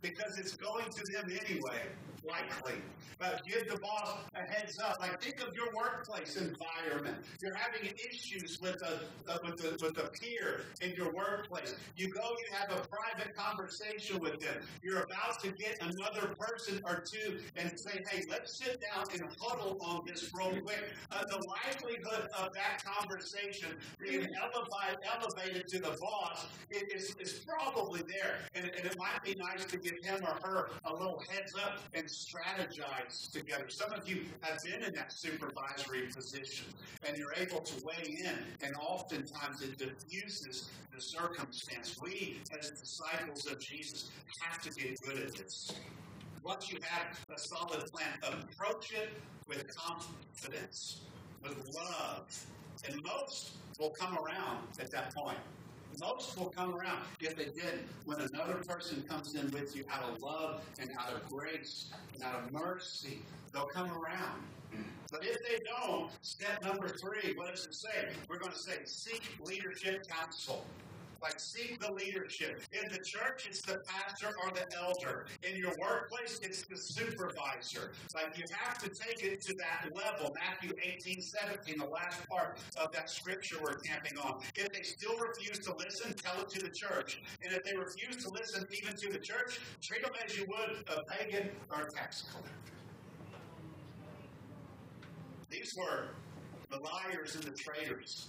Because 0.00 0.38
it's 0.38 0.56
going 0.56 0.86
to 0.86 1.12
them 1.12 1.38
anyway 1.44 1.82
likely. 2.24 2.80
But 3.18 3.42
give 3.46 3.68
the 3.68 3.78
boss 3.78 4.16
a 4.34 4.50
heads 4.50 4.78
up. 4.78 4.98
Like 5.00 5.20
think 5.20 5.40
of 5.40 5.54
your 5.54 5.66
workplace 5.74 6.36
environment. 6.36 7.16
You're 7.42 7.54
having 7.54 7.90
issues 8.08 8.60
with 8.60 8.80
a 8.82 9.00
uh, 9.30 9.38
with 9.44 9.64
a 9.64 9.76
with 9.84 9.98
a 9.98 10.08
peer 10.10 10.62
in 10.80 10.92
your 10.92 11.12
workplace. 11.12 11.74
You 11.96 12.12
go, 12.12 12.22
you 12.22 12.56
have 12.56 12.70
a 12.70 12.86
private 12.86 13.34
conversation 13.34 14.20
with 14.20 14.38
them. 14.38 14.56
You're 14.82 15.02
about 15.02 15.40
to 15.42 15.50
get 15.52 15.78
another 15.80 16.34
person 16.38 16.80
or 16.84 17.02
two 17.04 17.38
and 17.56 17.72
say, 17.78 18.00
"Hey, 18.08 18.22
let's 18.30 18.56
sit 18.56 18.80
down 18.80 19.06
and 19.12 19.22
huddle 19.40 19.78
on 19.80 20.02
this 20.06 20.30
real 20.32 20.60
quick." 20.62 20.84
Uh, 21.10 21.24
the 21.28 21.44
likelihood 21.66 22.28
of 22.38 22.52
that 22.54 22.82
conversation 22.84 23.70
being 24.00 24.26
elevated, 24.40 24.98
elevated 25.12 25.68
to 25.68 25.78
the 25.78 25.96
boss 26.00 26.46
is, 26.70 27.16
is 27.18 27.40
probably 27.46 28.02
there, 28.06 28.36
and, 28.54 28.64
and 28.64 28.86
it 28.86 28.96
might 28.98 29.22
be 29.24 29.34
nice 29.34 29.64
to 29.64 29.76
give 29.78 29.94
him 30.04 30.20
or 30.22 30.48
her 30.48 30.70
a 30.84 30.92
little 30.92 31.22
heads 31.30 31.52
up 31.56 31.78
and 31.94 32.07
strategize 32.08 33.30
together. 33.30 33.68
Some 33.68 33.92
of 33.92 34.08
you 34.08 34.22
have 34.40 34.58
been 34.64 34.82
in 34.82 34.94
that 34.94 35.12
supervisory 35.12 36.06
position 36.14 36.66
and 37.06 37.16
you're 37.16 37.34
able 37.34 37.60
to 37.60 37.84
weigh 37.84 38.18
in, 38.24 38.34
and 38.62 38.74
oftentimes 38.76 39.62
it 39.62 39.78
diffuses 39.78 40.70
the 40.94 41.00
circumstance. 41.00 41.96
We, 42.02 42.40
as 42.58 42.70
disciples 42.70 43.46
of 43.46 43.60
Jesus, 43.60 44.10
have 44.42 44.60
to 44.62 44.70
get 44.70 45.00
good 45.02 45.18
at 45.18 45.34
this. 45.34 45.72
Once 46.44 46.72
you 46.72 46.78
have 46.82 47.18
a 47.34 47.38
solid 47.38 47.90
plan, 47.92 48.08
approach 48.22 48.92
it 48.92 49.10
with 49.46 49.64
confidence, 49.76 51.02
with 51.42 51.56
love, 51.74 52.26
and 52.88 53.00
most 53.02 53.52
will 53.78 53.90
come 53.90 54.16
around 54.18 54.66
at 54.80 54.90
that 54.90 55.14
point. 55.14 55.38
Most 56.00 56.38
will 56.38 56.50
come 56.50 56.74
around. 56.74 57.02
If 57.20 57.36
they 57.36 57.46
didn't, 57.46 57.88
when 58.04 58.20
another 58.20 58.62
person 58.66 59.02
comes 59.08 59.34
in 59.34 59.50
with 59.50 59.74
you 59.74 59.84
out 59.90 60.04
of 60.04 60.22
love 60.22 60.62
and 60.78 60.90
out 60.98 61.12
of 61.12 61.28
grace 61.28 61.86
and 62.14 62.22
out 62.22 62.44
of 62.44 62.52
mercy, 62.52 63.20
they'll 63.52 63.66
come 63.66 63.90
around. 63.90 64.42
But 65.10 65.24
if 65.24 65.38
they 65.48 65.58
don't, 65.64 66.10
step 66.22 66.62
number 66.62 66.88
three, 66.88 67.34
what 67.34 67.50
does 67.54 67.66
it 67.66 67.74
say? 67.74 68.10
We're 68.28 68.38
going 68.38 68.52
to 68.52 68.58
say 68.58 68.74
seek 68.84 69.22
leadership 69.42 70.06
counsel. 70.06 70.64
Like, 71.20 71.40
seek 71.40 71.80
the 71.80 71.92
leadership. 71.92 72.62
In 72.72 72.88
the 72.92 72.98
church, 72.98 73.46
it's 73.48 73.62
the 73.62 73.80
pastor 73.86 74.28
or 74.44 74.52
the 74.52 74.66
elder. 74.76 75.26
In 75.42 75.56
your 75.56 75.72
workplace, 75.80 76.38
it's 76.42 76.62
the 76.62 76.76
supervisor. 76.76 77.90
Like, 78.14 78.38
you 78.38 78.44
have 78.56 78.78
to 78.78 78.88
take 78.88 79.24
it 79.24 79.40
to 79.42 79.54
that 79.54 79.90
level. 79.96 80.32
Matthew 80.34 80.72
18, 80.80 81.20
17, 81.20 81.78
the 81.78 81.86
last 81.86 82.26
part 82.28 82.58
of 82.80 82.92
that 82.92 83.10
scripture 83.10 83.56
we're 83.60 83.78
camping 83.78 84.16
on. 84.18 84.40
If 84.54 84.72
they 84.72 84.82
still 84.82 85.18
refuse 85.18 85.58
to 85.66 85.74
listen, 85.74 86.14
tell 86.14 86.40
it 86.40 86.50
to 86.50 86.60
the 86.60 86.70
church. 86.70 87.20
And 87.42 87.52
if 87.52 87.64
they 87.64 87.76
refuse 87.76 88.22
to 88.24 88.30
listen 88.30 88.64
even 88.70 88.96
to 88.96 89.12
the 89.12 89.18
church, 89.18 89.58
treat 89.82 90.02
them 90.02 90.12
as 90.24 90.38
you 90.38 90.46
would 90.46 90.84
a 90.88 91.02
pagan 91.02 91.50
or 91.70 91.82
a 91.82 91.90
tax 91.90 92.26
collector. 92.30 92.52
These 95.50 95.74
were 95.76 96.10
the 96.70 96.78
liars 96.78 97.34
and 97.34 97.42
the 97.42 97.50
traitors. 97.50 98.28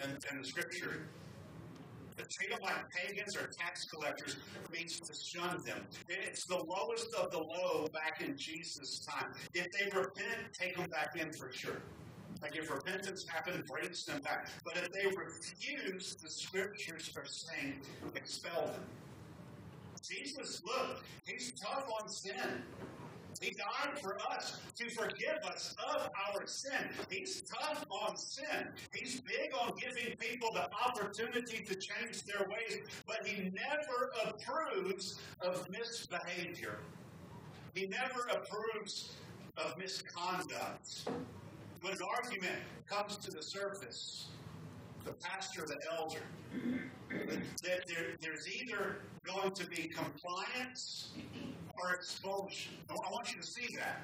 And, 0.00 0.12
and 0.30 0.42
the 0.42 0.46
scripture 0.46 1.06
To 2.16 2.24
treat 2.24 2.50
them 2.50 2.60
like 2.62 2.88
pagans 2.90 3.36
or 3.36 3.48
tax 3.48 3.84
collectors 3.86 4.36
means 4.72 5.00
to 5.00 5.12
shun 5.14 5.62
them. 5.64 5.80
It's 6.08 6.46
the 6.46 6.56
lowest 6.56 7.12
of 7.14 7.30
the 7.32 7.38
low 7.38 7.88
back 7.92 8.22
in 8.22 8.36
Jesus' 8.36 9.04
time. 9.04 9.32
If 9.52 9.66
they 9.72 9.86
repent, 9.86 10.52
take 10.52 10.76
them 10.76 10.88
back 10.90 11.16
in 11.16 11.32
for 11.32 11.50
sure. 11.52 11.82
Like 12.40 12.56
if 12.56 12.70
repentance 12.70 13.26
happens, 13.26 13.68
brings 13.68 14.04
them 14.04 14.20
back. 14.20 14.48
But 14.64 14.76
if 14.76 14.92
they 14.92 15.06
refuse, 15.06 16.14
the 16.16 16.30
scriptures 16.30 17.10
are 17.16 17.24
saying, 17.26 17.80
expel 18.14 18.66
them. 18.66 18.82
Jesus, 20.02 20.62
look, 20.66 21.02
he's 21.24 21.52
tough 21.52 21.86
on 22.00 22.08
sin. 22.08 22.62
He 23.40 23.50
died 23.50 23.98
for 24.00 24.16
us 24.32 24.58
to 24.76 24.90
forgive 24.90 25.38
us 25.46 25.74
of 25.94 26.08
our 26.26 26.46
sin. 26.46 26.88
He's 27.10 27.42
tough 27.42 27.84
on 27.90 28.16
sin. 28.16 28.68
He's 28.92 29.20
big 29.20 29.52
on 29.60 29.72
giving 29.76 30.16
people 30.16 30.50
the 30.52 30.68
opportunity 30.86 31.64
to 31.64 31.74
change 31.74 32.22
their 32.24 32.46
ways, 32.48 32.80
but 33.06 33.26
he 33.26 33.50
never 33.50 34.12
approves 34.24 35.20
of 35.40 35.68
misbehavior. 35.70 36.78
He 37.74 37.86
never 37.86 38.28
approves 38.32 39.12
of 39.56 39.76
misconduct. 39.78 41.08
When 41.80 41.92
an 41.92 41.98
argument 42.16 42.60
comes 42.86 43.16
to 43.18 43.30
the 43.30 43.42
surface, 43.42 44.28
the 45.04 45.12
pastor, 45.12 45.66
the 45.66 45.76
elder, 45.98 46.22
that 47.62 47.86
there, 47.86 48.16
there's 48.20 48.48
either 48.48 49.00
going 49.24 49.52
to 49.52 49.66
be 49.66 49.88
compliance 49.88 51.12
or 51.80 51.94
expulsion. 51.94 52.72
I 52.90 53.10
want 53.10 53.30
you 53.32 53.40
to 53.40 53.46
see 53.46 53.68
that. 53.76 54.02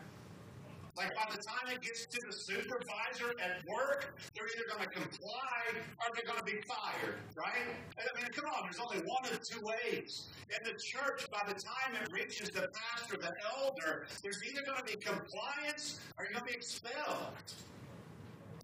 Like 0.97 1.15
by 1.15 1.25
the 1.31 1.39
time 1.39 1.73
it 1.73 1.81
gets 1.81 2.05
to 2.07 2.19
the 2.27 2.33
supervisor 2.33 3.31
at 3.41 3.63
work, 3.69 4.19
they're 4.35 4.45
either 4.45 4.67
going 4.69 4.85
to 4.85 4.91
comply 4.91 5.63
or 5.73 6.07
they're 6.15 6.27
going 6.27 6.39
to 6.39 6.45
be 6.45 6.61
fired, 6.67 7.17
right? 7.37 7.73
I 7.97 8.21
mean, 8.21 8.27
come 8.33 8.45
on, 8.51 8.65
there's 8.65 8.81
only 8.81 8.99
one 9.07 9.25
of 9.25 9.41
two 9.41 9.61
ways. 9.63 10.29
In 10.51 10.61
the 10.65 10.77
church, 10.93 11.27
by 11.31 11.41
the 11.47 11.55
time 11.55 11.95
it 11.95 12.09
reaches 12.13 12.51
the 12.51 12.67
pastor, 12.69 13.17
the 13.17 13.33
elder, 13.57 14.07
there's 14.23 14.41
either 14.45 14.63
going 14.67 14.79
to 14.79 14.85
be 14.85 14.97
compliance 15.01 16.01
or 16.19 16.25
you're 16.25 16.33
going 16.33 16.45
to 16.47 16.53
be 16.53 16.57
expelled. 16.57 17.33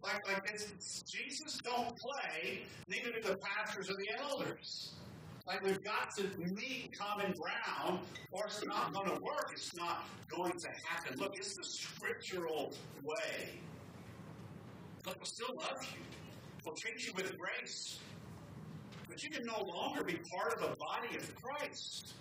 Like, 0.02 0.26
like 0.28 0.44
Jesus 0.52 1.58
don't 1.64 1.96
play, 1.96 2.62
neither 2.88 3.12
do 3.12 3.28
the 3.28 3.36
pastors 3.38 3.88
or 3.88 3.94
the 3.94 4.10
elders. 4.20 4.92
Like 5.46 5.62
we've 5.62 5.82
got 5.84 6.14
to 6.16 6.24
meet 6.38 6.98
common 6.98 7.32
ground, 7.32 8.00
or 8.32 8.46
it's 8.46 8.64
not 8.64 8.92
going 8.92 9.06
to 9.06 9.22
work. 9.22 9.50
It's 9.52 9.76
not 9.76 10.04
going 10.28 10.52
to 10.52 10.68
happen. 10.88 11.18
Look, 11.18 11.36
it's 11.36 11.54
the 11.56 11.62
scriptural 11.62 12.72
way. 13.04 13.60
But 15.04 15.16
we'll 15.18 15.26
still 15.26 15.54
love 15.56 15.82
you. 15.82 16.00
We'll 16.64 16.74
treat 16.74 17.06
you 17.06 17.12
with 17.14 17.38
grace. 17.38 18.00
But 19.08 19.22
you 19.22 19.30
can 19.30 19.46
no 19.46 19.62
longer 19.62 20.02
be 20.02 20.18
part 20.34 20.54
of 20.54 20.60
the 20.60 20.76
body 20.76 21.16
of 21.16 21.32
Christ. 21.36 22.14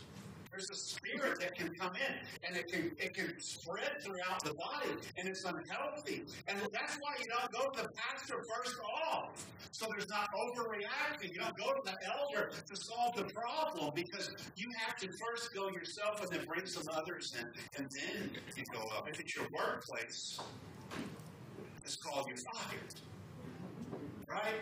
There's 0.55 0.69
a 0.69 0.75
spirit 0.75 1.37
that 1.41 1.53
can 1.53 1.73
come 1.75 1.91
in 1.95 2.47
and 2.47 2.55
it 2.55 2.71
can 2.71 2.91
it 2.97 3.13
can 3.13 3.37
spread 3.41 4.01
throughout 4.01 4.41
the 4.41 4.53
body 4.53 4.95
and 5.17 5.27
it's 5.27 5.43
unhealthy. 5.43 6.23
And 6.47 6.57
that's 6.71 6.95
why 7.01 7.15
you 7.19 7.25
don't 7.27 7.51
go 7.51 7.69
to 7.71 7.83
the 7.83 7.89
pastor 7.89 8.41
first 8.55 8.77
off. 9.05 9.45
So 9.71 9.87
there's 9.89 10.07
not 10.07 10.29
overreacting. 10.31 11.33
You 11.33 11.39
don't 11.41 11.57
go 11.57 11.73
to 11.73 11.81
the 11.83 11.97
elder 12.07 12.51
to 12.51 12.75
solve 12.75 13.17
the 13.17 13.25
problem 13.25 13.91
because 13.93 14.31
you 14.55 14.69
have 14.77 14.95
to 14.99 15.09
first 15.17 15.53
go 15.53 15.69
yourself 15.69 16.21
and 16.21 16.31
then 16.31 16.45
bring 16.45 16.65
some 16.65 16.87
others 16.93 17.35
in 17.37 17.47
and 17.77 17.91
then 17.91 18.29
you 18.55 18.63
go 18.71 18.79
up. 18.97 19.09
If 19.09 19.19
it's 19.19 19.35
your 19.35 19.47
workplace, 19.51 20.39
it's 21.83 21.97
called 21.97 22.27
you're 22.29 22.37
fired. 22.37 22.93
Right? 24.29 24.61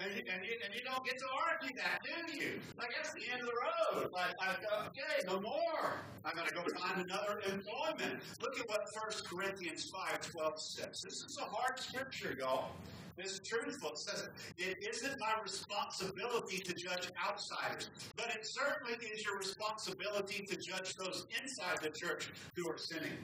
And 0.00 0.14
you, 0.14 0.22
and, 0.32 0.44
you, 0.46 0.54
and 0.64 0.72
you 0.74 0.80
don't 0.84 1.04
get 1.04 1.18
to 1.18 1.26
argue 1.50 1.74
that, 1.74 1.98
do 2.06 2.38
you? 2.38 2.60
Like, 2.78 2.90
that's 2.94 3.12
the 3.14 3.22
end 3.32 3.42
of 3.42 3.48
the 3.48 3.58
road. 3.58 4.10
Like, 4.12 4.38
like 4.38 4.58
okay, 4.86 5.26
no 5.26 5.40
more. 5.40 5.98
I'm 6.24 6.36
going 6.36 6.46
to 6.46 6.54
go 6.54 6.62
find 6.78 7.02
another 7.02 7.40
employment. 7.44 8.22
Look 8.40 8.60
at 8.60 8.68
what 8.68 8.86
1 8.94 9.12
Corinthians 9.26 9.90
5.12 9.90 10.58
says. 10.58 11.02
This 11.02 11.24
is 11.24 11.38
a 11.38 11.50
hard 11.50 11.80
scripture, 11.80 12.36
y'all. 12.38 12.70
It's 13.18 13.40
truthful. 13.40 13.90
It 13.90 13.98
says, 13.98 14.28
it 14.56 14.76
isn't 14.88 15.18
my 15.18 15.34
responsibility 15.42 16.58
to 16.58 16.72
judge 16.74 17.10
outsiders, 17.26 17.90
but 18.16 18.26
it 18.26 18.46
certainly 18.46 18.94
is 19.12 19.24
your 19.24 19.36
responsibility 19.38 20.46
to 20.46 20.56
judge 20.56 20.94
those 20.94 21.26
inside 21.42 21.78
the 21.82 21.90
church 21.90 22.30
who 22.54 22.70
are 22.70 22.78
sinning. 22.78 23.18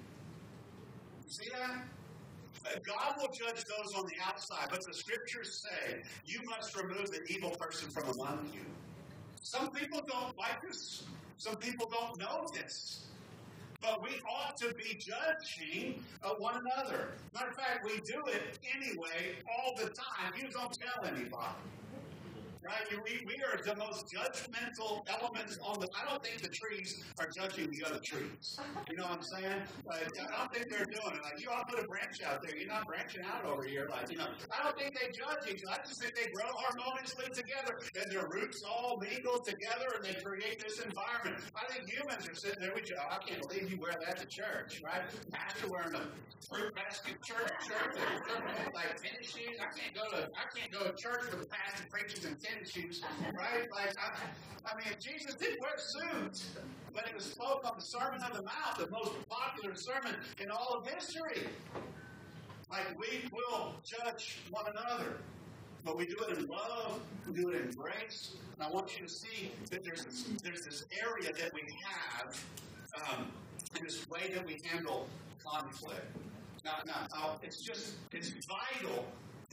You 1.24 1.30
see 1.30 1.50
that? 1.52 1.84
God 2.64 3.14
will 3.18 3.28
judge 3.28 3.64
those 3.64 3.94
on 3.94 4.06
the 4.06 4.14
outside, 4.24 4.68
but 4.70 4.84
the 4.86 4.94
scriptures 4.94 5.64
say 5.66 6.02
you 6.24 6.40
must 6.48 6.76
remove 6.76 7.10
the 7.10 7.20
evil 7.28 7.50
person 7.50 7.90
from 7.90 8.08
among 8.08 8.50
you. 8.52 8.64
Some 9.42 9.70
people 9.70 10.00
don't 10.06 10.36
like 10.38 10.62
this. 10.62 11.04
Some 11.36 11.56
people 11.56 11.90
don't 11.90 12.18
know 12.18 12.46
this. 12.54 13.06
But 13.82 14.02
we 14.02 14.12
ought 14.26 14.56
to 14.58 14.72
be 14.74 14.94
judging 14.94 16.02
one 16.38 16.54
another. 16.56 17.10
Matter 17.34 17.50
of 17.50 17.56
fact, 17.56 17.84
we 17.84 18.00
do 18.00 18.24
it 18.28 18.58
anyway 18.74 19.36
all 19.46 19.74
the 19.76 19.90
time. 19.90 20.32
You 20.40 20.48
don't 20.48 20.72
tell 20.72 21.04
anybody 21.04 21.58
right? 22.64 22.86
We, 23.04 23.24
we 23.26 23.36
are 23.44 23.60
the 23.60 23.76
most 23.76 24.08
judgmental 24.08 25.04
elements 25.08 25.58
on 25.62 25.80
the. 25.80 25.88
I 25.92 26.08
don't 26.08 26.22
think 26.24 26.40
the 26.40 26.48
trees 26.48 27.04
are 27.20 27.28
judging 27.28 27.70
the 27.70 27.84
other 27.86 28.00
trees. 28.00 28.58
You 28.88 28.96
know 28.96 29.04
what 29.04 29.18
I'm 29.18 29.22
saying? 29.22 29.60
I 29.90 29.98
don't 30.08 30.52
think 30.52 30.70
they're 30.70 30.88
doing 30.88 31.14
it. 31.14 31.22
Like, 31.22 31.40
you 31.40 31.50
all 31.50 31.64
put 31.68 31.82
a 31.82 31.86
branch 31.86 32.22
out 32.24 32.42
there. 32.42 32.56
You're 32.56 32.68
not 32.68 32.86
branching 32.86 33.22
out 33.24 33.44
over 33.44 33.64
here. 33.64 33.88
Like, 33.90 34.10
you 34.10 34.18
know, 34.18 34.28
I 34.50 34.62
don't 34.62 34.76
think 34.78 34.96
they 34.96 35.12
judge 35.12 35.44
each 35.50 35.62
other. 35.68 35.80
I 35.80 35.86
just 35.86 36.00
think 36.00 36.14
they 36.14 36.30
grow 36.32 36.48
harmoniously 36.48 37.26
together 37.34 37.76
and 38.00 38.10
their 38.10 38.28
roots 38.28 38.62
all 38.62 38.98
mingle 39.00 39.40
together 39.40 39.96
and 39.96 40.04
they 40.04 40.16
create 40.22 40.62
this 40.62 40.80
environment. 40.80 41.42
I 41.56 41.66
think 41.72 41.90
humans 41.90 42.28
are 42.28 42.34
sitting 42.34 42.60
there 42.60 42.72
you. 42.74 42.96
I 42.96 43.18
can't 43.26 43.40
believe 43.42 43.70
you 43.70 43.78
wear 43.80 43.94
that 44.06 44.18
to 44.18 44.26
church, 44.26 44.80
right? 44.84 45.02
Pastor 45.32 45.68
wearing 45.68 45.94
a 45.94 46.04
fruit 46.48 46.74
basket 46.74 47.16
church 47.24 47.50
church, 47.64 47.96
like 48.74 48.96
tennis 49.00 49.26
shoes. 49.26 49.56
I 49.60 49.68
can't 49.72 49.94
go 49.94 50.04
to 50.16 50.28
I 50.36 50.44
can't 50.54 50.70
go 50.72 50.84
to 50.84 50.94
church 50.96 51.32
with 51.32 51.42
a 51.42 51.48
pastor 51.48 51.84
preaches 51.90 52.24
in 52.24 52.36
tennis 52.36 52.53
shoes, 52.64 53.02
right? 53.36 53.66
Like, 53.72 53.94
I, 53.98 54.70
I 54.70 54.76
mean, 54.76 54.94
Jesus 55.00 55.34
didn't 55.34 55.60
wear 55.60 55.76
suits 55.76 56.50
when 56.92 57.04
it 57.04 57.14
was 57.14 57.24
spoke 57.24 57.62
on 57.64 57.72
the 57.76 57.84
Sermon 57.84 58.22
on 58.22 58.32
the 58.32 58.42
Mount, 58.42 58.78
the 58.78 58.90
most 58.90 59.12
popular 59.28 59.74
sermon 59.74 60.14
in 60.40 60.50
all 60.50 60.78
of 60.78 60.86
history. 60.86 61.48
Like, 62.70 62.98
we 62.98 63.28
will 63.32 63.74
judge 63.84 64.38
one 64.50 64.64
another. 64.70 65.18
But 65.84 65.98
we 65.98 66.06
do 66.06 66.16
it 66.28 66.38
in 66.38 66.46
love, 66.46 66.98
we 67.26 67.34
do 67.34 67.50
it 67.50 67.60
in 67.60 67.70
grace. 67.72 68.36
And 68.54 68.66
I 68.66 68.70
want 68.70 68.98
you 68.98 69.06
to 69.06 69.12
see 69.12 69.52
that 69.70 69.84
there's 69.84 70.04
this, 70.04 70.24
there's 70.42 70.64
this 70.64 70.84
area 71.02 71.30
that 71.38 71.52
we 71.52 71.60
have 71.84 72.44
um, 73.10 73.26
in 73.76 73.84
this 73.84 74.08
way 74.08 74.30
that 74.34 74.46
we 74.46 74.58
handle 74.64 75.06
conflict. 75.44 76.16
Now, 76.64 76.76
now, 76.86 77.36
it's 77.42 77.62
just, 77.62 77.96
it's 78.12 78.32
vital 78.46 79.04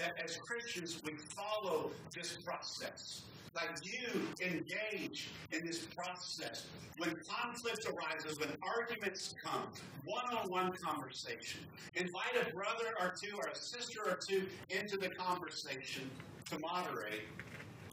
that 0.02 0.16
as 0.24 0.38
Christians 0.38 1.00
we 1.06 1.14
follow 1.36 1.92
this 2.14 2.38
process. 2.44 3.22
Like 3.54 3.70
you 3.84 4.22
engage 4.42 5.30
in 5.52 5.66
this 5.66 5.86
process. 5.96 6.66
When 6.98 7.16
conflict 7.28 7.86
arises, 7.86 8.40
when 8.40 8.50
arguments 8.64 9.36
come, 9.44 9.64
one 10.06 10.24
on 10.34 10.50
one 10.50 10.72
conversation. 10.74 11.62
Invite 11.96 12.48
a 12.48 12.54
brother 12.54 12.96
or 13.00 13.14
two 13.22 13.36
or 13.36 13.50
a 13.50 13.56
sister 13.56 14.00
or 14.06 14.18
two 14.26 14.48
into 14.70 14.98
the 14.98 15.10
conversation 15.10 16.10
to 16.50 16.60
moderate. 16.60 17.24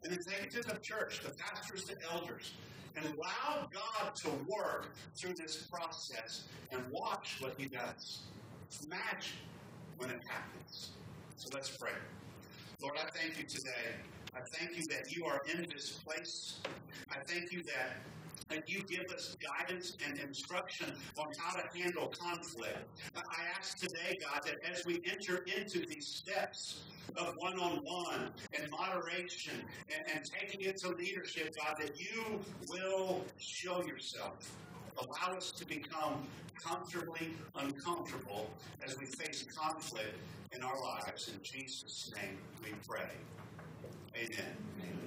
And 0.05 0.13
then 0.13 0.21
take 0.21 0.47
it 0.47 0.51
to 0.53 0.63
the 0.63 0.79
church, 0.79 1.21
the 1.25 1.31
pastors, 1.31 1.85
the 1.85 1.97
elders, 2.13 2.53
and 2.97 3.05
allow 3.07 3.69
God 3.73 4.15
to 4.23 4.31
work 4.47 4.95
through 5.17 5.35
this 5.35 5.67
process 5.71 6.45
and 6.71 6.83
watch 6.91 7.39
what 7.41 7.55
He 7.59 7.67
does. 7.67 8.21
Imagine 8.87 9.39
when 9.97 10.11
it 10.11 10.21
happens. 10.29 10.93
So 11.39 11.49
let's 11.55 11.71
pray. 11.71 11.93
Lord, 12.83 12.97
I 12.99 13.09
thank 13.17 13.39
you 13.39 13.45
today. 13.45 13.95
I 14.35 14.41
thank 14.57 14.77
you 14.77 14.85
that 14.89 15.15
you 15.15 15.25
are 15.25 15.41
in 15.55 15.67
this 15.73 15.91
place. 16.05 16.59
I 17.09 17.19
thank 17.29 17.53
you 17.53 17.63
that 17.63 17.97
that 18.49 18.69
you 18.69 18.83
give 18.83 19.05
us 19.15 19.37
guidance 19.37 19.97
and 20.05 20.19
instruction 20.19 20.93
on 21.19 21.27
how 21.39 21.61
to 21.61 21.79
handle 21.79 22.09
conflict. 22.09 22.79
I 23.15 23.21
ask 23.57 23.79
today, 23.79 24.19
God, 24.21 24.41
that 24.47 24.57
as 24.69 24.85
we 24.85 25.01
enter 25.05 25.45
into 25.57 25.87
these 25.87 26.09
steps 26.09 26.81
of 27.17 27.35
one 27.37 27.61
on 27.61 27.85
one 27.85 28.31
and 28.59 28.71
moderation 28.71 29.63
and, 29.95 30.17
and 30.17 30.25
taking 30.25 30.63
it 30.63 30.79
to 30.79 30.89
leadership, 30.89 31.55
God, 31.63 31.77
that 31.79 32.01
you 32.01 32.41
will 32.71 33.25
show 33.39 33.85
yourself. 33.85 34.51
Allow 35.01 35.37
us 35.37 35.53
to 35.53 35.65
become 35.65 36.27
comfortably 36.61 37.31
uncomfortable 37.55 38.51
as 38.85 38.99
we 38.99 39.07
face 39.07 39.45
conflict 39.45 40.17
in 40.53 40.63
our 40.63 40.81
lives. 40.81 41.29
In 41.29 41.41
Jesus' 41.43 42.11
name 42.17 42.39
we 42.65 42.71
pray. 42.87 43.11
Amen. 44.17 44.98